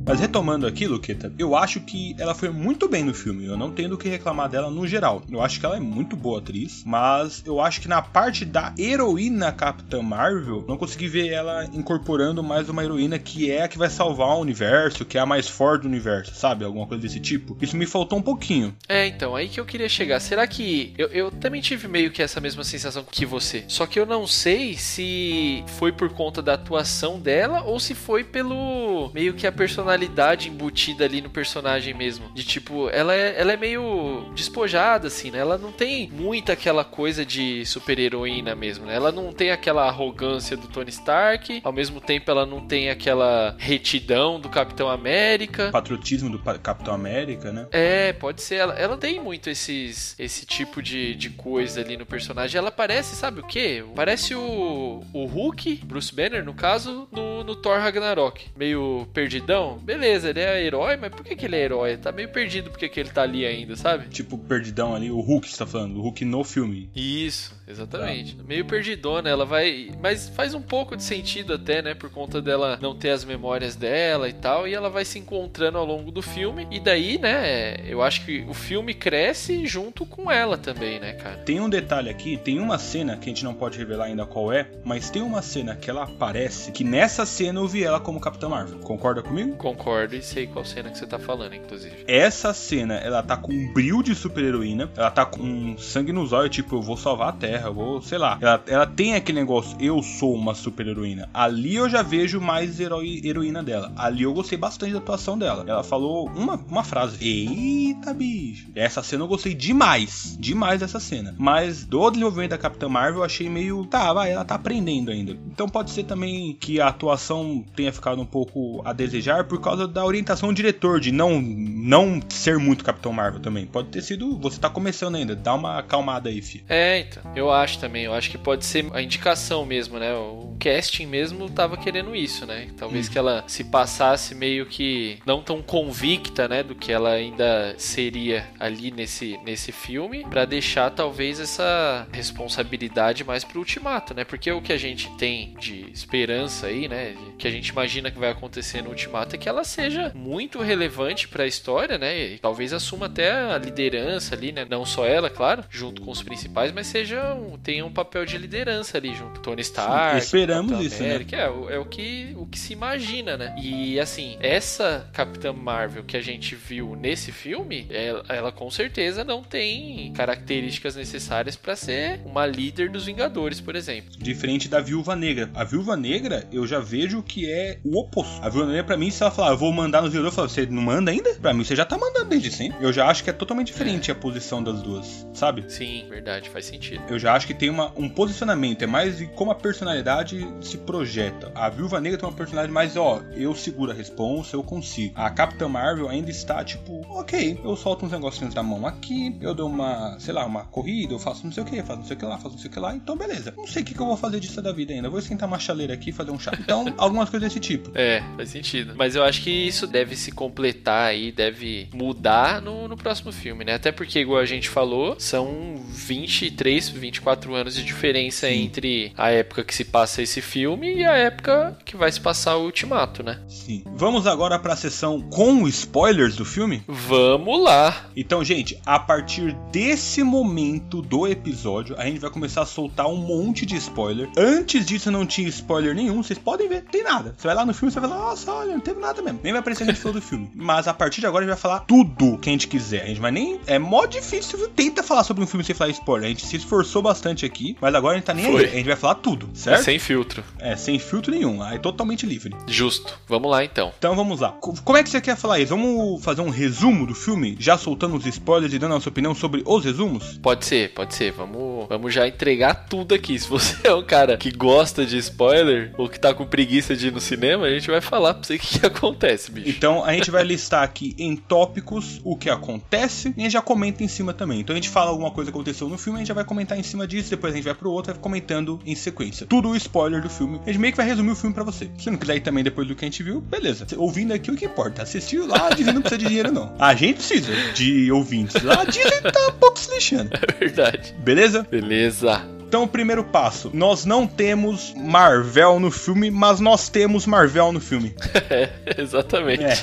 Mas 0.06 0.20
retomando 0.20 0.66
aqui, 0.66 0.86
Luqueta, 0.86 1.32
eu 1.38 1.56
acho 1.56 1.80
que 1.80 2.14
ela 2.18 2.34
foi 2.34 2.50
muito 2.50 2.88
bem 2.88 3.02
no 3.02 3.14
filme. 3.14 3.46
Eu 3.46 3.56
não 3.56 3.70
tenho 3.70 3.88
do 3.88 3.96
que 3.96 4.08
reclamar 4.08 4.50
dela 4.50 4.70
no 4.70 4.86
geral. 4.86 5.22
Eu 5.30 5.40
acho 5.40 5.58
que 5.58 5.64
ela 5.64 5.76
é 5.76 5.80
muito 5.80 6.14
boa 6.14 6.40
atriz, 6.40 6.82
mas 6.84 7.42
eu 7.46 7.58
acho 7.58 7.80
que 7.80 7.88
na 7.88 8.02
parte 8.02 8.44
da 8.44 8.74
heroína 8.78 9.50
Capitã 9.50 10.02
Marvel, 10.02 10.64
não 10.68 10.76
consegui 10.76 11.08
ver 11.08 11.28
ela 11.28 11.64
incorporando 11.72 12.42
mais 12.42 12.68
uma 12.68 12.84
heroína 12.84 13.18
que 13.18 13.50
é 13.50 13.62
a 13.62 13.68
que 13.68 13.78
vai 13.78 13.88
salvar 13.88 14.36
o 14.36 14.40
universo, 14.40 15.06
que 15.06 15.16
é 15.16 15.20
a 15.20 15.26
mais 15.26 15.48
forte 15.48 15.82
do 15.82 15.88
universo, 15.88 16.34
sabe? 16.34 16.64
Alguma 16.64 16.86
coisa 16.86 17.02
desse 17.02 17.18
tipo. 17.18 17.56
Isso 17.62 17.76
me 17.76 17.86
faltou 17.86 18.18
um 18.18 18.22
pouquinho. 18.22 18.76
É, 18.86 19.06
então, 19.06 19.34
aí 19.34 19.48
que 19.48 19.58
eu 19.58 19.64
queria 19.64 19.88
chegar. 19.88 20.20
Será 20.20 20.46
que. 20.46 20.92
Eu, 20.98 21.08
eu 21.08 21.30
também 21.30 21.62
tive 21.62 21.88
meio 21.88 22.10
que 22.10 22.22
essa 22.22 22.40
mesma 22.40 22.62
sensação 22.62 23.04
que 23.10 23.24
você. 23.24 23.64
Só 23.68 23.86
que 23.86 23.98
eu 23.98 24.04
não 24.04 24.26
sei 24.26 24.76
se 24.76 25.64
foi 25.78 25.92
por 25.92 26.10
conta 26.10 26.42
da 26.42 26.54
atuação 26.54 27.18
dela 27.18 27.62
ou 27.62 27.80
se 27.80 27.94
foi 27.94 28.22
pelo. 28.22 29.10
meio 29.14 29.32
que 29.32 29.46
a 29.46 29.52
personalidade 29.52 29.93
personalidade 29.94 30.48
embutida 30.48 31.04
ali 31.04 31.20
no 31.20 31.30
personagem 31.30 31.94
mesmo. 31.94 32.30
De 32.34 32.44
tipo, 32.44 32.88
ela 32.90 33.14
é, 33.14 33.40
ela 33.40 33.52
é 33.52 33.56
meio 33.56 34.26
despojada, 34.34 35.06
assim, 35.06 35.30
né? 35.30 35.38
Ela 35.38 35.56
não 35.56 35.72
tem 35.72 36.10
muita 36.10 36.52
aquela 36.52 36.84
coisa 36.84 37.24
de 37.24 37.64
super-heroína 37.64 38.54
mesmo, 38.54 38.86
né? 38.86 38.94
Ela 38.94 39.12
não 39.12 39.32
tem 39.32 39.50
aquela 39.50 39.86
arrogância 39.86 40.56
do 40.56 40.66
Tony 40.66 40.90
Stark, 40.90 41.60
ao 41.62 41.72
mesmo 41.72 42.00
tempo 42.00 42.30
ela 42.30 42.44
não 42.44 42.66
tem 42.66 42.90
aquela 42.90 43.54
retidão 43.58 44.40
do 44.40 44.48
Capitão 44.48 44.88
América. 44.88 45.70
Patriotismo 45.70 46.30
do 46.30 46.38
Capitão 46.38 46.94
América, 46.94 47.52
né? 47.52 47.66
É, 47.70 48.12
pode 48.12 48.42
ser. 48.42 48.56
Ela, 48.56 48.74
ela 48.74 48.96
tem 48.96 49.20
muito 49.20 49.48
esses, 49.48 50.14
esse 50.18 50.44
tipo 50.44 50.82
de, 50.82 51.14
de 51.14 51.30
coisa 51.30 51.80
ali 51.80 51.96
no 51.96 52.06
personagem. 52.06 52.58
Ela 52.58 52.70
parece, 52.70 53.14
sabe 53.14 53.40
o 53.40 53.46
quê? 53.46 53.84
Parece 53.94 54.34
o, 54.34 55.02
o 55.12 55.24
Hulk, 55.26 55.82
Bruce 55.84 56.14
Banner, 56.14 56.44
no 56.44 56.54
caso, 56.54 57.08
no, 57.12 57.44
no 57.44 57.54
Thor 57.54 57.78
Ragnarok. 57.78 58.46
Meio 58.56 59.06
perdidão 59.12 59.78
beleza, 59.84 60.30
ele 60.30 60.40
é 60.40 60.64
herói, 60.64 60.96
mas 60.96 61.10
por 61.10 61.22
que, 61.22 61.36
que 61.36 61.44
ele 61.46 61.56
é 61.56 61.64
herói? 61.64 61.96
Tá 61.96 62.10
meio 62.10 62.28
perdido 62.28 62.70
porque 62.70 62.88
que 62.88 62.98
ele 62.98 63.10
tá 63.10 63.22
ali 63.22 63.44
ainda, 63.44 63.76
sabe? 63.76 64.08
Tipo, 64.08 64.38
perdidão 64.38 64.94
ali, 64.94 65.10
o 65.10 65.20
Hulk 65.20 65.48
você 65.48 65.58
tá 65.58 65.66
falando, 65.66 65.98
o 65.98 66.02
Hulk 66.02 66.24
no 66.24 66.42
filme. 66.42 66.90
Isso, 66.94 67.54
exatamente. 67.68 68.36
Ah. 68.40 68.44
Meio 68.46 68.64
perdidona, 68.64 69.28
ela 69.28 69.44
vai. 69.44 69.90
Mas 70.00 70.28
faz 70.28 70.54
um 70.54 70.62
pouco 70.62 70.96
de 70.96 71.02
sentido 71.02 71.54
até, 71.54 71.82
né? 71.82 71.94
Por 71.94 72.10
conta 72.10 72.40
dela 72.40 72.78
não 72.80 72.94
ter 72.94 73.10
as 73.10 73.24
memórias 73.24 73.76
dela 73.76 74.28
e 74.28 74.32
tal. 74.32 74.66
E 74.66 74.74
ela 74.74 74.88
vai 74.88 75.04
se 75.04 75.18
encontrando 75.18 75.78
ao 75.78 75.84
longo 75.84 76.10
do 76.10 76.22
filme. 76.22 76.66
E 76.70 76.80
daí, 76.80 77.18
né? 77.18 77.76
Eu 77.86 78.02
acho 78.02 78.24
que 78.24 78.44
o 78.48 78.54
filme 78.54 78.94
cresce 78.94 79.66
junto 79.66 80.06
com 80.06 80.30
ela 80.30 80.56
também, 80.56 80.98
né, 80.98 81.12
cara? 81.12 81.36
Tem 81.38 81.60
um 81.60 81.68
detalhe 81.68 82.08
aqui, 82.08 82.36
tem 82.36 82.58
uma 82.58 82.78
cena 82.78 83.16
que 83.16 83.24
a 83.24 83.32
gente 83.32 83.44
não 83.44 83.54
pode 83.54 83.78
revelar 83.78 84.06
ainda 84.06 84.24
qual 84.24 84.52
é, 84.52 84.66
mas 84.84 85.10
tem 85.10 85.22
uma 85.22 85.42
cena 85.42 85.76
que 85.76 85.90
ela 85.90 86.04
aparece, 86.04 86.72
que 86.72 86.84
nessa 86.84 87.26
cena 87.26 87.60
eu 87.60 87.68
vi 87.68 87.84
ela 87.84 88.00
como 88.00 88.20
Capitã 88.20 88.48
Marvel. 88.48 88.78
Concorda 88.80 89.22
comigo? 89.22 89.56
Concordo 89.56 89.73
e 90.12 90.22
sei 90.22 90.46
qual 90.46 90.64
cena 90.64 90.90
que 90.90 90.98
você 90.98 91.06
tá 91.06 91.18
falando, 91.18 91.54
inclusive. 91.54 92.04
Essa 92.06 92.52
cena, 92.54 92.94
ela 92.94 93.22
tá 93.22 93.36
com 93.36 93.52
um 93.52 93.72
brilho 93.72 94.02
de 94.02 94.14
super-heroína, 94.14 94.90
ela 94.96 95.10
tá 95.10 95.24
com 95.24 95.76
sangue 95.78 96.12
nos 96.12 96.32
olhos, 96.32 96.54
tipo, 96.54 96.76
eu 96.76 96.82
vou 96.82 96.96
salvar 96.96 97.28
a 97.28 97.32
Terra, 97.32 97.68
eu 97.68 97.74
vou, 97.74 98.02
sei 98.02 98.18
lá. 98.18 98.38
Ela, 98.40 98.62
ela 98.66 98.86
tem 98.86 99.14
aquele 99.14 99.40
negócio, 99.40 99.76
eu 99.80 100.02
sou 100.02 100.34
uma 100.34 100.54
super-heroína. 100.54 101.28
Ali 101.32 101.76
eu 101.76 101.88
já 101.88 102.02
vejo 102.02 102.40
mais 102.40 102.80
herói, 102.80 103.20
heroína 103.24 103.62
dela. 103.62 103.92
Ali 103.96 104.22
eu 104.22 104.32
gostei 104.32 104.58
bastante 104.58 104.92
da 104.92 104.98
atuação 104.98 105.38
dela. 105.38 105.64
Ela 105.66 105.82
falou 105.82 106.28
uma, 106.28 106.54
uma 106.54 106.84
frase, 106.84 107.16
eita 107.20 108.12
bicho. 108.12 108.68
Essa 108.74 109.02
cena 109.02 109.24
eu 109.24 109.28
gostei 109.28 109.54
demais, 109.54 110.36
demais 110.38 110.80
dessa 110.80 111.00
cena. 111.00 111.34
Mas 111.38 111.84
do 111.84 112.10
desenvolvimento 112.10 112.50
da 112.50 112.58
Capitã 112.58 112.88
Marvel 112.88 113.20
eu 113.20 113.24
achei 113.24 113.48
meio, 113.48 113.84
tá, 113.86 114.12
vai, 114.12 114.32
ela 114.32 114.44
tá 114.44 114.54
aprendendo 114.54 115.10
ainda. 115.10 115.32
Então 115.32 115.68
pode 115.68 115.90
ser 115.90 116.04
também 116.04 116.54
que 116.54 116.80
a 116.80 116.88
atuação 116.88 117.64
tenha 117.74 117.92
ficado 117.92 118.20
um 118.20 118.26
pouco 118.26 118.82
a 118.84 118.92
desejar, 118.92 119.44
por 119.44 119.60
causa 119.64 119.88
da 119.88 120.04
orientação 120.04 120.50
do 120.50 120.54
diretor, 120.54 121.00
de 121.00 121.10
não, 121.10 121.40
não 121.40 122.20
ser 122.28 122.58
muito 122.58 122.84
Capitão 122.84 123.12
Marvel 123.12 123.40
também. 123.40 123.66
Pode 123.66 123.88
ter 123.88 124.02
sido. 124.02 124.38
Você 124.38 124.60
tá 124.60 124.68
começando 124.70 125.16
ainda, 125.16 125.34
dá 125.34 125.54
uma 125.54 125.78
acalmada 125.78 126.28
aí, 126.28 126.40
filho. 126.42 126.64
É, 126.68 127.00
então. 127.00 127.22
Eu 127.34 127.50
acho 127.50 127.78
também. 127.78 128.04
Eu 128.04 128.14
acho 128.14 128.30
que 128.30 128.38
pode 128.38 128.64
ser 128.64 128.86
a 128.92 129.02
indicação 129.02 129.64
mesmo, 129.64 129.98
né? 129.98 130.14
O 130.14 130.56
casting 130.58 131.06
mesmo 131.06 131.48
tava 131.50 131.76
querendo 131.76 132.14
isso, 132.14 132.46
né? 132.46 132.68
Talvez 132.76 133.06
uhum. 133.06 133.12
que 133.12 133.18
ela 133.18 133.44
se 133.46 133.64
passasse 133.64 134.34
meio 134.34 134.66
que 134.66 135.18
não 135.26 135.42
tão 135.42 135.62
convicta, 135.62 136.48
né? 136.48 136.62
Do 136.62 136.74
que 136.74 136.92
ela 136.92 137.10
ainda 137.10 137.74
seria 137.78 138.46
ali 138.58 138.90
nesse, 138.90 139.38
nesse 139.44 139.72
filme, 139.72 140.24
para 140.24 140.44
deixar 140.44 140.90
talvez 140.90 141.40
essa 141.40 142.06
responsabilidade 142.12 143.24
mais 143.24 143.44
pro 143.44 143.58
ultimato, 143.58 144.14
né? 144.14 144.24
Porque 144.24 144.50
o 144.50 144.62
que 144.62 144.72
a 144.72 144.78
gente 144.78 145.10
tem 145.16 145.54
de 145.58 145.90
esperança 145.92 146.66
aí, 146.66 146.88
né? 146.88 147.14
Que 147.38 147.48
a 147.48 147.50
gente 147.50 147.68
imagina 147.68 148.10
que 148.10 148.18
vai 148.18 148.30
acontecer 148.30 148.82
no 148.82 148.90
ultimato 148.90 149.34
é 149.34 149.38
que 149.38 149.48
ela 149.48 149.53
ela 149.54 149.64
seja 149.64 150.12
muito 150.14 150.60
relevante 150.60 151.28
para 151.28 151.44
a 151.44 151.46
história, 151.46 151.96
né? 151.96 152.18
E 152.18 152.38
talvez 152.38 152.72
assuma 152.72 153.06
até 153.06 153.30
a 153.30 153.56
liderança 153.56 154.34
ali, 154.34 154.50
né? 154.52 154.66
Não 154.68 154.84
só 154.84 155.06
ela, 155.06 155.30
claro, 155.30 155.64
junto 155.70 156.02
com 156.02 156.10
os 156.10 156.22
principais, 156.22 156.72
mas 156.72 156.88
seja 156.88 157.34
um, 157.34 157.56
tenha 157.56 157.86
um 157.86 157.92
papel 157.92 158.26
de 158.26 158.36
liderança 158.36 158.98
ali 158.98 159.14
junto. 159.14 159.40
Tony 159.40 159.62
Stark, 159.62 160.20
Sim, 160.20 160.24
esperamos 160.24 160.84
isso, 160.84 161.02
né? 161.02 161.10
América, 161.10 161.36
né? 161.36 161.42
É, 161.42 161.76
é 161.76 161.78
o 161.78 161.86
que 161.86 162.34
o 162.36 162.46
que 162.46 162.58
se 162.58 162.72
imagina, 162.72 163.36
né? 163.36 163.54
E 163.60 163.98
assim, 164.00 164.36
essa 164.40 165.08
Capitã 165.12 165.52
Marvel 165.52 166.02
que 166.02 166.16
a 166.16 166.20
gente 166.20 166.54
viu 166.56 166.96
nesse 166.96 167.30
filme, 167.30 167.86
ela, 167.90 168.24
ela 168.28 168.52
com 168.52 168.70
certeza 168.70 169.22
não 169.22 169.42
tem 169.42 170.12
características 170.12 170.96
necessárias 170.96 171.54
para 171.54 171.76
ser 171.76 172.20
uma 172.24 172.44
líder 172.44 172.90
dos 172.90 173.06
Vingadores, 173.06 173.60
por 173.60 173.76
exemplo. 173.76 174.10
Diferente 174.18 174.68
da 174.68 174.80
Viúva 174.80 175.14
Negra. 175.14 175.50
A 175.54 175.62
Viúva 175.62 175.96
Negra, 175.96 176.48
eu 176.52 176.66
já 176.66 176.80
vejo 176.80 177.22
que 177.22 177.50
é 177.50 177.78
o 177.84 178.00
oposto. 178.00 178.42
A 178.42 178.48
Viúva 178.48 178.66
Negra, 178.66 178.84
pra 178.84 178.96
mim, 178.96 179.10
se 179.10 179.22
ela 179.22 179.30
falar, 179.30 179.43
eu 179.48 179.56
vou 179.56 179.72
mandar 179.72 180.02
nos 180.02 180.10
Vingadores, 180.10 180.32
eu 180.32 180.36
falo, 180.36 180.48
você 180.48 180.66
não 180.66 180.82
manda 180.82 181.10
ainda? 181.10 181.34
Pra 181.34 181.52
mim, 181.52 181.64
você 181.64 181.74
já 181.74 181.84
tá 181.84 181.96
mandando 181.96 182.26
desde 182.26 182.50
sempre. 182.50 182.84
Eu 182.84 182.92
já 182.92 183.06
acho 183.06 183.24
que 183.24 183.30
é 183.30 183.32
totalmente 183.32 183.68
diferente 183.68 184.10
a 184.10 184.14
posição 184.14 184.62
das 184.62 184.82
duas, 184.82 185.26
sabe? 185.32 185.64
Sim, 185.68 186.06
verdade, 186.08 186.48
faz 186.50 186.66
sentido. 186.66 187.02
Eu 187.08 187.18
já 187.18 187.34
acho 187.34 187.46
que 187.46 187.54
tem 187.54 187.70
uma, 187.70 187.92
um 187.96 188.08
posicionamento, 188.08 188.82
é 188.82 188.86
mais 188.86 189.18
de 189.18 189.26
como 189.26 189.50
a 189.50 189.54
personalidade 189.54 190.46
se 190.60 190.78
projeta. 190.78 191.50
A 191.54 191.68
Viúva 191.68 192.00
Negra 192.00 192.18
tem 192.18 192.28
uma 192.28 192.34
personalidade 192.34 192.72
mais, 192.72 192.96
ó, 192.96 193.22
eu 193.34 193.54
seguro 193.54 193.90
a 193.90 193.94
responsa, 193.94 194.56
eu 194.56 194.62
consigo. 194.62 195.12
A 195.16 195.30
Capitã 195.30 195.68
Marvel 195.68 196.08
ainda 196.08 196.30
está, 196.30 196.62
tipo, 196.64 197.04
ok, 197.10 197.60
eu 197.62 197.76
solto 197.76 198.06
uns 198.06 198.12
negocinhos 198.12 198.54
da 198.54 198.62
mão 198.62 198.86
aqui, 198.86 199.36
eu 199.40 199.54
dou 199.54 199.68
uma, 199.68 200.18
sei 200.18 200.32
lá, 200.32 200.44
uma 200.44 200.64
corrida, 200.64 201.14
eu 201.14 201.18
faço 201.18 201.44
não 201.44 201.52
sei 201.52 201.62
o 201.62 201.66
que, 201.66 201.82
faço 201.82 202.00
não 202.00 202.06
sei 202.06 202.16
o 202.16 202.18
que 202.18 202.24
lá, 202.24 202.38
faço 202.38 202.50
não 202.50 202.58
sei 202.58 202.70
o 202.70 202.72
que 202.72 202.80
lá, 202.80 202.94
então 202.94 203.16
beleza. 203.16 203.54
Não 203.56 203.66
sei 203.66 203.82
o 203.82 203.84
que, 203.84 203.94
que 203.94 204.00
eu 204.00 204.06
vou 204.06 204.16
fazer 204.16 204.40
disso 204.40 204.60
da 204.62 204.72
vida 204.72 204.92
ainda. 204.92 205.06
Eu 205.06 205.10
vou 205.10 205.20
esquentar 205.20 205.48
uma 205.48 205.58
chaleira 205.58 205.94
aqui 205.94 206.10
e 206.10 206.12
fazer 206.12 206.30
um 206.30 206.38
chá. 206.38 206.52
Então, 206.58 206.92
algumas 206.98 207.28
coisas 207.28 207.48
desse 207.48 207.60
tipo. 207.60 207.90
É, 207.94 208.22
faz 208.36 208.50
sentido. 208.50 208.94
Mas 208.96 209.14
eu 209.14 209.22
acho 209.22 209.33
que 209.42 209.50
isso 209.50 209.86
deve 209.86 210.16
se 210.16 210.32
completar 210.32 211.08
aí, 211.08 211.30
deve 211.32 211.88
mudar 211.92 212.60
no, 212.60 212.88
no 212.88 212.96
próximo 212.96 213.32
filme, 213.32 213.64
né? 213.64 213.74
Até 213.74 213.92
porque, 213.92 214.20
igual 214.20 214.40
a 214.40 214.46
gente 214.46 214.68
falou, 214.68 215.16
são 215.18 215.76
23, 215.88 216.88
24 216.88 217.54
anos 217.54 217.74
de 217.74 217.84
diferença 217.84 218.48
Sim. 218.48 218.64
entre 218.64 219.12
a 219.16 219.30
época 219.30 219.64
que 219.64 219.74
se 219.74 219.84
passa 219.84 220.22
esse 220.22 220.40
filme 220.40 220.94
e 220.96 221.04
a 221.04 221.16
época 221.16 221.76
que 221.84 221.96
vai 221.96 222.10
se 222.10 222.20
passar 222.20 222.56
o 222.56 222.64
Ultimato, 222.64 223.22
né? 223.22 223.40
Sim. 223.48 223.82
Vamos 223.94 224.26
agora 224.26 224.58
para 224.58 224.74
a 224.74 224.76
sessão 224.76 225.20
com 225.20 225.66
spoilers 225.68 226.36
do 226.36 226.44
filme? 226.44 226.82
Vamos 226.86 227.62
lá. 227.62 228.06
Então, 228.16 228.44
gente, 228.44 228.78
a 228.84 228.98
partir 228.98 229.52
desse 229.70 230.22
momento 230.22 231.02
do 231.02 231.26
episódio, 231.26 231.96
a 231.98 232.04
gente 232.04 232.20
vai 232.20 232.30
começar 232.30 232.62
a 232.62 232.66
soltar 232.66 233.06
um 233.06 233.16
monte 233.16 233.66
de 233.66 233.76
spoiler. 233.76 234.28
Antes 234.36 234.86
disso 234.86 235.10
não 235.10 235.26
tinha 235.26 235.48
spoiler 235.48 235.94
nenhum, 235.94 236.22
vocês 236.22 236.38
podem 236.38 236.68
ver, 236.68 236.82
tem 236.84 237.02
nada. 237.02 237.34
Você 237.36 237.46
vai 237.46 237.56
lá 237.56 237.64
no 237.64 237.74
filme 237.74 237.92
e 237.92 237.94
vai 237.94 238.08
falar, 238.08 238.20
nossa, 238.20 238.52
olha, 238.52 238.72
não 238.72 238.80
teve 238.80 239.00
nada 239.00 239.22
mesmo. 239.24 239.40
Nem 239.42 239.52
vai 239.52 239.60
aparecer 239.60 239.84
a 239.84 239.86
gente 239.86 240.00
falou 240.00 240.14
do 240.14 240.22
filme. 240.22 240.50
Mas 240.54 240.86
a 240.86 240.94
partir 240.94 241.20
de 241.20 241.26
agora 241.26 241.44
a 241.44 241.48
gente 241.48 241.54
vai 241.54 241.60
falar 241.60 241.80
tudo 241.80 242.38
que 242.38 242.48
a 242.48 242.52
gente 242.52 242.68
quiser. 242.68 243.02
A 243.02 243.06
gente 243.06 243.20
vai 243.20 243.30
nem. 243.30 243.60
É 243.66 243.78
mó 243.78 244.06
difícil 244.06 244.68
tenta 244.68 245.02
falar 245.02 245.24
sobre 245.24 245.42
um 245.42 245.46
filme 245.46 245.64
sem 245.64 245.74
falar 245.74 245.90
spoiler. 245.90 246.26
A 246.26 246.28
gente 246.28 246.46
se 246.46 246.56
esforçou 246.56 247.02
bastante 247.02 247.44
aqui, 247.44 247.76
mas 247.80 247.94
agora 247.94 248.14
a 248.14 248.16
gente 248.18 248.26
tá 248.26 248.34
nem 248.34 248.44
Foi. 248.44 248.64
aí. 248.64 248.72
A 248.72 248.76
gente 248.76 248.86
vai 248.86 248.96
falar 248.96 249.16
tudo, 249.16 249.48
certo? 249.54 249.80
É 249.80 249.82
sem 249.82 249.98
filtro. 249.98 250.44
É, 250.58 250.76
sem 250.76 250.98
filtro 250.98 251.32
nenhum. 251.32 251.62
Aí 251.62 251.78
totalmente 251.78 252.26
livre. 252.26 252.54
Justo. 252.66 253.18
Vamos 253.26 253.50
lá 253.50 253.64
então. 253.64 253.92
Então 253.98 254.14
vamos 254.14 254.40
lá. 254.40 254.50
Como 254.52 254.98
é 254.98 255.02
que 255.02 255.10
você 255.10 255.20
quer 255.20 255.36
falar 255.36 255.58
isso? 255.58 255.70
Vamos 255.70 256.22
fazer 256.22 256.42
um 256.42 256.50
resumo 256.50 257.06
do 257.06 257.14
filme? 257.14 257.56
Já 257.58 257.76
soltando 257.78 258.16
os 258.16 258.26
spoilers 258.26 258.72
e 258.72 258.78
dando 258.78 258.92
a 258.92 258.94
nossa 258.96 259.08
opinião 259.08 259.34
sobre 259.34 259.62
os 259.64 259.84
resumos? 259.84 260.38
Pode 260.42 260.64
ser, 260.64 260.92
pode 260.92 261.14
ser. 261.14 261.32
Vamos, 261.32 261.88
vamos 261.88 262.12
já 262.12 262.26
entregar 262.26 262.86
tudo 262.88 263.14
aqui. 263.14 263.38
Se 263.38 263.48
você 263.48 263.76
é 263.84 263.94
um 263.94 264.04
cara 264.04 264.36
que 264.36 264.50
gosta 264.50 265.04
de 265.04 265.16
spoiler 265.18 265.92
ou 265.96 266.08
que 266.08 266.18
tá 266.18 266.34
com 266.34 266.46
preguiça 266.46 266.96
de 266.96 267.08
ir 267.08 267.12
no 267.12 267.20
cinema, 267.20 267.66
a 267.66 267.70
gente 267.70 267.90
vai 267.90 268.00
falar 268.00 268.34
pra 268.34 268.44
você 268.44 268.56
o 268.56 268.58
que, 268.58 268.78
que 268.78 268.86
acontece, 269.04 269.50
bicho. 269.50 269.68
Então 269.68 270.04
a 270.04 270.12
gente 270.12 270.30
vai 270.30 270.42
listar 270.42 270.82
aqui 270.82 271.14
em 271.18 271.36
tópicos 271.36 272.20
o 272.24 272.36
que 272.36 272.50
acontece 272.50 273.34
e 273.36 273.40
a 273.40 273.44
gente 273.44 273.52
já 273.52 273.62
comenta 273.62 274.02
em 274.02 274.08
cima 274.08 274.32
também. 274.32 274.60
Então 274.60 274.74
a 274.74 274.76
gente 274.76 274.88
fala 274.88 275.10
alguma 275.10 275.30
coisa 275.30 275.50
que 275.50 275.56
aconteceu 275.56 275.88
no 275.88 275.98
filme, 275.98 276.18
a 276.18 276.20
gente 276.20 276.28
já 276.28 276.34
vai 276.34 276.44
comentar 276.44 276.78
em 276.78 276.82
cima 276.82 277.06
disso, 277.06 277.30
depois 277.30 277.52
a 277.52 277.56
gente 277.56 277.64
vai 277.64 277.74
pro 277.74 277.90
outro 277.90 278.12
e 278.12 278.14
vai 278.14 278.22
comentando 278.22 278.80
em 278.84 278.94
sequência. 278.94 279.46
Tudo 279.46 279.70
o 279.70 279.76
spoiler 279.76 280.22
do 280.22 280.30
filme. 280.30 280.60
A 280.64 280.66
gente 280.66 280.78
meio 280.78 280.92
que 280.92 280.96
vai 280.96 281.06
resumir 281.06 281.30
o 281.30 281.36
filme 281.36 281.54
para 281.54 281.64
você. 281.64 281.90
Se 281.98 282.10
não 282.10 282.18
quiser 282.18 282.36
ir 282.36 282.40
também 282.40 282.64
depois 282.64 282.86
do 282.88 282.94
que 282.94 283.04
a 283.04 283.08
gente 283.08 283.22
viu, 283.22 283.40
beleza. 283.40 283.86
Ouvindo 283.96 284.32
aqui 284.32 284.50
o 284.50 284.56
que 284.56 284.64
importa. 284.64 285.02
Assistiu 285.02 285.46
lá, 285.46 285.68
a 285.68 285.70
Disney 285.70 285.92
não 285.92 286.00
precisa 286.00 286.18
de 286.18 286.26
dinheiro, 286.26 286.52
não. 286.52 286.74
A 286.78 286.94
gente 286.94 287.16
precisa 287.16 287.52
de 287.74 288.10
ouvintes. 288.10 288.62
Lá 288.62 288.82
a 288.82 288.84
Disney 288.84 289.20
tá 289.20 289.48
um 289.48 289.58
pouco 289.58 289.78
se 289.78 289.92
lixando. 289.94 290.30
É 290.44 290.66
verdade. 290.66 291.14
Beleza? 291.18 291.66
Beleza. 291.68 292.53
Então, 292.74 292.82
o 292.82 292.88
primeiro 292.88 293.22
passo: 293.22 293.70
nós 293.72 294.04
não 294.04 294.26
temos 294.26 294.92
Marvel 294.96 295.78
no 295.78 295.92
filme, 295.92 296.28
mas 296.28 296.58
nós 296.58 296.88
temos 296.88 297.24
Marvel 297.24 297.70
no 297.70 297.78
filme. 297.78 298.12
É, 298.50 299.00
exatamente. 299.00 299.64
É. 299.64 299.76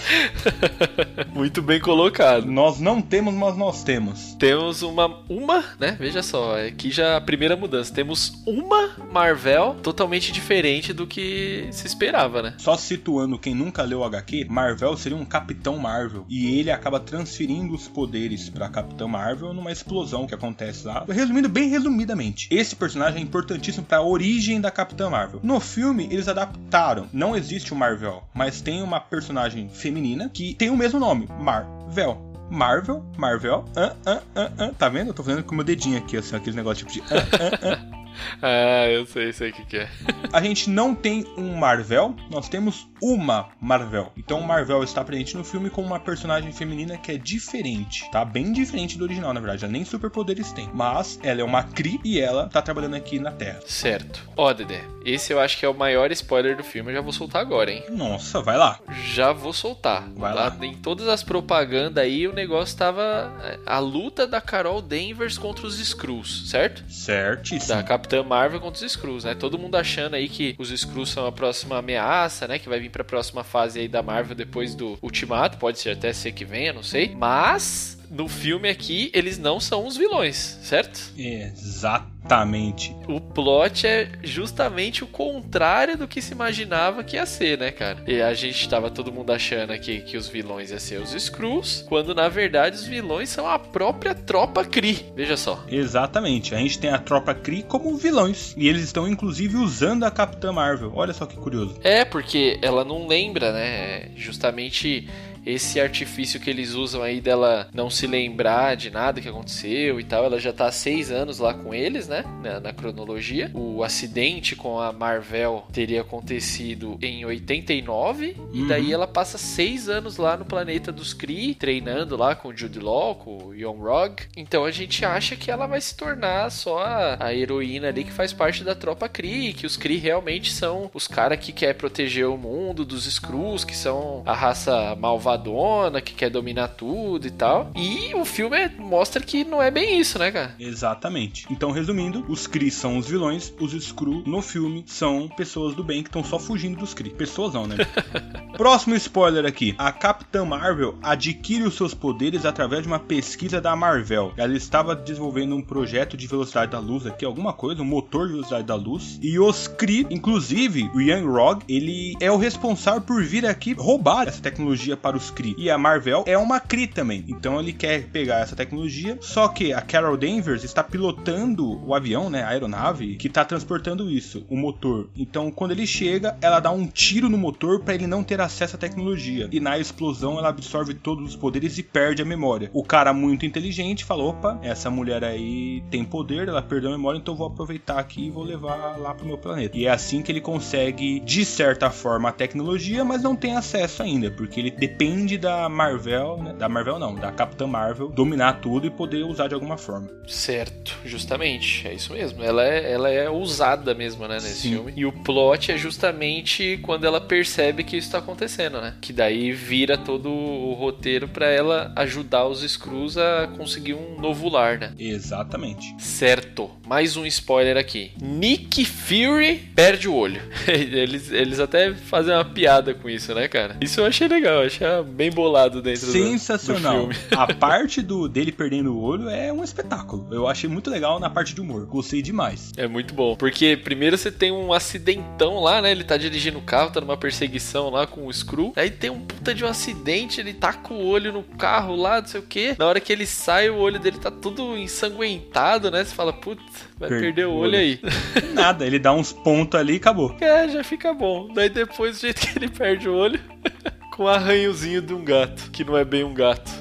Muito 1.33 1.61
bem 1.61 1.79
colocado. 1.79 2.45
Nós 2.45 2.79
não 2.79 3.01
temos, 3.01 3.33
mas 3.33 3.57
nós 3.57 3.83
temos. 3.83 4.35
Temos 4.35 4.81
uma, 4.81 5.23
uma, 5.27 5.63
né? 5.79 5.97
Veja 5.99 6.21
só, 6.21 6.55
aqui 6.65 6.91
já 6.91 7.17
a 7.17 7.21
primeira 7.21 7.55
mudança. 7.55 7.93
Temos 7.93 8.33
uma 8.45 8.91
Marvel 9.11 9.75
totalmente 9.81 10.31
diferente 10.31 10.93
do 10.93 11.07
que 11.07 11.67
se 11.71 11.87
esperava, 11.87 12.41
né? 12.41 12.53
Só 12.59 12.77
situando 12.77 13.39
quem 13.39 13.55
nunca 13.55 13.83
leu 13.83 13.99
o 13.99 14.03
HQ, 14.03 14.45
Marvel 14.49 14.95
seria 14.95 15.17
um 15.17 15.25
Capitão 15.25 15.77
Marvel 15.77 16.25
e 16.29 16.59
ele 16.59 16.71
acaba 16.71 16.99
transferindo 16.99 17.73
os 17.73 17.87
poderes 17.87 18.47
para 18.47 18.69
Capitão 18.69 19.07
Marvel 19.07 19.53
numa 19.53 19.71
explosão 19.71 20.27
que 20.27 20.35
acontece 20.35 20.85
lá. 20.85 21.03
Resumindo 21.09 21.49
bem 21.49 21.67
resumidamente, 21.67 22.47
esse 22.51 22.75
personagem 22.81 23.19
é 23.19 23.23
importantíssimo 23.23 23.85
para 23.85 23.99
a 23.99 24.01
origem 24.03 24.59
da 24.59 24.71
Capitã 24.71 25.07
Marvel. 25.07 25.39
No 25.43 25.59
filme, 25.59 26.07
eles 26.11 26.27
adaptaram. 26.27 27.07
Não 27.13 27.35
existe 27.35 27.71
o 27.71 27.75
Marvel, 27.75 28.23
mas 28.33 28.59
tem 28.59 28.81
uma 28.81 28.99
personagem 28.99 29.69
feminina 29.69 30.27
que 30.27 30.55
tem 30.55 30.71
o 30.71 30.75
mesmo 30.75 30.99
nome, 30.99 31.29
Marvel. 31.39 32.17
Marvel, 32.49 33.05
Marvel, 33.17 33.63
uh, 33.77 34.09
uh, 34.09 34.69
uh, 34.69 34.73
tá 34.73 34.89
vendo? 34.89 35.09
Eu 35.09 35.13
tô 35.13 35.23
fazendo 35.23 35.43
com 35.43 35.53
o 35.53 35.55
meu 35.55 35.63
dedinho 35.63 35.97
aqui, 35.97 36.17
assim, 36.17 36.35
aquele 36.35 36.55
negócio 36.55 36.85
tipo 36.85 36.91
de. 36.91 38.00
ah, 38.41 38.87
eu 38.87 39.05
sei, 39.05 39.33
sei 39.33 39.49
o 39.49 39.53
que, 39.53 39.65
que, 39.65 39.77
é. 39.77 39.89
a 40.31 40.41
gente 40.41 40.69
não 40.69 40.93
tem 40.93 41.25
um 41.37 41.55
Marvel, 41.55 42.15
nós 42.29 42.49
temos 42.49 42.87
uma 43.01 43.49
Marvel. 43.59 44.11
Então 44.15 44.39
o 44.39 44.47
Marvel 44.47 44.83
está 44.83 45.03
presente 45.03 45.35
no 45.35 45.43
filme 45.43 45.69
com 45.69 45.81
uma 45.81 45.99
personagem 45.99 46.51
feminina 46.51 46.97
que 46.97 47.11
é 47.11 47.17
diferente, 47.17 48.09
tá? 48.11 48.23
Bem 48.23 48.53
diferente 48.53 48.97
do 48.97 49.03
original, 49.03 49.33
na 49.33 49.39
verdade. 49.39 49.63
Ela 49.63 49.71
nem 49.71 49.83
superpoderes 49.83 50.51
tem. 50.51 50.69
Mas 50.73 51.19
ela 51.23 51.41
é 51.41 51.43
uma 51.43 51.63
Kree 51.63 51.99
e 52.03 52.19
ela 52.19 52.47
tá 52.47 52.61
trabalhando 52.61 52.95
aqui 52.95 53.19
na 53.19 53.31
Terra. 53.31 53.59
Certo. 53.65 54.29
Ó, 54.37 54.53
Dedé, 54.53 54.83
esse 55.03 55.33
eu 55.33 55.39
acho 55.39 55.57
que 55.57 55.65
é 55.65 55.69
o 55.69 55.73
maior 55.73 56.11
spoiler 56.11 56.55
do 56.55 56.63
filme. 56.63 56.91
Eu 56.91 56.95
já 56.95 57.01
vou 57.01 57.11
soltar 57.11 57.41
agora, 57.41 57.71
hein? 57.71 57.83
Nossa, 57.89 58.41
vai 58.41 58.57
lá. 58.57 58.79
Já 59.13 59.31
vou 59.31 59.53
soltar. 59.53 60.07
Vai 60.15 60.33
lá. 60.33 60.55
Em 60.61 60.75
todas 60.75 61.07
as 61.07 61.23
propagandas 61.23 62.03
aí, 62.03 62.27
o 62.27 62.33
negócio 62.33 62.77
tava 62.77 63.33
é, 63.43 63.59
a 63.65 63.79
luta 63.79 64.27
da 64.27 64.39
Carol 64.39 64.81
Danvers 64.81 65.37
contra 65.37 65.65
os 65.65 65.79
Skrulls, 65.79 66.49
certo? 66.49 66.83
Certíssimo. 66.89 67.75
Da 67.75 67.83
Capitã 68.01 68.23
Marvel 68.23 68.59
contra 68.59 68.83
os 68.83 68.91
Skrulls, 68.91 69.23
né? 69.23 69.35
Todo 69.35 69.59
mundo 69.59 69.75
achando 69.75 70.15
aí 70.15 70.27
que 70.27 70.55
os 70.57 70.71
Skrulls 70.71 71.11
são 71.11 71.27
a 71.27 71.31
próxima 71.31 71.77
ameaça, 71.77 72.47
né? 72.47 72.57
Que 72.57 72.67
vai 72.67 72.79
vir 72.79 72.89
pra 72.89 73.03
próxima 73.03 73.43
fase 73.43 73.79
aí 73.79 73.87
da 73.87 74.01
Marvel 74.01 74.35
depois 74.35 74.73
do 74.73 74.97
Ultimato. 75.01 75.57
Pode 75.57 75.79
ser 75.79 75.91
até 75.91 76.11
ser 76.11 76.31
que 76.31 76.43
venha, 76.43 76.73
não 76.73 76.81
sei. 76.81 77.13
Mas 77.15 78.00
no 78.11 78.27
filme 78.27 78.69
aqui, 78.69 79.09
eles 79.13 79.37
não 79.37 79.59
são 79.59 79.87
os 79.87 79.95
vilões, 79.95 80.59
certo? 80.61 81.13
Exatamente. 81.17 82.93
O 83.07 83.21
plot 83.21 83.87
é 83.87 84.11
justamente 84.21 85.03
o 85.03 85.07
contrário 85.07 85.97
do 85.97 86.07
que 86.07 86.21
se 86.21 86.33
imaginava 86.33 87.03
que 87.03 87.15
ia 87.15 87.25
ser, 87.25 87.57
né, 87.57 87.71
cara? 87.71 88.03
E 88.05 88.21
a 88.21 88.33
gente 88.33 88.67
tava 88.67 88.91
todo 88.91 89.11
mundo 89.11 89.31
achando 89.31 89.71
aqui 89.71 90.01
que 90.01 90.17
os 90.17 90.27
vilões 90.27 90.71
iam 90.71 90.79
ser 90.79 91.01
os 91.01 91.13
Skrulls, 91.13 91.85
quando 91.87 92.13
na 92.13 92.27
verdade 92.27 92.75
os 92.75 92.85
vilões 92.85 93.29
são 93.29 93.47
a 93.47 93.57
própria 93.57 94.13
tropa 94.13 94.65
Kree. 94.65 95.05
Veja 95.15 95.37
só. 95.37 95.63
Exatamente. 95.69 96.53
A 96.53 96.57
gente 96.57 96.79
tem 96.79 96.89
a 96.89 96.99
tropa 96.99 97.33
Kree 97.33 97.63
como 97.63 97.95
vilões. 97.95 98.53
E 98.57 98.67
eles 98.67 98.83
estão 98.83 99.07
inclusive 99.07 99.55
usando 99.55 100.03
a 100.03 100.11
Capitã 100.11 100.51
Marvel. 100.51 100.91
Olha 100.93 101.13
só 101.13 101.25
que 101.25 101.37
curioso. 101.37 101.79
É, 101.81 102.03
porque 102.03 102.59
ela 102.61 102.83
não 102.83 103.07
lembra, 103.07 103.53
né? 103.53 104.09
Justamente 104.15 105.07
esse 105.45 105.79
artifício 105.79 106.39
que 106.39 106.49
eles 106.49 106.73
usam 106.73 107.01
aí 107.01 107.19
dela 107.19 107.67
não 107.73 107.89
se 107.89 108.05
lembrar 108.05 108.75
de 108.75 108.89
nada 108.91 109.21
que 109.21 109.27
aconteceu 109.27 109.99
e 109.99 110.03
tal. 110.03 110.25
Ela 110.25 110.39
já 110.39 110.53
tá 110.53 110.67
há 110.67 110.71
seis 110.71 111.11
anos 111.11 111.39
lá 111.39 111.53
com 111.53 111.73
eles, 111.73 112.07
né? 112.07 112.23
Na, 112.41 112.59
na, 112.59 112.73
cronologia. 112.73 113.51
O 113.53 113.83
acidente 113.83 114.55
com 114.55 114.79
a 114.79 114.91
Marvel 114.91 115.65
teria 115.71 116.01
acontecido 116.01 116.97
em 117.01 117.25
89. 117.25 118.35
Uhum. 118.37 118.49
E 118.53 118.67
daí 118.67 118.93
ela 118.93 119.07
passa 119.07 119.37
seis 119.37 119.89
anos 119.89 120.17
lá 120.17 120.37
no 120.37 120.45
planeta 120.45 120.91
dos 120.91 121.13
Kree, 121.13 121.55
treinando 121.55 122.15
lá 122.15 122.35
com 122.35 122.49
o 122.49 122.55
Jude 122.55 122.79
Law, 122.79 123.15
com 123.15 123.45
o 123.45 123.53
Young 123.53 123.79
Rog. 123.79 124.23
Então 124.37 124.63
a 124.65 124.71
gente 124.71 125.03
acha 125.03 125.35
que 125.35 125.51
ela 125.51 125.67
vai 125.67 125.81
se 125.81 125.95
tornar 125.95 126.49
só 126.51 126.79
a, 126.79 127.25
a 127.25 127.33
heroína 127.33 127.89
ali 127.89 128.03
que 128.03 128.11
faz 128.11 128.31
parte 128.31 128.63
da 128.63 128.75
tropa 128.75 129.09
Kree. 129.09 129.53
Que 129.53 129.65
os 129.65 129.77
Kree 129.77 129.97
realmente 129.97 130.51
são 130.51 130.89
os 130.93 131.07
caras 131.07 131.39
que 131.39 131.51
quer 131.51 131.73
proteger 131.73 132.27
o 132.27 132.37
mundo 132.37 132.85
dos 132.85 133.05
Skrulls, 133.05 133.65
que 133.65 133.75
são 133.75 134.23
a 134.25 134.33
raça 134.33 134.95
malvada 134.95 135.30
malvadona, 135.31 136.01
que 136.01 136.13
quer 136.13 136.29
dominar 136.29 136.69
tudo 136.69 137.27
e 137.27 137.31
tal. 137.31 137.71
E 137.75 138.13
o 138.15 138.25
filme 138.25 138.57
é, 138.57 138.69
mostra 138.69 139.21
que 139.21 139.43
não 139.43 139.61
é 139.61 139.71
bem 139.71 139.99
isso, 139.99 140.19
né, 140.19 140.31
cara? 140.31 140.55
Exatamente. 140.59 141.45
Então, 141.49 141.71
resumindo, 141.71 142.25
os 142.27 142.47
Kree 142.47 142.71
são 142.71 142.97
os 142.97 143.07
vilões, 143.07 143.53
os 143.59 143.73
Skrull 143.73 144.23
no 144.25 144.41
filme 144.41 144.83
são 144.87 145.27
pessoas 145.29 145.75
do 145.75 145.83
bem 145.83 146.03
que 146.03 146.09
estão 146.09 146.23
só 146.23 146.37
fugindo 146.37 146.77
dos 146.77 146.93
Kree. 146.93 147.11
Pessoas 147.11 147.53
não, 147.53 147.67
né? 147.67 147.77
Próximo 148.57 148.95
spoiler 148.95 149.45
aqui. 149.45 149.73
A 149.77 149.91
Capitã 149.91 150.45
Marvel 150.45 150.97
adquire 151.01 151.63
os 151.63 151.75
seus 151.75 151.93
poderes 151.93 152.45
através 152.45 152.83
de 152.83 152.87
uma 152.87 152.99
pesquisa 152.99 153.61
da 153.61 153.75
Marvel. 153.75 154.33
Ela 154.37 154.55
estava 154.55 154.95
desenvolvendo 154.95 155.55
um 155.55 155.61
projeto 155.61 156.17
de 156.17 156.27
velocidade 156.27 156.71
da 156.71 156.79
luz 156.79 157.05
aqui, 157.05 157.25
alguma 157.25 157.53
coisa, 157.53 157.81
um 157.81 157.85
motor 157.85 158.27
de 158.27 158.33
velocidade 158.33 158.65
da 158.65 158.75
luz. 158.75 159.19
E 159.21 159.39
os 159.39 159.67
Kree, 159.67 160.05
inclusive 160.09 160.89
o 160.93 161.01
Young 161.01 161.25
Rog, 161.25 161.63
ele 161.67 162.15
é 162.19 162.31
o 162.31 162.37
responsável 162.37 163.01
por 163.01 163.23
vir 163.23 163.45
aqui 163.45 163.73
roubar 163.73 164.27
essa 164.27 164.41
tecnologia 164.41 164.97
para 164.97 165.17
os 165.21 165.31
Kree. 165.31 165.55
E 165.57 165.69
a 165.69 165.77
Marvel 165.77 166.23
é 166.25 166.37
uma 166.37 166.59
Kree 166.59 166.87
também. 166.87 167.23
Então 167.27 167.59
ele 167.59 167.73
quer 167.73 168.03
pegar 168.07 168.39
essa 168.39 168.55
tecnologia. 168.55 169.17
Só 169.21 169.47
que 169.47 169.73
a 169.73 169.81
Carol 169.81 170.17
Danvers 170.17 170.63
está 170.63 170.83
pilotando 170.83 171.81
o 171.85 171.93
avião, 171.93 172.29
né, 172.29 172.43
a 172.43 172.49
aeronave, 172.49 173.15
que 173.15 173.27
está 173.27 173.45
transportando 173.45 174.09
isso, 174.09 174.45
o 174.49 174.57
motor. 174.57 175.09
Então 175.15 175.51
quando 175.51 175.71
ele 175.71 175.87
chega, 175.87 176.37
ela 176.41 176.59
dá 176.59 176.71
um 176.71 176.87
tiro 176.87 177.29
no 177.29 177.37
motor 177.37 177.81
para 177.81 177.93
ele 177.93 178.07
não 178.07 178.23
ter 178.23 178.41
acesso 178.41 178.75
à 178.75 178.79
tecnologia. 178.79 179.47
E 179.51 179.59
na 179.59 179.77
explosão 179.77 180.37
ela 180.37 180.49
absorve 180.49 180.93
todos 180.93 181.29
os 181.29 181.35
poderes 181.35 181.77
e 181.77 181.83
perde 181.83 182.21
a 182.21 182.25
memória. 182.25 182.69
O 182.73 182.83
cara 182.83 183.13
muito 183.13 183.45
inteligente 183.45 184.03
falou: 184.03 184.29
opa, 184.29 184.59
essa 184.61 184.89
mulher 184.89 185.23
aí 185.23 185.83
tem 185.89 186.03
poder, 186.03 186.47
ela 186.47 186.61
perdeu 186.61 186.89
a 186.89 186.93
memória, 186.93 187.17
então 187.17 187.35
vou 187.35 187.47
aproveitar 187.47 187.99
aqui 187.99 188.27
e 188.27 188.31
vou 188.31 188.43
levar 188.43 188.97
lá 188.97 189.13
pro 189.13 189.25
meu 189.25 189.37
planeta. 189.37 189.77
E 189.77 189.85
é 189.85 189.89
assim 189.89 190.21
que 190.21 190.31
ele 190.31 190.41
consegue, 190.41 191.19
de 191.19 191.45
certa 191.45 191.89
forma, 191.89 192.29
a 192.29 192.31
tecnologia, 192.31 193.03
mas 193.03 193.21
não 193.21 193.35
tem 193.35 193.55
acesso 193.55 194.01
ainda, 194.01 194.31
porque 194.31 194.59
ele 194.59 194.71
depende 194.71 195.10
da 195.37 195.69
Marvel, 195.69 196.37
né? 196.43 196.53
da 196.53 196.69
Marvel 196.69 196.99
não, 196.99 197.15
da 197.15 197.31
Capitã 197.31 197.67
Marvel, 197.67 198.09
dominar 198.09 198.61
tudo 198.61 198.87
e 198.87 198.89
poder 198.89 199.23
usar 199.23 199.47
de 199.47 199.53
alguma 199.53 199.77
forma. 199.77 200.09
Certo, 200.27 200.97
justamente, 201.05 201.87
é 201.87 201.93
isso 201.93 202.13
mesmo. 202.13 202.43
Ela 202.43 202.65
é, 202.65 202.91
ela 202.91 203.09
é 203.09 203.29
ousada 203.29 203.93
mesmo, 203.93 204.27
né, 204.27 204.35
nesse 204.35 204.61
Sim. 204.61 204.69
filme. 204.71 204.93
E 204.95 205.05
o 205.05 205.11
plot 205.11 205.71
é 205.71 205.77
justamente 205.77 206.79
quando 206.83 207.05
ela 207.05 207.19
percebe 207.19 207.83
que 207.83 207.97
isso 207.97 208.07
está 208.07 208.19
acontecendo, 208.19 208.81
né? 208.81 208.95
Que 209.01 209.11
daí 209.11 209.51
vira 209.51 209.97
todo 209.97 210.29
o 210.29 210.73
roteiro 210.73 211.27
para 211.27 211.47
ela 211.47 211.91
ajudar 211.95 212.45
os 212.47 212.63
Skrulls 212.63 213.17
a 213.17 213.47
conseguir 213.57 213.93
um 213.93 214.19
novo 214.19 214.49
lar, 214.49 214.77
né? 214.77 214.93
Exatamente. 214.97 215.95
Certo. 215.99 216.71
Mais 216.87 217.17
um 217.17 217.25
spoiler 217.25 217.77
aqui. 217.77 218.11
Nick 218.21 218.85
Fury 218.85 219.57
perde 219.75 220.07
o 220.07 220.15
olho. 220.15 220.41
eles, 220.67 221.31
eles 221.31 221.59
até 221.59 221.93
fazem 221.93 222.33
uma 222.33 222.45
piada 222.45 222.93
com 222.93 223.09
isso, 223.09 223.33
né, 223.33 223.47
cara? 223.47 223.77
Isso 223.81 223.99
eu 223.99 224.05
achei 224.05 224.27
legal, 224.27 224.61
achei 224.61 224.87
bem 225.03 225.31
bolado 225.31 225.81
dentro 225.81 226.11
Sensacional. 226.11 227.07
do, 227.07 227.13
filme. 227.13 227.35
a 227.35 227.53
parte 227.53 228.01
do 228.01 228.27
dele 228.27 228.51
perdendo 228.51 228.93
o 228.93 229.01
olho 229.01 229.29
é 229.29 229.51
um 229.51 229.63
espetáculo. 229.63 230.27
Eu 230.31 230.47
achei 230.47 230.69
muito 230.69 230.89
legal 230.89 231.19
na 231.19 231.29
parte 231.29 231.53
de 231.53 231.61
humor. 231.61 231.85
Gostei 231.85 232.21
demais. 232.21 232.71
É 232.77 232.87
muito 232.87 233.13
bom. 233.13 233.35
Porque 233.35 233.77
primeiro 233.77 234.17
você 234.17 234.31
tem 234.31 234.51
um 234.51 234.73
acidentão 234.73 235.59
lá, 235.59 235.81
né? 235.81 235.91
Ele 235.91 236.03
tá 236.03 236.17
dirigindo 236.17 236.59
o 236.59 236.61
carro, 236.61 236.91
tá 236.91 237.01
numa 237.01 237.17
perseguição 237.17 237.89
lá 237.89 238.05
com 238.05 238.27
o 238.27 238.33
Screw. 238.33 238.73
Aí 238.75 238.89
tem 238.89 239.09
um 239.09 239.21
puta 239.21 239.53
de 239.53 239.63
um 239.63 239.67
acidente, 239.67 240.39
ele 240.39 240.53
tá 240.53 240.73
com 240.73 240.95
o 240.95 241.05
olho 241.07 241.31
no 241.31 241.43
carro 241.43 241.95
lá, 241.95 242.21
não 242.21 242.27
sei 242.27 242.39
o 242.39 242.43
que. 242.43 242.75
Na 242.77 242.85
hora 242.85 242.99
que 242.99 243.11
ele 243.11 243.25
sai, 243.25 243.69
o 243.69 243.77
olho 243.77 243.99
dele 243.99 244.17
tá 244.17 244.31
tudo 244.31 244.77
ensanguentado, 244.77 245.89
né? 245.89 246.03
Você 246.03 246.13
fala, 246.13 246.33
putz, 246.33 246.63
vai 246.97 247.09
per 247.09 247.21
perder 247.21 247.47
o 247.47 247.53
olho 247.53 247.77
aí. 247.77 247.99
Nada, 248.53 248.85
ele 248.85 248.99
dá 248.99 249.13
uns 249.13 249.31
pontos 249.31 249.79
ali 249.79 249.93
e 249.93 249.97
acabou. 249.97 250.35
É, 250.41 250.67
já 250.67 250.83
fica 250.83 251.13
bom. 251.13 251.51
Daí 251.53 251.69
depois, 251.69 252.17
do 252.17 252.21
jeito 252.21 252.41
que 252.41 252.57
ele 252.57 252.67
perde 252.69 253.07
o 253.07 253.15
olho, 253.15 253.39
com 254.21 254.25
um 254.25 254.27
arranhozinho 254.27 255.01
de 255.01 255.15
um 255.15 255.25
gato, 255.25 255.71
que 255.71 255.83
não 255.83 255.97
é 255.97 256.05
bem 256.05 256.23
um 256.23 256.31
gato. 256.31 256.71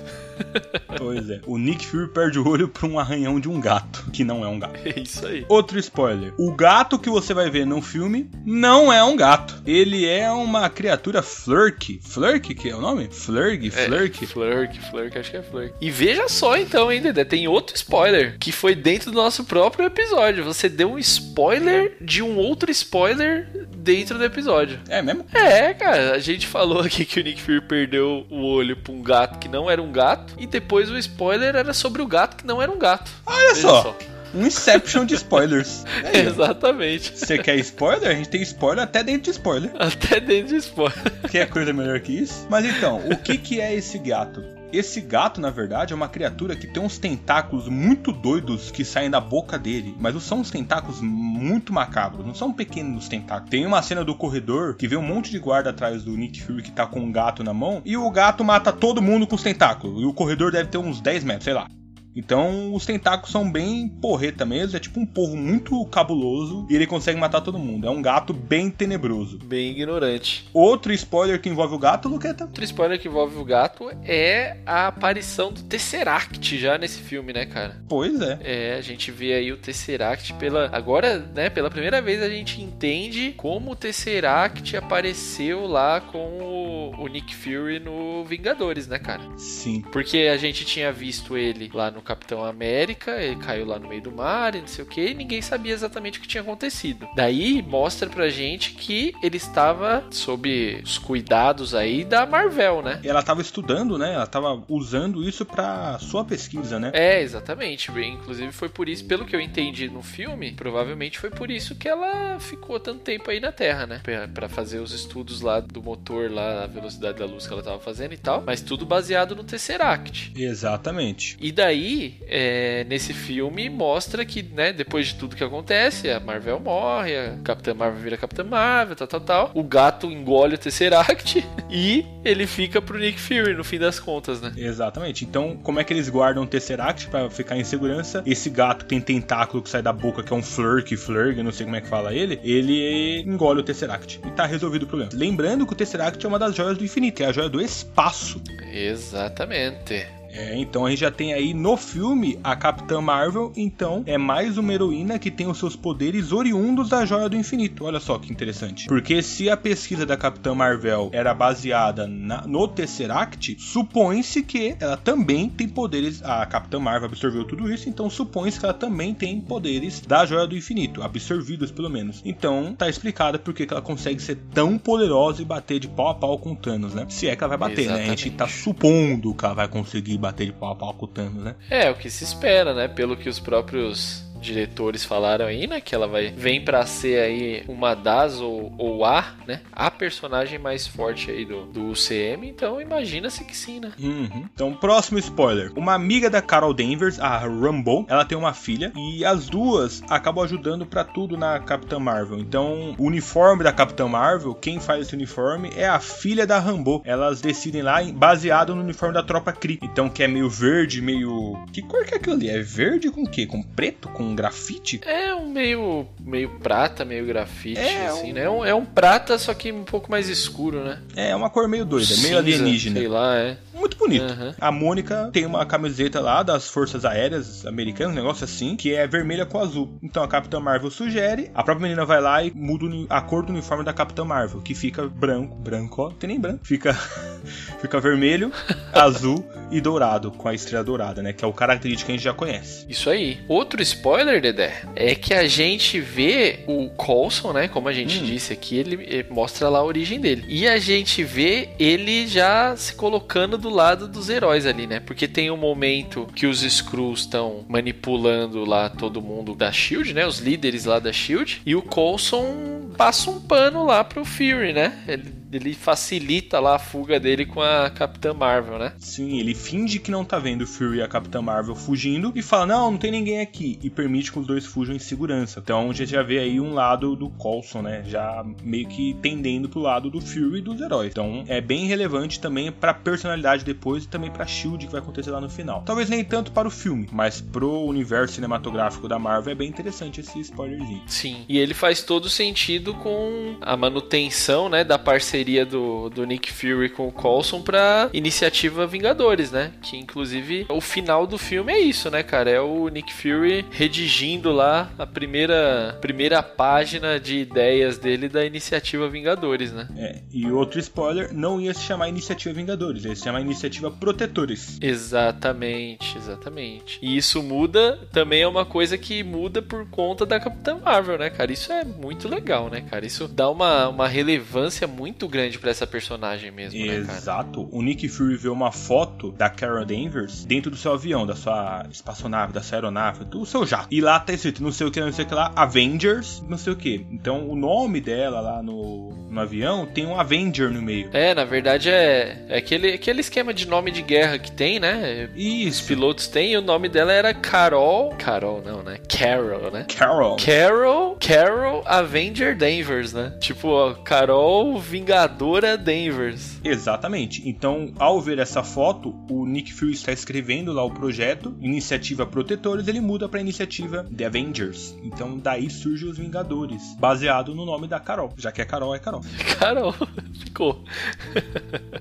Pois 0.97 1.31
é. 1.31 1.41
O 1.47 1.57
Nick 1.59 1.87
Fury 1.87 2.09
perde 2.09 2.39
o 2.39 2.47
olho 2.47 2.69
pra 2.69 2.87
um 2.87 2.99
arranhão 2.99 3.39
de 3.39 3.49
um 3.49 3.61
gato, 3.61 4.11
que 4.13 4.25
não 4.25 4.45
é 4.45 4.49
um 4.49 4.59
gato. 4.59 4.79
É 4.85 5.01
isso 5.01 5.27
aí. 5.27 5.45
Outro 5.49 5.79
spoiler. 5.79 6.33
O 6.39 6.53
gato 6.53 6.99
que 6.99 7.09
você 7.09 7.33
vai 7.33 7.51
ver 7.51 7.67
no 7.67 7.81
filme 7.81 8.31
não 8.45 8.93
é 8.93 9.03
um 9.03 9.17
gato. 9.17 9.63
Ele 9.67 10.07
é 10.07 10.31
uma 10.31 10.69
criatura 10.69 11.23
flurk. 11.23 12.01
Flurk, 12.03 12.55
que 12.55 12.69
é 12.69 12.75
o 12.75 12.81
nome? 12.81 13.09
Flurg, 13.11 13.71
flurk. 13.71 14.23
É, 14.23 14.27
flurk, 14.27 14.91
flurk, 14.91 15.19
acho 15.19 15.31
que 15.31 15.37
é 15.37 15.43
flurk. 15.43 15.75
E 15.81 15.91
veja 15.91 16.29
só 16.29 16.57
então, 16.57 16.89
Dedé, 16.89 17.25
tem 17.25 17.49
outro 17.49 17.77
spoiler 17.77 18.37
que 18.39 18.53
foi 18.53 18.75
dentro 18.75 19.11
do 19.11 19.17
nosso 19.17 19.45
próprio 19.45 19.87
episódio. 19.87 20.45
Você 20.45 20.69
deu 20.69 20.93
um 20.93 20.99
spoiler 20.99 21.97
de 22.01 22.23
um 22.23 22.37
outro 22.37 22.71
spoiler 22.71 23.60
dentro 23.91 24.19
do 24.19 24.25
episódio. 24.25 24.79
É 24.89 25.03
mesmo? 25.03 25.27
É, 25.35 25.75
cara. 25.75 26.13
A 26.13 26.19
gente 26.19 26.47
falou 26.47 26.81
aqui 26.81 27.05
que 27.05 27.19
o 27.19 27.23
Nick 27.25 27.43
Fury 27.43 27.61
perdeu 27.61 28.25
o 28.31 28.43
olho 28.43 28.77
pra 28.77 28.93
um 28.93 29.03
gato 29.03 29.39
que 29.39 29.49
não 29.49 29.69
era 29.69 29.83
um 29.83 29.91
gato. 29.91 30.35
E 30.39 30.47
depois 30.47 30.89
o 30.91 30.97
spoiler 30.97 31.57
era 31.57 31.73
sobre 31.73 32.01
o 32.01 32.07
gato 32.07 32.37
que 32.37 32.47
não 32.47 32.63
era 32.63 32.71
um 32.71 32.79
gato. 32.79 33.11
Olha 33.27 33.55
só. 33.55 33.83
só. 33.83 33.99
Um 34.33 34.47
Inception 34.47 35.05
de 35.05 35.15
spoilers. 35.15 35.85
É 36.13 36.21
Exatamente. 36.21 37.19
Você 37.19 37.37
quer 37.39 37.57
spoiler? 37.57 38.11
A 38.11 38.15
gente 38.15 38.29
tem 38.29 38.43
spoiler 38.43 38.85
até 38.85 39.03
dentro 39.03 39.23
de 39.23 39.31
spoiler. 39.31 39.73
Até 39.77 40.21
dentro 40.21 40.51
de 40.51 40.57
spoiler. 40.57 41.21
Quer 41.29 41.49
coisa 41.49 41.73
melhor 41.73 41.99
que 41.99 42.13
isso? 42.13 42.47
Mas 42.49 42.65
então, 42.65 42.99
o 43.11 43.17
que, 43.17 43.37
que 43.37 43.61
é 43.61 43.75
esse 43.75 43.99
gato? 43.99 44.60
Esse 44.73 45.01
gato, 45.01 45.41
na 45.41 45.51
verdade, 45.51 45.93
é 45.93 45.97
uma 45.97 46.09
criatura 46.09 46.55
que 46.55 46.67
tem 46.67 46.81
uns 46.81 46.97
tentáculos 46.97 47.69
muito 47.69 48.13
doidos 48.13 48.71
que 48.71 48.85
saem 48.85 49.11
da 49.11 49.21
boca 49.21 49.59
dele, 49.59 49.97
mas 49.99 50.15
não 50.15 50.21
são 50.21 50.39
uns 50.41 50.51
tentáculos 50.51 51.01
muito 51.01 51.73
macabros, 51.73 52.25
não 52.25 52.35
são 52.35 52.53
pequenos 52.53 53.09
tentáculos. 53.09 53.51
Tem 53.51 53.67
uma 53.67 53.83
cena 53.83 54.05
do 54.05 54.15
corredor 54.15 54.77
que 54.77 54.87
vê 54.87 54.97
um 54.97 55.03
monte 55.03 55.33
de 55.33 55.41
guarda 55.41 55.71
atrás 55.71 56.05
do 56.05 56.17
Nick 56.17 56.41
Fury 56.41 56.63
que 56.63 56.71
tá 56.71 56.87
com 56.87 57.01
um 57.01 57.11
gato 57.11 57.43
na 57.43 57.53
mão 57.53 57.83
e 57.85 57.97
o 57.97 58.11
gato 58.13 58.45
mata 58.45 58.73
todo 58.73 59.03
mundo 59.03 59.27
com 59.27 59.35
os 59.35 59.43
tentáculos. 59.43 60.03
E 60.03 60.05
o 60.05 60.15
corredor 60.15 60.53
deve 60.53 60.69
ter 60.69 60.79
uns 60.79 61.01
10 61.01 61.25
metros, 61.25 61.45
sei 61.45 61.55
lá. 61.55 61.67
Então 62.15 62.75
os 62.75 62.85
tentáculos 62.85 63.31
são 63.31 63.51
bem 63.51 63.89
porreta 63.89 64.45
mesmo, 64.45 64.77
é 64.77 64.81
tipo 64.81 65.01
um 65.01 65.07
povo 65.07 65.37
muito 65.37 65.85
cabuloso 65.87 66.67
e 66.69 66.75
ele 66.75 66.87
consegue 66.87 67.19
matar 67.19 67.41
todo 67.41 67.59
mundo. 67.59 67.87
É 67.87 67.91
um 67.91 68.03
gato 68.03 68.33
bem 68.33 68.71
tenebroso. 68.71 69.39
Bem 69.39 69.71
ignorante. 69.71 70.49
Outro 70.53 70.93
spoiler 70.93 71.41
que 71.41 71.49
envolve 71.49 71.75
o 71.75 71.79
gato, 71.79 72.09
Luqueta? 72.09 72.45
Outro 72.45 72.65
spoiler 72.65 73.01
que 73.01 73.09
envolve 73.09 73.37
o 73.37 73.45
gato 73.45 73.91
é 74.05 74.59
a 74.67 74.89
aparição 74.89 75.53
do 75.53 75.63
Tesseract 75.63 76.59
já 76.59 76.77
nesse 76.77 77.01
filme, 77.01 77.33
né, 77.33 77.47
cara? 77.47 77.83
Pois 77.89 78.21
é. 78.21 78.39
É, 78.43 78.75
a 78.77 78.81
gente 78.81 79.11
vê 79.11 79.35
aí 79.35 79.53
o 79.53 79.57
Tesseract 79.57 80.35
pela. 80.35 80.69
Agora, 80.73 81.19
né, 81.19 81.51
pela 81.51 81.71
primeira 81.71 82.01
vez 82.03 82.23
a 82.23 82.29
gente 82.29 82.61
entende 82.61 83.35
como 83.37 83.73
o 83.73 83.77
Tesseract 83.77 84.77
apareceu 84.77 85.67
lá 85.67 86.01
com 86.01 86.19
o, 86.19 87.05
o 87.05 87.09
Nick 87.09 87.35
Fury 87.35 87.81
no 87.81 88.25
Vingadores, 88.25 88.87
né, 88.87 88.99
cara? 88.99 89.23
Sim. 89.37 89.83
Porque 89.93 90.29
a 90.33 90.37
gente 90.37 90.65
tinha 90.65 90.93
visto 90.93 91.37
ele 91.37 91.71
lá 91.73 91.91
no 91.91 92.00
no 92.01 92.03
Capitão 92.03 92.45
América, 92.45 93.23
ele 93.23 93.37
caiu 93.37 93.67
lá 93.67 93.79
no 93.79 93.89
meio 93.89 94.03
do 94.03 94.11
mar 94.11 94.55
e 94.55 94.61
não 94.61 94.67
sei 94.67 94.85
o 94.85 94.89
que, 94.89 95.09
e 95.09 95.15
ninguém 95.15 95.43
sabia 95.43 95.73
exatamente 95.73 96.19
o 96.19 96.23
que 96.23 96.27
tinha 96.27 96.41
acontecido. 96.41 97.07
Daí 97.15 97.63
mostra 97.63 98.09
pra 98.09 98.31
gente 98.31 98.73
que 98.73 99.15
ele 99.23 99.37
estava 99.37 100.03
sob 100.11 100.81
os 100.83 100.97
cuidados 100.97 101.75
aí 101.75 102.05
da 102.05 102.25
Marvel, 102.25 102.83
né? 102.83 103.01
Ela 103.05 103.21
estava 103.21 103.43
estudando, 103.43 103.99
né? 103.99 104.15
Ela 104.15 104.25
estava 104.25 104.65
usando 104.69 105.23
isso 105.23 105.45
para 105.45 105.99
sua 105.99 106.25
pesquisa, 106.25 106.81
né? 106.81 106.91
É, 106.95 107.21
exatamente. 107.21 107.91
Inclusive 107.91 108.51
foi 108.53 108.69
por 108.71 108.89
isso, 108.89 109.05
pelo 109.05 109.27
que 109.27 109.37
eu 109.37 109.41
entendi 109.41 109.89
no 109.89 110.03
filme, 110.03 110.53
provavelmente 110.53 111.19
foi 111.19 111.31
por 111.31 111.51
isso 111.51 111.75
que 111.75 111.89
ela 111.89 112.39
ficou 112.41 112.81
tanto 112.81 113.01
tempo 113.01 113.31
aí 113.31 113.41
na 113.41 113.53
Terra, 113.53 113.87
né? 113.87 114.01
Para 114.33 114.49
fazer 114.49 114.79
os 114.79 114.93
estudos 114.93 115.43
lá 115.43 115.61
do 115.61 115.83
motor, 115.83 116.31
lá 116.31 116.65
a 116.65 116.67
velocidade 116.67 117.19
da 117.19 117.27
luz 117.27 117.47
que 117.47 117.53
ela 117.53 117.61
estava 117.61 117.79
fazendo 117.79 118.15
e 118.15 118.17
tal, 118.17 118.43
mas 118.45 118.63
tudo 118.63 118.87
baseado 118.87 119.37
no 119.37 119.45
Tesseract. 119.45 120.33
Exatamente. 120.35 121.37
E 121.41 121.53
daí 121.53 121.90
é, 122.27 122.85
nesse 122.89 123.13
filme, 123.13 123.69
mostra 123.69 124.25
que, 124.25 124.43
né, 124.43 124.73
depois 124.73 125.09
de 125.09 125.15
tudo 125.15 125.37
que 125.37 125.45
acontece, 125.45 126.11
a 126.11 126.21
Marvel 126.21 126.61
morre, 126.61 127.17
a 127.17 127.37
Capitã 127.43 127.75
Marvel 127.75 128.03
vira 128.03 128.17
Capitã 128.17 128.45
Marvel, 128.45 128.97
tal, 128.97 129.07
tal, 129.07 129.21
tal. 129.21 129.51
O 129.55 129.63
gato 129.63 130.11
engole 130.11 130.55
o 130.55 130.59
Tesseract 130.59 131.45
e 131.71 132.05
ele 132.25 132.47
fica 132.47 132.81
pro 132.81 132.99
Nick 132.99 133.19
Fury, 133.19 133.55
no 133.55 133.65
fim 133.65 133.79
das 133.79 133.99
contas, 133.99 134.41
né? 134.41 134.53
Exatamente. 134.57 135.25
Então, 135.25 135.57
como 135.63 135.81
é 135.81 135.85
que 135.85 135.93
eles 135.93 136.09
guardam 136.09 136.45
o 136.45 136.47
Tesseract 136.47 137.09
para 137.09 137.29
ficar 137.31 137.57
em 137.57 137.65
segurança? 137.65 138.23
Esse 138.27 138.51
gato 138.51 138.85
tem 138.85 139.01
tentáculo 139.01 139.63
que 139.63 139.71
sai 139.71 139.83
da 139.83 139.93
boca, 139.93 140.23
que 140.23 140.33
é 140.33 140.37
um 140.37 140.43
Flurk, 140.43 140.97
Flurg, 140.97 141.43
não 141.43 141.53
sei 141.53 141.65
como 141.65 141.77
é 141.77 141.81
que 141.81 141.89
fala 141.89 142.15
ele. 142.15 142.41
Ele 142.43 143.23
engole 143.27 143.61
o 143.61 143.63
Tesseract. 143.63 144.21
E 144.27 144.31
tá 144.31 144.47
resolvido 144.47 144.85
o 144.85 144.87
problema. 144.87 145.11
Lembrando 145.15 145.67
que 145.67 145.73
o 145.73 145.77
Tesseract 145.77 146.25
é 146.25 146.29
uma 146.29 146.39
das 146.39 146.55
joias 146.55 146.77
do 146.77 146.85
infinito, 146.85 147.23
é 147.23 147.27
a 147.27 147.33
joia 147.33 147.49
do 147.49 147.61
espaço. 147.61 148.43
Exatamente. 148.73 150.20
É, 150.33 150.57
então 150.57 150.87
a 150.87 150.91
gente 150.91 151.01
já 151.01 151.11
tem 151.11 151.33
aí 151.33 151.53
no 151.53 151.77
filme 151.77 152.39
a 152.43 152.55
Capitã 152.55 153.01
Marvel, 153.01 153.53
então 153.57 154.03
é 154.07 154.17
mais 154.17 154.57
uma 154.57 154.73
heroína 154.73 155.19
que 155.19 155.31
tem 155.31 155.47
os 155.47 155.59
seus 155.59 155.75
poderes 155.75 156.33
oriundos 156.33 156.89
da 156.89 157.05
Joia 157.05 157.29
do 157.29 157.37
Infinito. 157.37 157.85
Olha 157.85 158.01
só 158.01 158.19
que 158.19 158.33
interessante. 158.33 158.87
Porque 158.87 159.23
se 159.23 159.51
a 159.51 159.57
pesquisa 159.57 160.07
da 160.07 160.17
Capitã 160.17 160.55
Marvel 160.55 161.11
era 161.13 161.35
baseada 161.35 162.07
na, 162.07 162.47
no 162.47 162.69
Tesseract, 162.69 163.57
supõe-se 163.59 164.43
que 164.43 164.77
ela 164.81 164.97
também 164.97 165.49
tem 165.49 165.69
poderes. 165.69 166.23
A 166.23 166.47
Capitã 166.47 166.79
Marvel 166.79 167.09
absorveu 167.09 167.45
tudo 167.45 167.73
isso, 167.73 167.89
então 167.89 168.09
supõe-se 168.09 168.59
que 168.59 168.65
ela 168.65 168.75
também 168.75 169.13
tem 169.15 169.41
poderes 169.41 170.01
da 170.01 170.25
Joia 170.25 170.47
do 170.47 170.57
Infinito, 170.57 171.03
absorvidos 171.03 171.71
pelo 171.71 171.91
menos. 171.91 172.23
Então 172.25 172.75
tá 172.75 172.89
explicado 172.89 173.39
porque 173.39 173.67
ela 173.69 173.83
consegue 173.83 174.23
ser 174.23 174.37
tão 174.55 174.79
poderosa 174.79 175.43
e 175.43 175.45
bater 175.45 175.81
de 175.81 175.89
pau 175.89 176.09
a 176.09 176.15
pau 176.15 176.39
com 176.39 176.53
o 176.53 176.57
Thanos, 176.57 176.95
né? 176.95 177.07
Se 177.09 177.29
é 177.29 177.35
que 177.35 177.43
ela 177.43 177.57
vai 177.57 177.69
bater, 177.69 177.83
Exatamente. 177.83 178.07
né? 178.07 178.13
A 178.13 178.17
gente 178.17 178.31
tá 178.31 178.49
supondo 178.49 179.35
que 179.35 179.45
ela 179.45 179.55
vai 179.55 179.69
conseguir 179.69 180.20
bater 180.21 180.47
de 180.47 180.53
pau 180.53 180.71
a 180.71 180.77
pau 180.77 180.95
com 180.95 181.07
o 181.07 181.09
Thanos, 181.09 181.43
né? 181.43 181.55
É, 181.69 181.91
o 181.91 181.95
que 181.95 182.11
se 182.11 182.25
espera, 182.25 182.75
né? 182.75 182.89
Pelo 182.89 183.17
que 183.17 183.29
os 183.29 183.41
próprios 183.41 184.30
diretores 184.41 185.05
falaram 185.05 185.47
aí, 185.47 185.67
né? 185.67 185.81
Que 185.81 185.95
ela 185.95 186.07
vai 186.07 186.31
vem 186.31 186.65
para 186.65 186.85
ser 186.87 187.21
aí 187.21 187.65
uma 187.69 187.95
das 187.95 188.41
ou, 188.41 188.73
ou 188.79 189.05
a, 189.05 189.35
né? 189.47 189.61
A 189.73 189.91
personagem 189.91 190.59
mais 190.59 190.87
forte 190.87 191.31
aí 191.31 191.45
do, 191.45 191.67
do 191.67 191.91
UCM. 191.91 192.49
Então 192.49 192.81
imagina-se 192.81 193.45
que 193.45 193.57
sim, 193.57 193.81
né? 193.81 193.93
Uhum. 193.99 194.49
Então, 194.53 194.75
próximo 194.75 195.19
spoiler. 195.19 195.73
Uma 195.77 195.95
amiga 195.95 196.31
da 196.31 196.41
Carol 196.41 196.73
Danvers, 196.73 197.21
a 197.21 197.39
Rambo, 197.39 198.07
ela 198.09 198.25
tem 198.25 198.37
uma 198.37 198.53
filha 198.53 198.93
e 198.97 199.25
as 199.25 199.49
duas 199.49 200.03
acabam 200.09 200.45
ajudando 200.45 200.87
para 200.87 201.05
tudo 201.05 201.37
na 201.37 201.59
Capitã 201.61 201.99
Marvel. 201.99 202.39
Então, 202.39 202.95
o 202.99 203.05
uniforme 203.05 203.65
da 203.65 203.73
Capitã 203.73 204.09
Marvel, 204.09 204.55
quem 204.55 204.81
faz 204.81 205.07
esse 205.07 205.15
uniforme 205.15 205.71
é 205.77 205.87
a 205.87 206.01
filha 206.01 206.47
da 206.47 206.59
Rambo. 206.59 207.03
Elas 207.05 207.41
decidem 207.41 207.83
lá 207.83 208.03
baseado 208.03 208.75
no 208.75 208.83
uniforme 208.83 209.15
da 209.15 209.23
tropa 209.23 209.53
Kree. 209.53 209.79
Então, 209.83 210.09
que 210.09 210.23
é 210.23 210.29
meio 210.29 210.49
verde, 210.49 211.01
meio. 211.01 211.65
Que 211.73 211.83
cor 211.83 212.05
que 212.05 212.15
é 212.15 212.17
aquilo 212.17 212.37
ali? 212.37 212.49
É 212.49 212.61
verde 212.61 213.11
com 213.11 213.23
o 213.23 213.31
quê? 213.31 213.47
Com 213.47 213.63
preto? 213.63 214.09
Com 214.09 214.30
um 214.31 214.35
grafite? 214.35 215.01
É 215.05 215.35
um 215.35 215.49
meio, 215.51 216.07
meio 216.21 216.51
prata, 216.59 217.05
meio 217.05 217.27
grafite, 217.27 217.79
é 217.79 218.07
assim, 218.07 218.31
um... 218.31 218.35
né? 218.35 218.43
É 218.43 218.51
um, 218.51 218.65
é 218.65 218.75
um 218.75 218.85
prata, 218.85 219.39
só 219.39 219.53
que 219.55 219.73
um 219.73 219.85
pouco 219.85 220.11
mais 220.11 220.29
escuro, 220.29 220.85
né? 220.85 221.01
É, 221.15 221.35
uma 221.35 221.51
cor 221.51 221.69
meio 221.69 221.85
doida, 221.85 222.07
Cinza, 222.07 222.23
meio 222.23 222.39
alienígena. 222.39 222.99
Sei 222.99 223.09
lá, 223.09 223.37
é. 223.37 223.57
Muito 223.75 223.97
bonito. 223.97 224.25
Uhum. 224.25 224.55
A 224.61 224.71
Mônica 224.71 225.31
tem 225.33 225.47
uma 225.47 225.65
camiseta 225.65 226.21
lá 226.21 226.43
das 226.43 226.69
Forças 226.69 227.05
Aéreas 227.05 227.65
Americanas, 227.65 228.13
um 228.13 228.17
negócio 228.17 228.45
assim, 228.45 228.77
que 228.77 228.93
é 228.95 229.07
vermelha 229.07 229.47
com 229.47 229.59
azul. 229.59 229.99
Então 230.03 230.23
a 230.23 230.29
Capitã 230.29 230.61
Marvel 230.61 230.91
sugere, 230.91 231.51
a 231.55 231.63
própria 231.63 231.85
menina 231.85 232.05
vai 232.05 232.21
lá 232.21 232.43
e 232.45 232.51
muda 232.51 232.81
a 233.09 233.21
cor 233.21 233.45
do 233.45 233.53
uniforme 233.53 233.85
da 233.85 233.93
Capitã 233.93 234.25
Marvel, 234.25 234.61
que 234.61 234.75
fica 234.75 235.07
branco, 235.07 235.55
branco, 235.57 236.03
ó, 236.03 236.09
não 236.11 236.17
tem 236.17 236.29
nem 236.29 236.41
branco, 236.41 236.67
fica, 236.67 236.95
fica 237.81 238.01
vermelho, 238.01 238.53
azul 238.93 239.45
e 239.71 239.81
dourado, 239.81 240.31
com 240.31 240.49
a 240.49 240.55
estrela 240.55 240.85
dourada, 240.85 241.23
né? 241.23 241.33
Que 241.33 241.45
é 241.45 241.49
o 241.49 241.53
característico 241.53 242.07
que 242.07 242.13
a 242.13 242.17
gente 242.17 242.25
já 242.25 242.35
conhece. 242.35 242.87
Isso 242.89 243.09
aí. 243.09 243.41
Outro 243.49 243.81
spoiler, 243.83 244.20
Dedé, 244.25 244.83
é 244.95 245.15
que 245.15 245.35
a 245.35 245.47
gente 245.47 246.01
vê 246.01 246.61
o 246.67 246.89
Coulson, 246.91 247.53
né? 247.53 247.69
Como 247.69 247.89
a 247.89 247.93
gente 247.93 248.19
hum. 248.19 248.25
disse 248.25 248.53
aqui, 248.53 248.77
ele 248.77 249.27
mostra 249.31 249.69
lá 249.69 249.79
a 249.79 249.85
origem 249.85 250.21
dele. 250.21 250.45
E 250.49 250.69
a 250.69 250.79
gente 250.79 251.25
vê 251.25 251.71
ele 251.79 252.27
já 252.27 252.77
se 252.77 252.95
colocando 252.95 253.57
do 253.57 253.71
lado 253.71 254.07
dos 254.07 254.29
heróis 254.29 254.67
ali, 254.67 254.87
né? 254.87 255.01
Porque 255.01 255.27
tem 255.27 255.51
um 255.51 255.57
momento 255.57 256.29
que 256.35 256.47
os 256.47 256.63
Skrulls 256.63 257.21
estão 257.21 257.65
manipulando 257.69 258.65
lá 258.65 258.89
todo 258.89 259.23
mundo 259.23 259.55
da 259.55 259.73
Shield, 259.73 260.13
né? 260.15 260.27
Os 260.27 260.39
líderes 260.39 260.85
lá 260.85 260.99
da 260.99 261.13
Shield. 261.13 261.63
E 261.65 261.75
o 261.75 261.83
Coulson 261.83 262.91
passa 262.97 263.31
um 263.31 263.41
pano 263.41 263.85
lá 263.85 264.05
pro 264.05 264.25
Fury, 264.25 264.73
né? 264.73 264.99
Ele 265.09 265.40
ele 265.53 265.75
facilita 265.75 266.61
lá 266.61 266.77
a 266.77 266.79
fuga 266.79 267.19
dele 267.19 267.45
com 267.45 267.61
a 267.61 267.91
Capitã 267.91 268.33
Marvel, 268.33 268.79
né? 268.79 268.93
Sim, 268.99 269.39
ele 269.39 269.55
finge 269.55 269.99
que 269.99 270.11
não 270.11 270.25
tá 270.25 270.39
vendo 270.39 270.63
o 270.63 270.67
Fury 270.67 270.99
e 270.99 271.03
a 271.03 271.09
Capitã 271.09 271.43
Marvel 271.43 271.75
fugindo 271.75 272.33
e 272.35 272.43
fala: 272.43 272.67
Não, 272.67 272.93
não 272.93 272.99
tem 272.99 273.11
ninguém 273.11 273.41
aqui. 273.41 273.79
E 273.83 273.91
permite 273.91 274.31
que 274.31 274.39
os 274.39 274.47
dois 274.47 274.65
fujam 274.65 274.95
em 274.95 274.99
segurança. 274.99 275.61
Então 275.61 275.91
a 275.91 275.93
gente 275.93 276.11
já 276.11 276.23
vê 276.23 276.39
aí 276.39 276.61
um 276.61 276.73
lado 276.73 277.17
do 277.17 277.29
Coulson, 277.31 277.83
né? 277.83 278.03
Já 278.07 278.45
meio 278.63 278.87
que 278.87 279.17
tendendo 279.21 279.69
pro 279.69 279.81
lado 279.81 280.11
do 280.11 280.21
Fury 280.21 280.59
e 280.59 280.63
dos 280.63 280.81
heróis. 280.81 281.11
Então 281.11 281.45
é 281.49 281.61
bem 281.61 281.87
relevante 281.87 282.41
também 282.41 282.71
pra 282.71 282.95
personalidade 282.95 283.65
depois 283.65 284.05
e 284.05 284.09
também 284.09 284.31
pra 284.31 284.47
Shield 284.47 284.87
que 284.87 284.93
vai 284.93 285.01
acontecer 285.01 285.31
lá 285.31 285.41
no 285.41 285.51
final. 285.51 285.83
Talvez 285.85 286.09
nem 286.09 286.25
tanto 286.25 286.53
para 286.53 286.69
o 286.69 286.71
filme, 286.71 287.09
mas 287.13 287.41
pro 287.41 287.85
universo 287.85 288.35
cinematográfico 288.35 289.09
da 289.09 289.19
Marvel 289.19 289.53
é 289.53 289.55
bem 289.55 289.69
interessante 289.69 290.21
esse 290.21 290.39
spoilerzinho. 290.41 291.03
Sim, 291.07 291.45
e 291.49 291.59
ele 291.59 291.75
faz 291.75 292.03
todo 292.03 292.29
sentido 292.29 292.95
com 292.95 293.57
a 293.61 293.77
manutenção, 293.77 294.69
né, 294.69 294.85
da 294.85 294.99
parceria 294.99 295.40
parceria 295.41 295.65
do, 295.65 296.11
do 296.11 296.25
Nick 296.27 296.53
Fury 296.53 296.91
com 296.91 297.09
o 297.09 297.13
Coulson 297.13 297.63
pra 297.63 298.11
iniciativa 298.13 298.87
Vingadores, 298.87 299.51
né? 299.51 299.73
Que 299.81 299.97
inclusive 299.97 300.67
o 300.69 300.81
final 300.81 301.27
do 301.27 301.39
filme 301.39 301.73
é 301.73 301.79
isso, 301.79 302.11
né, 302.11 302.23
cara? 302.23 302.51
É 302.51 302.61
o 302.61 302.89
Nick 302.89 303.11
Fury 303.13 303.65
redigindo 303.71 304.53
lá 304.53 304.91
a 304.99 305.07
primeira, 305.07 305.97
primeira 306.01 306.43
página 306.43 307.19
de 307.19 307.39
ideias 307.39 307.97
dele 307.97 308.29
da 308.29 308.45
iniciativa 308.45 309.09
Vingadores, 309.09 309.73
né? 309.73 309.89
É, 309.97 310.19
e 310.31 310.51
outro 310.51 310.79
spoiler, 310.79 311.33
não 311.33 311.59
ia 311.59 311.73
se 311.73 311.83
chamar 311.83 312.09
Iniciativa 312.09 312.55
Vingadores, 312.55 313.05
ia 313.05 313.17
se 313.17 313.25
chamar 313.25 313.41
Iniciativa 313.41 313.91
Protetores. 313.91 314.79
Exatamente, 314.83 316.19
exatamente. 316.19 316.99
E 317.01 317.17
isso 317.17 317.43
muda, 317.43 317.99
também 318.13 318.43
é 318.43 318.49
uma 318.49 318.67
coisa 318.67 318.99
que 318.99 319.23
muda 319.23 319.63
por 319.63 319.89
conta 319.89 320.27
da 320.27 320.39
Capitã 320.39 320.79
Marvel, 320.85 321.19
né, 321.19 321.31
cara? 321.31 321.51
Isso 321.51 321.73
é 321.73 321.83
muito 321.83 322.29
legal, 322.29 322.69
né, 322.69 322.83
cara? 322.83 323.07
Isso 323.07 323.27
dá 323.27 323.49
uma, 323.49 323.89
uma 323.89 324.07
relevância 324.07 324.87
muito 324.87 325.30
grande 325.31 325.59
para 325.59 325.71
essa 325.71 325.87
personagem 325.87 326.51
mesmo, 326.51 326.79
Exato. 326.79 327.07
né, 327.07 327.17
Exato. 327.17 327.69
O 327.73 327.83
Nick 327.83 328.09
Fury 328.09 328.37
vê 328.37 328.49
uma 328.49 328.73
foto 328.73 329.31
da 329.33 329.49
Carol 329.49 329.85
Danvers 329.85 330.45
dentro 330.45 330.71
do 330.71 330.77
seu 330.77 330.93
avião, 330.93 331.27
da 331.27 331.35
sua 331.35 331.87
espaçonave, 331.91 332.53
da 332.53 332.63
sua 332.63 332.79
aeronave, 332.79 333.25
do 333.25 333.47
seu 333.47 333.67
jato. 333.67 333.89
E 333.91 334.01
lá 334.01 334.19
tá 334.21 334.33
escrito 334.33 334.63
não 334.63 334.73
sei 334.73 334.87
o 334.87 334.91
que, 334.91 335.01
não 335.01 335.13
sei 335.13 335.25
o 335.25 335.29
que 335.29 335.35
lá, 335.35 335.53
Avengers, 335.57 336.43
não 336.49 336.59
sei 336.59 336.73
o 336.73 336.77
que. 336.77 337.07
Então 337.11 337.49
o 337.49 337.57
nome 337.57 338.01
dela 338.01 338.41
lá 338.41 338.63
no, 338.63 339.13
no 339.31 339.41
avião 339.41 339.87
tem 339.87 340.07
um 340.07 340.19
Avenger 340.19 340.71
no 340.71 340.83
meio. 340.83 341.09
É, 341.13 341.35
na 341.35 341.45
verdade 341.45 341.89
é, 341.89 342.47
é 342.49 342.59
aquele, 342.59 342.93
aquele 342.93 343.21
esquema 343.21 343.55
de 343.55 343.67
nome 343.67 343.91
de 343.91 344.03
guerra 344.03 344.39
que 344.39 344.51
tem, 344.53 344.79
né? 344.81 345.31
Isso. 345.35 345.83
Os 345.83 345.89
pilotos 345.89 346.27
têm 346.27 346.53
e 346.53 346.57
o 346.57 346.63
nome 346.63 346.89
dela 346.89 347.13
era 347.13 347.33
Carol. 347.33 348.15
Carol, 348.19 348.63
não, 348.63 348.83
né? 348.83 348.99
Carol, 349.09 349.71
né? 349.71 349.87
Carol. 349.97 350.37
Carol, 350.37 351.17
Carol 351.21 351.83
Avenger 351.87 352.57
Danvers, 352.57 353.13
né? 353.13 353.33
Tipo, 353.41 353.69
ó, 353.69 353.95
Carol 353.95 354.79
Vingador 354.79 355.20
Vingadora 355.21 355.77
Danvers. 355.77 356.59
Exatamente. 356.65 357.47
Então, 357.47 357.93
ao 357.99 358.21
ver 358.23 358.39
essa 358.39 358.63
foto, 358.63 359.15
o 359.29 359.45
Nick 359.45 359.71
Fury 359.71 359.93
está 359.93 360.13
escrevendo 360.13 360.73
lá 360.73 360.83
o 360.83 360.91
projeto, 360.91 361.55
Iniciativa 361.61 362.25
Protetores, 362.25 362.89
ele 362.89 363.01
muda 363.01 363.29
para 363.29 363.41
Iniciativa 363.41 364.07
The 364.17 364.25
Avengers. 364.25 364.97
Então, 365.03 365.39
daí 365.39 365.69
surge 365.69 366.07
os 366.07 366.17
Vingadores, 366.17 366.97
baseado 366.99 367.55
no 367.55 367.67
nome 367.67 367.87
da 367.87 368.01
Carol. 368.01 368.33
Já 368.39 368.51
que 368.51 368.63
é 368.63 368.65
Carol, 368.65 368.95
é 368.95 368.99
Carol. 368.99 369.21
Carol, 369.59 369.95
ficou. 370.39 370.83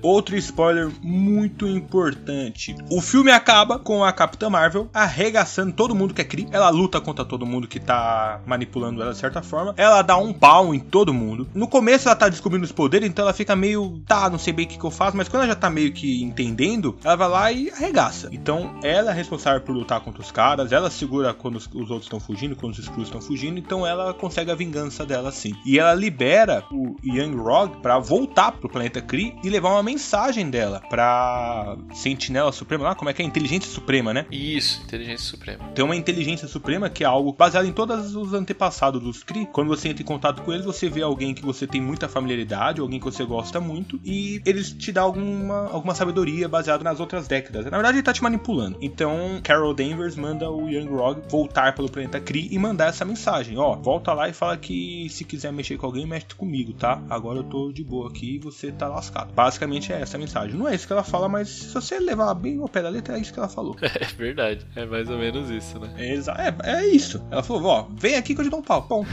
Outro 0.00 0.34
spoiler 0.36 0.90
muito 1.02 1.68
importante. 1.68 2.74
O 2.90 3.02
filme 3.02 3.30
acaba 3.30 3.78
com 3.78 4.02
a 4.02 4.12
Capitã 4.12 4.48
Marvel 4.48 4.88
arregaçando 4.94 5.72
todo 5.72 5.94
mundo 5.94 6.14
que 6.14 6.22
é 6.22 6.24
Kree. 6.24 6.48
Ela 6.50 6.70
luta 6.70 7.00
contra 7.00 7.24
todo 7.24 7.44
mundo 7.44 7.68
que 7.68 7.80
tá 7.80 8.40
manipulando 8.46 9.02
ela 9.02 9.12
de 9.12 9.18
certa 9.18 9.42
forma. 9.42 9.74
Ela 9.76 10.00
dá 10.00 10.16
um 10.16 10.32
pau 10.32 10.74
em 10.74 10.80
todo 10.80 11.12
mundo. 11.12 11.46
No 11.54 11.68
começo 11.68 12.08
ela 12.08 12.16
tá 12.16 12.28
descobrindo 12.28 12.64
os 12.64 12.72
poderes, 12.72 13.09
então 13.10 13.24
ela 13.24 13.34
fica 13.34 13.54
meio, 13.54 14.00
tá, 14.06 14.30
não 14.30 14.38
sei 14.38 14.52
bem 14.52 14.64
o 14.64 14.68
que, 14.68 14.78
que 14.78 14.84
eu 14.84 14.90
faço, 14.90 15.16
mas 15.16 15.28
quando 15.28 15.42
ela 15.42 15.52
já 15.52 15.56
tá 15.56 15.68
meio 15.68 15.92
que 15.92 16.22
entendendo, 16.22 16.96
ela 17.04 17.16
vai 17.16 17.28
lá 17.28 17.52
e 17.52 17.70
arregaça. 17.70 18.28
Então 18.32 18.78
ela 18.82 19.10
é 19.10 19.14
responsável 19.14 19.60
por 19.60 19.74
lutar 19.74 20.00
contra 20.00 20.22
os 20.22 20.30
caras, 20.30 20.72
ela 20.72 20.90
segura 20.90 21.34
quando 21.34 21.56
os, 21.56 21.66
os 21.66 21.90
outros 21.90 22.04
estão 22.04 22.20
fugindo, 22.20 22.56
quando 22.56 22.72
os 22.72 22.78
Skrulls 22.78 23.08
estão 23.08 23.20
fugindo, 23.20 23.58
então 23.58 23.86
ela 23.86 24.14
consegue 24.14 24.50
a 24.50 24.54
vingança 24.54 25.04
dela 25.04 25.30
sim. 25.32 25.54
E 25.66 25.78
ela 25.78 25.94
libera 25.94 26.64
o 26.70 26.96
Young 27.04 27.36
Rog 27.36 27.76
para 27.82 27.98
voltar 27.98 28.52
pro 28.52 28.68
planeta 28.68 29.00
Kree 29.00 29.34
e 29.42 29.50
levar 29.50 29.70
uma 29.70 29.82
mensagem 29.82 30.48
dela 30.48 30.80
pra 30.88 31.76
Sentinela 31.92 32.52
Suprema 32.52 32.84
lá, 32.84 32.94
como 32.94 33.10
é 33.10 33.12
que 33.12 33.22
é? 33.22 33.24
Inteligência 33.24 33.70
Suprema, 33.70 34.14
né? 34.14 34.26
Isso, 34.30 34.82
Inteligência 34.84 35.26
Suprema. 35.26 35.64
Tem 35.74 35.84
uma 35.84 35.96
Inteligência 35.96 36.46
Suprema 36.46 36.88
que 36.88 37.02
é 37.02 37.06
algo 37.06 37.32
baseado 37.32 37.66
em 37.66 37.72
todos 37.72 38.14
os 38.14 38.32
antepassados 38.32 39.02
dos 39.02 39.22
Kree. 39.22 39.46
Quando 39.46 39.68
você 39.68 39.88
entra 39.88 40.02
em 40.02 40.06
contato 40.06 40.42
com 40.42 40.52
eles, 40.52 40.64
você 40.64 40.88
vê 40.88 41.02
alguém 41.02 41.34
que 41.34 41.42
você 41.42 41.66
tem 41.66 41.80
muita 41.80 42.08
familiaridade, 42.08 42.80
alguém 42.80 42.99
que 43.00 43.04
você 43.04 43.24
gosta 43.24 43.60
muito, 43.60 43.98
e 44.04 44.40
eles 44.44 44.72
te 44.72 44.92
dão 44.92 45.04
alguma, 45.04 45.68
alguma 45.70 45.94
sabedoria 45.94 46.48
baseada 46.48 46.84
nas 46.84 47.00
outras 47.00 47.26
décadas. 47.26 47.64
Na 47.64 47.70
verdade, 47.76 47.98
ele 47.98 48.02
tá 48.02 48.12
te 48.12 48.22
manipulando. 48.22 48.78
Então, 48.80 49.40
Carol 49.42 49.74
Danvers 49.74 50.16
manda 50.16 50.50
o 50.50 50.68
Young 50.68 50.88
Rog 50.88 51.22
voltar 51.28 51.74
pelo 51.74 51.90
planeta 51.90 52.20
Kree 52.20 52.48
e 52.50 52.58
mandar 52.58 52.88
essa 52.88 53.04
mensagem: 53.04 53.58
ó, 53.58 53.74
volta 53.74 54.12
lá 54.12 54.28
e 54.28 54.32
fala 54.32 54.56
que 54.56 55.08
se 55.10 55.24
quiser 55.24 55.52
mexer 55.52 55.76
com 55.76 55.86
alguém, 55.86 56.06
mexe 56.06 56.26
comigo, 56.36 56.72
tá? 56.72 57.02
Agora 57.08 57.38
eu 57.38 57.44
tô 57.44 57.72
de 57.72 57.82
boa 57.82 58.08
aqui 58.08 58.36
e 58.36 58.38
você 58.38 58.70
tá 58.70 58.88
lascado. 58.88 59.32
Basicamente 59.32 59.92
é 59.92 60.00
essa 60.00 60.16
a 60.16 60.20
mensagem. 60.20 60.56
Não 60.56 60.68
é 60.68 60.74
isso 60.74 60.86
que 60.86 60.92
ela 60.92 61.04
fala, 61.04 61.28
mas 61.28 61.48
se 61.48 61.74
você 61.74 61.98
levar 61.98 62.34
bem 62.34 62.60
o 62.60 62.68
pé 62.68 62.82
da 62.82 62.88
letra, 62.88 63.16
é 63.16 63.20
isso 63.20 63.32
que 63.32 63.38
ela 63.38 63.48
falou. 63.48 63.76
É 64.00 64.04
verdade. 64.04 64.66
É 64.76 64.86
mais 64.86 65.10
ou 65.10 65.18
menos 65.18 65.50
isso, 65.50 65.78
né? 65.78 65.92
É, 65.98 66.14
é, 66.14 66.76
é 66.76 66.86
isso. 66.86 67.22
Ela 67.30 67.42
falou: 67.42 67.64
ó, 67.64 67.86
vem 67.90 68.16
aqui 68.16 68.34
que 68.34 68.40
eu 68.40 68.44
te 68.44 68.50
dou 68.50 68.60
um 68.60 68.62
pau. 68.62 68.82
Ponto. 68.82 69.10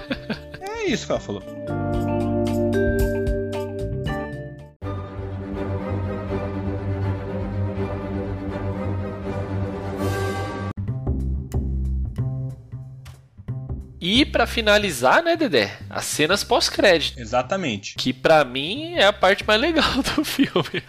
é 0.60 0.86
isso 0.86 1.06
que 1.06 1.12
ela 1.12 1.20
falou. 1.20 1.42
E 14.08 14.24
para 14.24 14.46
finalizar, 14.46 15.20
né, 15.20 15.34
Dedé? 15.34 15.76
As 15.90 16.04
cenas 16.04 16.44
pós-crédito. 16.44 17.18
Exatamente. 17.18 17.96
Que 17.96 18.12
para 18.12 18.44
mim 18.44 18.92
é 18.94 19.04
a 19.04 19.12
parte 19.12 19.44
mais 19.44 19.60
legal 19.60 19.90
do 20.14 20.24
filme. 20.24 20.80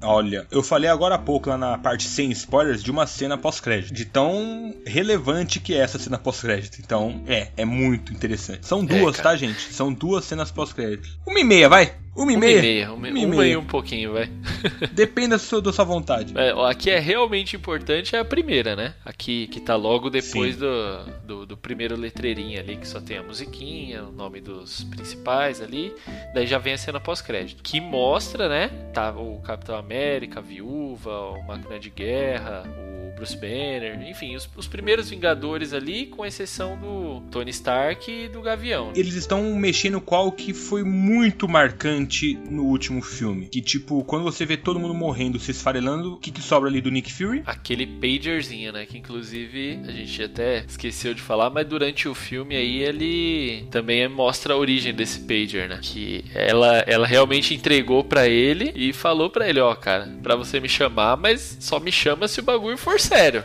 Olha, 0.00 0.46
eu 0.52 0.62
falei 0.62 0.88
agora 0.88 1.16
há 1.16 1.18
pouco 1.18 1.50
lá 1.50 1.58
na 1.58 1.76
parte 1.76 2.04
sem 2.04 2.30
spoilers 2.30 2.80
de 2.80 2.92
uma 2.92 3.08
cena 3.08 3.36
pós-crédito. 3.36 3.92
De 3.92 4.04
tão 4.04 4.72
relevante 4.86 5.58
que 5.58 5.74
é 5.74 5.78
essa 5.78 5.98
cena 5.98 6.16
pós-crédito. 6.16 6.78
Então, 6.78 7.24
é, 7.26 7.48
é 7.56 7.64
muito 7.64 8.12
interessante. 8.12 8.64
São 8.64 8.82
é, 8.82 8.86
duas, 8.86 9.18
é, 9.18 9.22
tá, 9.22 9.34
gente? 9.34 9.72
São 9.72 9.92
duas 9.92 10.24
cenas 10.24 10.52
pós-crédito. 10.52 11.08
Uma 11.26 11.40
e 11.40 11.44
meia, 11.44 11.68
vai! 11.68 12.03
Uma 12.16 12.32
e 12.32 12.36
meia? 12.36 12.54
Uma 12.56 12.58
e 12.58 12.62
meia, 12.62 12.92
uma, 12.92 12.96
uma, 12.96 13.18
e, 13.18 13.26
uma 13.26 13.46
e 13.46 13.56
um 13.56 13.64
pouquinho, 13.64 14.12
vai. 14.12 14.30
Depende 14.92 15.30
da 15.30 15.38
sua, 15.38 15.60
da 15.60 15.72
sua 15.72 15.84
vontade. 15.84 16.32
É, 16.36 16.52
aqui 16.70 16.90
é 16.90 16.98
realmente 16.98 17.56
importante 17.56 18.14
é 18.14 18.20
a 18.20 18.24
primeira, 18.24 18.76
né? 18.76 18.94
Aqui 19.04 19.48
que 19.48 19.60
tá 19.60 19.74
logo 19.74 20.08
depois 20.08 20.56
do, 20.56 21.04
do, 21.26 21.46
do, 21.46 21.56
primeiro 21.56 21.96
letreirinho 21.96 22.58
ali, 22.60 22.76
que 22.76 22.86
só 22.86 23.00
tem 23.00 23.18
a 23.18 23.22
musiquinha, 23.22 24.04
o 24.04 24.12
nome 24.12 24.40
dos 24.40 24.84
principais 24.84 25.60
ali. 25.60 25.92
Daí 26.32 26.46
já 26.46 26.58
vem 26.58 26.74
a 26.74 26.78
cena 26.78 27.00
pós-crédito. 27.00 27.62
Que 27.62 27.80
mostra, 27.80 28.48
né? 28.48 28.68
Tá 28.92 29.10
o 29.10 29.40
Capitão 29.40 29.76
América, 29.76 30.38
a 30.38 30.42
Viúva, 30.42 31.30
o 31.30 31.42
Máquina 31.42 31.78
de 31.78 31.90
Guerra, 31.90 32.62
o 32.66 33.14
Bruce 33.14 33.36
Banner, 33.36 34.00
enfim, 34.08 34.36
os, 34.36 34.48
os, 34.56 34.66
primeiros 34.66 35.08
Vingadores 35.08 35.72
ali, 35.72 36.06
com 36.06 36.24
exceção 36.24 36.76
do 36.76 37.22
Tony 37.30 37.50
Stark 37.50 38.10
e 38.10 38.28
do 38.28 38.42
Gavião. 38.42 38.92
Eles 38.94 39.14
estão 39.14 39.54
mexendo 39.54 40.00
qual 40.00 40.32
que 40.32 40.52
foi 40.52 40.82
muito 40.82 41.48
marcante 41.48 42.03
no 42.50 42.64
último 42.64 43.02
filme. 43.02 43.46
Que 43.46 43.60
tipo, 43.60 44.04
quando 44.04 44.24
você 44.24 44.44
vê 44.44 44.56
todo 44.56 44.80
mundo 44.80 44.94
morrendo, 44.94 45.38
se 45.38 45.50
esfarelando, 45.50 46.14
o 46.14 46.16
que, 46.18 46.30
que 46.30 46.42
sobra 46.42 46.68
ali 46.68 46.80
do 46.80 46.90
Nick 46.90 47.12
Fury? 47.12 47.42
Aquele 47.46 47.86
pagerzinho, 47.86 48.72
né? 48.72 48.86
Que 48.86 48.98
inclusive 48.98 49.80
a 49.86 49.92
gente 49.92 50.22
até 50.22 50.64
esqueceu 50.66 51.14
de 51.14 51.22
falar, 51.22 51.50
mas 51.50 51.66
durante 51.66 52.08
o 52.08 52.14
filme 52.14 52.56
aí 52.56 52.82
ele 52.82 53.66
também 53.70 54.06
mostra 54.08 54.54
a 54.54 54.56
origem 54.56 54.94
desse 54.94 55.20
pager, 55.20 55.68
né? 55.68 55.78
Que 55.82 56.24
ela, 56.34 56.78
ela 56.86 57.06
realmente 57.06 57.54
entregou 57.54 58.04
para 58.04 58.28
ele 58.28 58.72
e 58.74 58.92
falou 58.92 59.30
para 59.30 59.48
ele, 59.48 59.60
ó, 59.60 59.72
oh, 59.72 59.76
cara, 59.76 60.08
para 60.22 60.36
você 60.36 60.60
me 60.60 60.68
chamar, 60.68 61.16
mas 61.16 61.58
só 61.60 61.78
me 61.80 61.92
chama 61.92 62.28
se 62.28 62.40
o 62.40 62.42
bagulho 62.42 62.76
for 62.76 63.00
sério. 63.00 63.44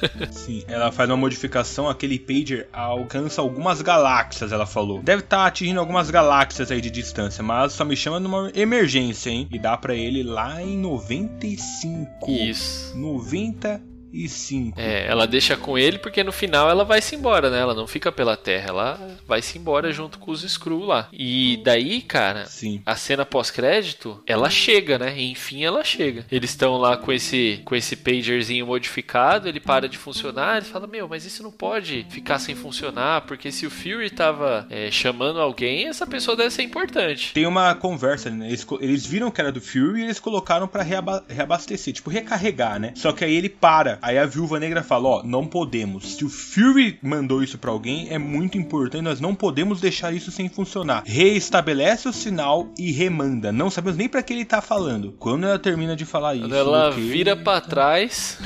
Sim, 0.30 0.64
ela 0.68 0.92
faz 0.92 1.08
uma 1.08 1.16
modificação, 1.16 1.88
aquele 1.88 2.18
pager 2.18 2.68
alcança 2.72 3.40
algumas 3.40 3.82
galáxias, 3.82 4.52
ela 4.52 4.66
falou. 4.66 5.02
Deve 5.02 5.22
estar 5.22 5.38
tá 5.38 5.46
atingindo 5.46 5.80
algumas 5.80 6.10
galáxias 6.10 6.70
aí 6.70 6.80
de 6.80 6.90
distância, 6.90 7.42
mas 7.42 7.72
só 7.72 7.84
me 7.84 7.96
chama 7.96 8.20
numa 8.20 8.50
emergência, 8.54 9.30
hein? 9.30 9.48
E 9.52 9.58
dá 9.58 9.76
para 9.76 9.94
ele 9.94 10.22
lá 10.22 10.62
em 10.62 10.76
95. 10.78 12.30
Isso. 12.30 12.96
90 12.96 13.95
e 14.24 14.28
5. 14.28 14.80
É, 14.80 15.06
ela 15.06 15.26
deixa 15.26 15.56
com 15.56 15.76
ele 15.76 15.98
porque 15.98 16.24
no 16.24 16.32
final 16.32 16.70
ela 16.70 16.84
vai 16.84 17.02
se 17.02 17.14
embora, 17.14 17.50
né? 17.50 17.60
Ela 17.60 17.74
não 17.74 17.86
fica 17.86 18.10
pela 18.10 18.36
Terra, 18.36 18.68
ela 18.68 19.18
vai 19.26 19.42
se 19.42 19.58
embora 19.58 19.92
junto 19.92 20.18
com 20.18 20.30
os 20.30 20.42
Skrull 20.42 20.86
lá. 20.86 21.08
E 21.12 21.60
daí, 21.64 22.00
cara, 22.00 22.46
Sim. 22.46 22.80
a 22.86 22.96
cena 22.96 23.26
pós-crédito, 23.26 24.22
ela 24.26 24.48
chega, 24.48 24.98
né? 24.98 25.20
Enfim, 25.20 25.64
ela 25.64 25.84
chega. 25.84 26.24
Eles 26.30 26.50
estão 26.50 26.76
lá 26.76 26.96
com 26.96 27.12
esse 27.12 27.60
com 27.64 27.74
esse 27.74 27.96
pagerzinho 27.96 28.66
modificado, 28.66 29.48
ele 29.48 29.60
para 29.60 29.88
de 29.88 29.98
funcionar, 29.98 30.58
ele 30.58 30.66
fala: 30.66 30.86
"Meu, 30.86 31.08
mas 31.08 31.24
isso 31.24 31.42
não 31.42 31.50
pode 31.50 32.06
ficar 32.08 32.38
sem 32.38 32.54
funcionar, 32.54 33.22
porque 33.22 33.50
se 33.52 33.66
o 33.66 33.70
Fury 33.70 34.10
tava 34.10 34.66
é, 34.70 34.90
chamando 34.90 35.40
alguém, 35.40 35.88
essa 35.88 36.06
pessoa 36.06 36.36
deve 36.36 36.50
ser 36.50 36.62
importante". 36.62 37.32
Tem 37.34 37.46
uma 37.46 37.74
conversa, 37.74 38.30
né? 38.30 38.48
Eles, 38.48 38.66
eles 38.80 39.06
viram 39.06 39.30
que 39.30 39.40
era 39.40 39.52
do 39.52 39.60
Fury 39.60 40.00
e 40.00 40.04
eles 40.04 40.20
colocaram 40.20 40.66
para 40.66 40.82
reaba 40.82 41.24
reabastecer, 41.28 41.92
tipo 41.92 42.10
recarregar, 42.10 42.78
né? 42.78 42.92
Só 42.94 43.12
que 43.12 43.24
aí 43.24 43.34
ele 43.34 43.48
para 43.48 43.98
Aí 44.06 44.16
a 44.18 44.24
viúva 44.24 44.60
negra 44.60 44.84
fala: 44.84 45.08
Ó, 45.08 45.22
não 45.24 45.44
podemos. 45.44 46.14
Se 46.14 46.24
o 46.24 46.28
Fury 46.28 46.96
mandou 47.02 47.42
isso 47.42 47.58
para 47.58 47.72
alguém, 47.72 48.06
é 48.08 48.16
muito 48.18 48.56
importante. 48.56 49.02
Nós 49.02 49.20
não 49.20 49.34
podemos 49.34 49.80
deixar 49.80 50.14
isso 50.14 50.30
sem 50.30 50.48
funcionar. 50.48 51.02
Reestabelece 51.04 52.08
o 52.08 52.12
sinal 52.12 52.68
e 52.78 52.92
remanda. 52.92 53.50
Não 53.50 53.68
sabemos 53.68 53.98
nem 53.98 54.08
para 54.08 54.22
que 54.22 54.32
ele 54.32 54.44
tá 54.44 54.60
falando. 54.60 55.10
Quando 55.18 55.44
ela 55.44 55.58
termina 55.58 55.96
de 55.96 56.04
falar 56.04 56.36
Quando 56.36 56.46
isso. 56.46 56.54
ela 56.54 56.90
vira 56.92 57.36
para 57.36 57.60
trás. 57.60 58.38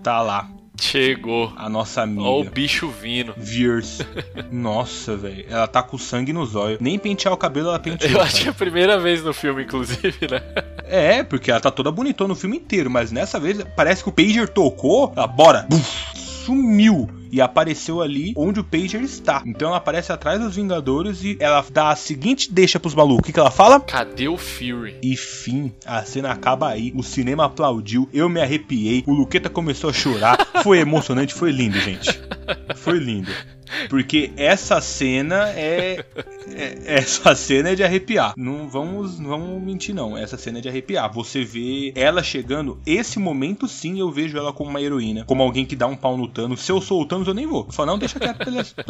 Tá 0.00 0.22
lá. 0.22 0.48
Chegou. 0.80 1.52
A 1.56 1.68
nossa 1.68 2.02
amiga. 2.02 2.22
Ó 2.22 2.40
o 2.40 2.44
bicho 2.44 2.88
vindo. 2.88 3.34
Veers. 3.36 4.00
Nossa, 4.50 5.16
velho. 5.16 5.44
Ela 5.48 5.66
tá 5.66 5.82
com 5.82 5.98
sangue 5.98 6.32
nos 6.32 6.54
olhos. 6.54 6.78
Nem 6.80 6.98
pentear 6.98 7.34
o 7.34 7.36
cabelo 7.36 7.68
ela 7.68 7.78
penteou. 7.78 8.12
Eu 8.12 8.20
acho 8.20 8.42
que 8.42 8.48
é 8.48 8.50
a 8.50 8.54
primeira 8.54 8.98
vez 8.98 9.22
no 9.22 9.34
filme, 9.34 9.64
inclusive, 9.64 10.28
né? 10.30 10.42
É, 10.84 11.22
porque 11.22 11.50
ela 11.50 11.60
tá 11.60 11.70
toda 11.70 11.90
bonitona 11.90 12.28
no 12.28 12.34
filme 12.34 12.56
inteiro, 12.56 12.90
mas 12.90 13.12
nessa 13.12 13.38
vez 13.38 13.62
parece 13.76 14.02
que 14.02 14.08
o 14.08 14.12
Pager 14.12 14.48
tocou, 14.48 15.12
ela, 15.16 15.26
bora, 15.26 15.66
buf, 15.68 16.16
sumiu 16.16 17.08
e 17.30 17.40
apareceu 17.40 18.00
ali 18.00 18.32
onde 18.36 18.60
o 18.60 18.64
Pager 18.64 19.02
está. 19.02 19.42
Então 19.46 19.68
ela 19.68 19.78
aparece 19.78 20.12
atrás 20.12 20.40
dos 20.40 20.56
Vingadores 20.56 21.22
e 21.22 21.36
ela 21.40 21.64
dá 21.70 21.90
a 21.90 21.96
seguinte 21.96 22.52
deixa 22.52 22.80
pros 22.80 22.94
malucos. 22.94 23.20
O 23.20 23.22
que, 23.22 23.32
que 23.32 23.40
ela 23.40 23.50
fala? 23.50 23.80
Cadê 23.80 24.28
o 24.28 24.36
Fury? 24.36 24.96
E 25.02 25.16
fim, 25.16 25.72
a 25.84 26.02
cena 26.04 26.30
acaba 26.30 26.68
aí. 26.68 26.92
O 26.94 27.02
cinema 27.02 27.44
aplaudiu, 27.44 28.08
eu 28.12 28.28
me 28.28 28.40
arrepiei, 28.40 29.04
o 29.06 29.12
Luqueta 29.12 29.48
começou 29.48 29.90
a 29.90 29.92
chorar. 29.92 30.38
Foi 30.62 30.78
emocionante, 30.78 31.34
foi 31.34 31.52
lindo, 31.52 31.78
gente. 31.80 32.20
Foi 32.76 32.98
lindo. 32.98 33.30
Porque 33.88 34.32
essa 34.36 34.80
cena 34.80 35.48
é, 35.50 36.04
é, 36.54 36.78
Essa 36.84 37.34
cena 37.34 37.70
é 37.70 37.74
de 37.74 37.82
arrepiar. 37.82 38.34
Não 38.36 38.68
vamos, 38.68 39.18
não 39.18 39.30
vamos 39.30 39.62
mentir, 39.62 39.94
não. 39.94 40.16
Essa 40.16 40.36
cena 40.36 40.58
é 40.58 40.60
de 40.60 40.68
arrepiar. 40.68 41.12
Você 41.12 41.44
vê 41.44 41.92
ela 41.94 42.22
chegando. 42.22 42.80
Esse 42.86 43.18
momento, 43.18 43.68
sim, 43.68 44.00
eu 44.00 44.10
vejo 44.10 44.36
ela 44.36 44.52
como 44.52 44.70
uma 44.70 44.80
heroína. 44.80 45.24
Como 45.24 45.42
alguém 45.42 45.64
que 45.64 45.76
dá 45.76 45.86
um 45.86 45.96
pau 45.96 46.16
no 46.16 46.28
Thanos. 46.28 46.60
Se 46.62 46.72
eu 46.72 46.80
sou 46.80 47.02
o 47.02 47.06
Thanos, 47.06 47.28
eu 47.28 47.34
nem 47.34 47.46
vou. 47.46 47.66
Eu 47.66 47.72
falo, 47.72 47.92
não, 47.92 47.98
deixa 47.98 48.18
quieto, 48.18 48.44
beleza. 48.44 48.74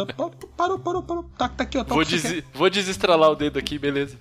Parou, 0.56 0.78
parou, 0.78 1.02
parou. 1.02 1.24
Tá, 1.36 1.48
tá 1.48 1.64
aqui, 1.64 1.78
ó. 1.78 1.84
Tá 1.84 1.94
vou, 1.94 2.04
des 2.04 2.42
vou 2.52 2.70
desestralar 2.70 3.30
o 3.30 3.34
dedo 3.34 3.58
aqui, 3.58 3.78
beleza. 3.78 4.16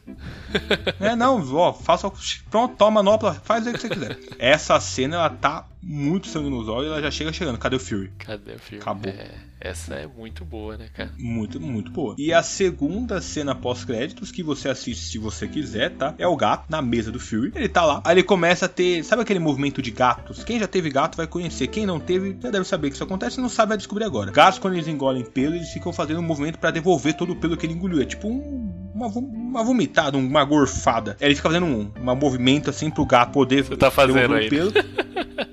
É, 0.99 1.16
não, 1.16 1.41
ó, 1.55 1.74
faça. 1.74 2.12
Pronto, 2.49 2.76
toma 2.76 3.03
manopla, 3.03 3.34
faz 3.43 3.66
o 3.66 3.74
que 3.74 3.80
você 3.80 3.89
quiser. 3.89 4.18
Essa 4.38 4.80
cena, 4.80 5.18
ela 5.18 5.30
tá 5.30 5.66
muito 5.88 6.28
sangue 6.28 6.50
nos 6.50 6.68
olhos, 6.68 6.92
ela 6.92 7.02
já 7.02 7.10
chega 7.10 7.32
chegando. 7.32 7.58
Cadê 7.58 7.78
o 7.78 7.80
Fury? 7.80 8.12
Cadê 8.20 8.56
o 8.56 8.60
Fury? 8.60 8.82
Acabou. 8.82 9.10
É, 9.10 9.32
essa 9.62 9.96
é 9.96 10.06
muito 10.06 10.44
boa, 10.44 10.76
né, 10.78 10.90
cara? 10.94 11.10
Muito, 11.18 11.62
muito 11.62 11.90
boa. 11.92 12.14
E 12.18 12.34
a 12.34 12.44
segunda 12.44 13.22
cena 13.22 13.56
pós-créditos 13.56 14.30
que 14.30 14.44
você 14.44 14.68
assiste 14.68 15.06
se 15.06 15.18
você 15.18 15.48
quiser, 15.48 15.92
tá? 15.92 16.14
É 16.18 16.28
o 16.28 16.36
gato 16.36 16.66
na 16.70 16.82
mesa 16.82 17.10
do 17.10 17.22
Fury. 17.22 17.54
Ele 17.56 17.70
tá 17.70 17.86
lá. 17.86 18.02
Aí 18.04 18.16
ele 18.16 18.24
começa 18.24 18.66
a 18.66 18.70
ter. 18.70 19.02
Sabe 19.06 19.22
aquele 19.22 19.40
movimento 19.40 19.82
de 19.82 19.90
gatos? 19.92 20.44
Quem 20.44 20.60
já 20.60 20.68
teve 20.68 20.90
gato 20.90 21.16
vai 21.16 21.26
conhecer. 21.26 21.68
Quem 21.68 21.86
não 21.86 22.02
teve, 22.02 22.38
já 22.42 22.52
deve 22.52 22.66
saber 22.66 22.90
que 22.90 22.96
isso 22.96 23.04
acontece. 23.06 23.40
Não 23.40 23.48
sabe, 23.48 23.70
vai 23.70 23.78
descobrir 23.78 24.04
agora. 24.04 24.30
Gatos, 24.30 24.60
quando 24.60 24.74
eles 24.74 24.90
engolem 24.90 25.24
pelo, 25.24 25.56
eles 25.56 25.70
ficam 25.70 25.94
fazendo 25.94 26.20
um 26.20 26.24
movimento 26.24 26.60
para 26.60 26.72
devolver 26.72 27.16
todo 27.16 27.32
o 27.32 27.36
pelo 27.38 27.56
que 27.56 27.66
ele 27.66 27.74
engoliu. 27.74 28.02
É 28.02 28.06
tipo 28.06 28.28
um, 28.28 28.92
uma, 28.94 29.08
uma 29.08 29.64
vomitada, 29.64 30.18
uma 30.18 30.44
gorfada. 30.44 31.16
Ele 31.22 31.34
fica 31.34 31.48
fazendo 31.48 31.66
um, 31.66 31.92
um 31.98 32.16
movimento 32.16 32.70
assim 32.70 32.92
pro 32.92 33.06
gato 33.06 33.32
poder. 33.32 33.64
Você 33.64 33.78
tá 33.78 33.90
fazendo 33.90 34.34
aí. 34.34 34.50
Pelo. 34.50 34.74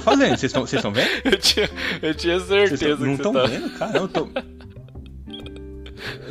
Tô 0.00 0.04
fazendo, 0.04 0.36
vocês 0.38 0.72
estão 0.72 0.92
vendo? 0.92 1.08
Eu 1.24 1.38
tinha, 1.38 1.70
eu 2.00 2.14
tinha 2.14 2.40
certeza 2.40 2.96
tão, 2.96 3.06
Não 3.06 3.14
estão 3.14 3.32
tá... 3.32 3.44
vendo? 3.44 3.70
Cara, 3.78 3.98
eu 3.98 4.08
tô... 4.08 4.28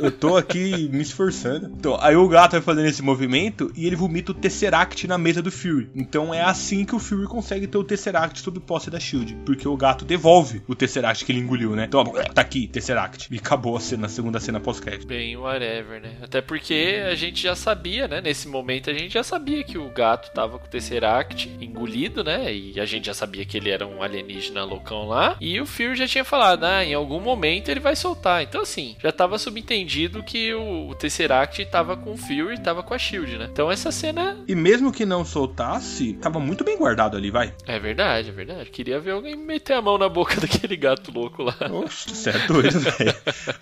Eu 0.00 0.10
tô 0.10 0.36
aqui 0.36 0.88
me 0.92 1.02
esforçando. 1.02 1.66
Então, 1.66 1.98
aí 2.00 2.16
o 2.16 2.26
gato 2.28 2.52
vai 2.52 2.60
fazendo 2.60 2.86
esse 2.86 3.02
movimento 3.02 3.70
e 3.76 3.86
ele 3.86 3.96
vomita 3.96 4.32
o 4.32 4.34
Tesseract 4.34 5.06
na 5.06 5.18
mesa 5.18 5.42
do 5.42 5.50
Fury. 5.50 5.90
Então 5.94 6.32
é 6.32 6.40
assim 6.40 6.84
que 6.84 6.94
o 6.94 6.98
Fury 6.98 7.26
consegue 7.26 7.66
ter 7.66 7.76
o 7.76 7.84
Tesseract 7.84 8.40
sob 8.40 8.58
posse 8.60 8.90
da 8.90 8.98
Shield. 8.98 9.36
Porque 9.44 9.68
o 9.68 9.76
gato 9.76 10.04
devolve 10.04 10.62
o 10.66 10.74
Tesseract 10.74 11.24
que 11.24 11.32
ele 11.32 11.40
engoliu, 11.40 11.76
né? 11.76 11.84
Então, 11.84 12.04
tá 12.34 12.40
aqui, 12.40 12.66
Tesseract. 12.66 13.28
E 13.30 13.36
acabou 13.36 13.76
a 13.76 13.80
cena, 13.80 14.06
a 14.06 14.08
segunda 14.08 14.40
cena 14.40 14.58
pós-crédito. 14.58 15.06
Bem, 15.06 15.36
whatever, 15.36 16.00
né? 16.00 16.16
Até 16.22 16.40
porque 16.40 17.02
a 17.06 17.14
gente 17.14 17.42
já 17.42 17.54
sabia, 17.54 18.08
né? 18.08 18.20
Nesse 18.20 18.48
momento 18.48 18.88
a 18.88 18.94
gente 18.94 19.12
já 19.12 19.22
sabia 19.22 19.62
que 19.62 19.76
o 19.76 19.90
gato 19.90 20.32
tava 20.32 20.58
com 20.58 20.66
o 20.66 20.70
Tesseract 20.70 21.50
engolido, 21.60 22.24
né? 22.24 22.52
E 22.54 22.80
a 22.80 22.86
gente 22.86 23.06
já 23.06 23.14
sabia 23.14 23.44
que 23.44 23.56
ele 23.56 23.70
era 23.70 23.86
um 23.86 24.02
alienígena 24.02 24.64
loucão 24.64 25.06
lá. 25.06 25.36
E 25.40 25.60
o 25.60 25.66
Fury 25.66 25.96
já 25.96 26.06
tinha 26.06 26.24
falado, 26.24 26.64
ah, 26.64 26.84
em 26.84 26.94
algum 26.94 27.20
momento 27.20 27.68
ele 27.68 27.80
vai 27.80 27.94
soltar. 27.94 28.42
Então, 28.42 28.62
assim, 28.62 28.96
já 29.02 29.12
tava 29.12 29.38
subentendido 29.38 29.89
entendido 29.90 30.22
que 30.22 30.54
o, 30.54 30.88
o 30.88 30.94
Tesseract 30.94 31.66
tava 31.66 31.96
com 31.96 32.12
o 32.12 32.16
Fury, 32.16 32.60
tava 32.60 32.80
com 32.82 32.94
a 32.94 32.98
Shield, 32.98 33.36
né? 33.38 33.48
Então 33.50 33.70
essa 33.70 33.90
cena. 33.90 34.38
E 34.46 34.54
mesmo 34.54 34.92
que 34.92 35.04
não 35.04 35.24
soltasse, 35.24 36.12
tava 36.14 36.38
muito 36.38 36.62
bem 36.62 36.78
guardado 36.78 37.16
ali, 37.16 37.30
vai. 37.30 37.52
É 37.66 37.78
verdade, 37.78 38.28
é 38.28 38.32
verdade. 38.32 38.70
Queria 38.70 39.00
ver 39.00 39.10
alguém 39.10 39.36
meter 39.36 39.74
a 39.74 39.82
mão 39.82 39.98
na 39.98 40.08
boca 40.08 40.38
daquele 40.40 40.76
gato 40.76 41.10
louco 41.12 41.42
lá. 41.42 41.56
Oxe, 41.72 42.10
você 42.10 42.30
é 42.30 42.46
doido, 42.46 42.78
velho. 42.78 43.14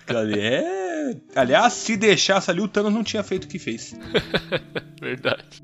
ali 0.07 0.39
é. 0.39 1.15
Aliás, 1.35 1.73
se 1.73 1.97
deixasse 1.97 2.51
ali, 2.51 2.61
o 2.61 2.67
Thanos 2.67 2.93
não 2.93 3.03
tinha 3.03 3.23
feito 3.23 3.45
o 3.45 3.47
que 3.47 3.57
fez. 3.57 3.97
verdade. 5.01 5.63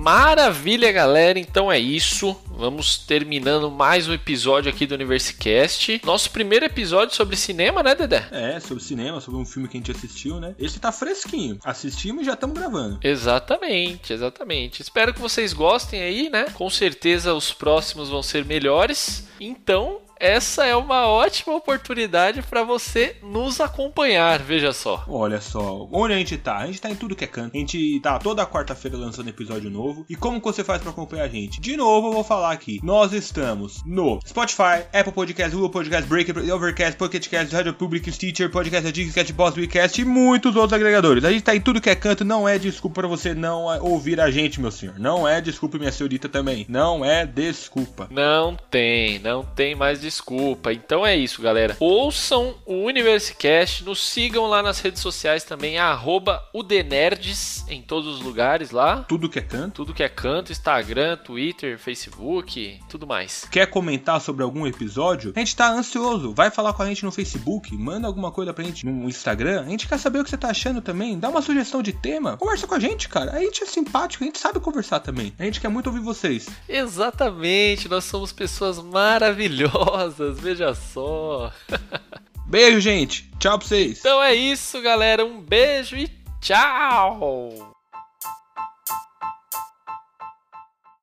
Maravilha, 0.00 0.90
galera. 0.90 1.38
Então 1.38 1.70
é 1.70 1.78
isso. 1.78 2.34
Vamos 2.48 2.96
terminando 2.96 3.70
mais 3.70 4.08
um 4.08 4.14
episódio 4.14 4.72
aqui 4.72 4.86
do 4.86 4.94
Universicast. 4.94 6.00
Nosso 6.02 6.30
primeiro 6.30 6.64
episódio 6.64 7.14
sobre 7.14 7.36
cinema, 7.36 7.82
né, 7.82 7.94
Dedé? 7.94 8.26
É, 8.30 8.58
sobre 8.60 8.82
cinema, 8.82 9.20
sobre 9.20 9.38
um 9.38 9.44
filme 9.44 9.68
que 9.68 9.76
a 9.76 9.78
gente 9.78 9.90
assistiu, 9.90 10.40
né? 10.40 10.54
Esse 10.58 10.80
tá 10.80 10.90
fresquinho. 10.90 11.58
Assistimos 11.62 12.22
e 12.22 12.24
já 12.24 12.32
estamos 12.32 12.58
gravando. 12.58 12.98
Exatamente, 13.02 14.14
exatamente. 14.14 14.80
Espero 14.80 15.12
que 15.12 15.20
vocês 15.20 15.52
gostem 15.52 16.00
aí, 16.00 16.30
né? 16.30 16.46
Com 16.54 16.70
certeza 16.70 17.34
os 17.34 17.52
próximos 17.52 18.08
vão 18.08 18.22
ser 18.22 18.46
melhores. 18.46 19.28
Então, 19.38 19.98
essa 20.20 20.66
é 20.66 20.76
uma 20.76 21.06
ótima 21.06 21.54
oportunidade 21.54 22.42
para 22.42 22.62
você 22.62 23.16
nos 23.22 23.58
acompanhar, 23.58 24.38
veja 24.40 24.70
só. 24.70 25.02
Olha 25.08 25.40
só, 25.40 25.88
onde 25.90 26.12
a 26.12 26.18
gente 26.18 26.36
tá? 26.36 26.58
A 26.58 26.66
gente 26.66 26.80
tá 26.80 26.90
em 26.90 26.94
tudo 26.94 27.16
que 27.16 27.24
é 27.24 27.26
canto. 27.26 27.56
A 27.56 27.58
gente 27.58 27.98
tá 28.00 28.18
toda 28.18 28.46
quarta-feira 28.46 28.98
lançando 28.98 29.30
episódio 29.30 29.70
novo. 29.70 30.04
E 30.10 30.14
como 30.14 30.38
que 30.38 30.44
você 30.44 30.62
faz 30.62 30.82
para 30.82 30.90
acompanhar 30.90 31.24
a 31.24 31.28
gente? 31.28 31.58
De 31.58 31.74
novo, 31.74 32.08
eu 32.08 32.12
vou 32.12 32.22
falar 32.22 32.52
aqui. 32.52 32.78
Nós 32.82 33.14
estamos 33.14 33.82
no 33.86 34.20
Spotify, 34.26 34.84
Apple 34.92 35.12
Podcast, 35.12 35.54
Google 35.54 35.70
Podcast, 35.70 36.06
Breaker, 36.06 36.54
Overcast, 36.54 36.98
Pocket 36.98 37.26
Cast, 37.26 37.54
Radio 37.54 37.72
Public, 37.72 38.12
Stitcher, 38.12 38.50
Podcast 38.50 38.86
Addict, 38.86 39.14
Catboss, 39.14 39.56
WeCast 39.56 40.02
e 40.02 40.04
muitos 40.04 40.54
outros 40.54 40.74
agregadores. 40.74 41.24
A 41.24 41.32
gente 41.32 41.44
tá 41.44 41.56
em 41.56 41.60
tudo 41.62 41.80
que 41.80 41.88
é 41.88 41.94
canto, 41.94 42.26
não 42.26 42.46
é 42.46 42.58
desculpa 42.58 43.00
para 43.00 43.08
você 43.08 43.32
não 43.32 43.64
ouvir 43.80 44.20
a 44.20 44.30
gente, 44.30 44.60
meu 44.60 44.70
senhor. 44.70 44.98
Não 44.98 45.26
é 45.26 45.40
desculpa, 45.40 45.78
minha 45.78 45.90
senhorita 45.90 46.28
também. 46.28 46.66
Não 46.68 47.02
é 47.02 47.24
desculpa. 47.24 48.06
Não 48.10 48.54
tem, 48.70 49.18
não 49.18 49.42
tem 49.42 49.74
mais 49.74 49.98
desculpa 49.98 50.09
desculpa. 50.10 50.72
Então 50.72 51.06
é 51.06 51.16
isso, 51.16 51.40
galera. 51.40 51.76
Ouçam 51.78 52.56
o 52.66 52.84
Universicast, 52.84 53.84
nos 53.84 54.04
sigam 54.04 54.46
lá 54.46 54.60
nas 54.60 54.80
redes 54.80 55.00
sociais 55.00 55.44
também, 55.44 55.78
arroba 55.78 56.42
Udenerds 56.52 57.64
em 57.68 57.80
todos 57.80 58.16
os 58.16 58.20
lugares 58.20 58.72
lá. 58.72 59.04
Tudo 59.08 59.28
que 59.28 59.38
é 59.38 59.42
canto. 59.42 59.76
Tudo 59.76 59.94
que 59.94 60.02
é 60.02 60.08
canto, 60.08 60.50
Instagram, 60.50 61.16
Twitter, 61.16 61.78
Facebook, 61.78 62.80
tudo 62.88 63.06
mais. 63.06 63.46
Quer 63.50 63.66
comentar 63.66 64.20
sobre 64.20 64.42
algum 64.42 64.66
episódio? 64.66 65.32
A 65.34 65.38
gente 65.38 65.54
tá 65.54 65.70
ansioso. 65.70 66.34
Vai 66.34 66.50
falar 66.50 66.72
com 66.72 66.82
a 66.82 66.86
gente 66.86 67.04
no 67.04 67.12
Facebook, 67.12 67.72
manda 67.76 68.08
alguma 68.08 68.32
coisa 68.32 68.52
pra 68.52 68.64
gente 68.64 68.84
no 68.84 69.08
Instagram. 69.08 69.62
A 69.62 69.68
gente 69.68 69.86
quer 69.86 69.98
saber 69.98 70.18
o 70.18 70.24
que 70.24 70.30
você 70.30 70.36
tá 70.36 70.48
achando 70.48 70.82
também. 70.82 71.18
Dá 71.18 71.28
uma 71.28 71.40
sugestão 71.40 71.82
de 71.82 71.92
tema. 71.92 72.36
Conversa 72.36 72.66
com 72.66 72.74
a 72.74 72.80
gente, 72.80 73.08
cara. 73.08 73.32
A 73.32 73.38
gente 73.38 73.62
é 73.62 73.66
simpático, 73.66 74.24
a 74.24 74.26
gente 74.26 74.38
sabe 74.38 74.58
conversar 74.58 74.98
também. 74.98 75.32
A 75.38 75.44
gente 75.44 75.60
quer 75.60 75.68
muito 75.68 75.86
ouvir 75.86 76.00
vocês. 76.00 76.48
Exatamente, 76.68 77.88
nós 77.88 78.04
somos 78.04 78.32
pessoas 78.32 78.82
maravilhosas 78.82 79.99
veja 80.08 80.74
só. 80.74 81.52
Beijo, 82.46 82.80
gente. 82.80 83.30
Tchau 83.38 83.58
pra 83.58 83.68
vocês. 83.68 84.00
Então 84.00 84.22
é 84.22 84.34
isso, 84.34 84.82
galera. 84.82 85.24
Um 85.24 85.40
beijo 85.40 85.96
e 85.96 86.10
tchau. 86.40 87.69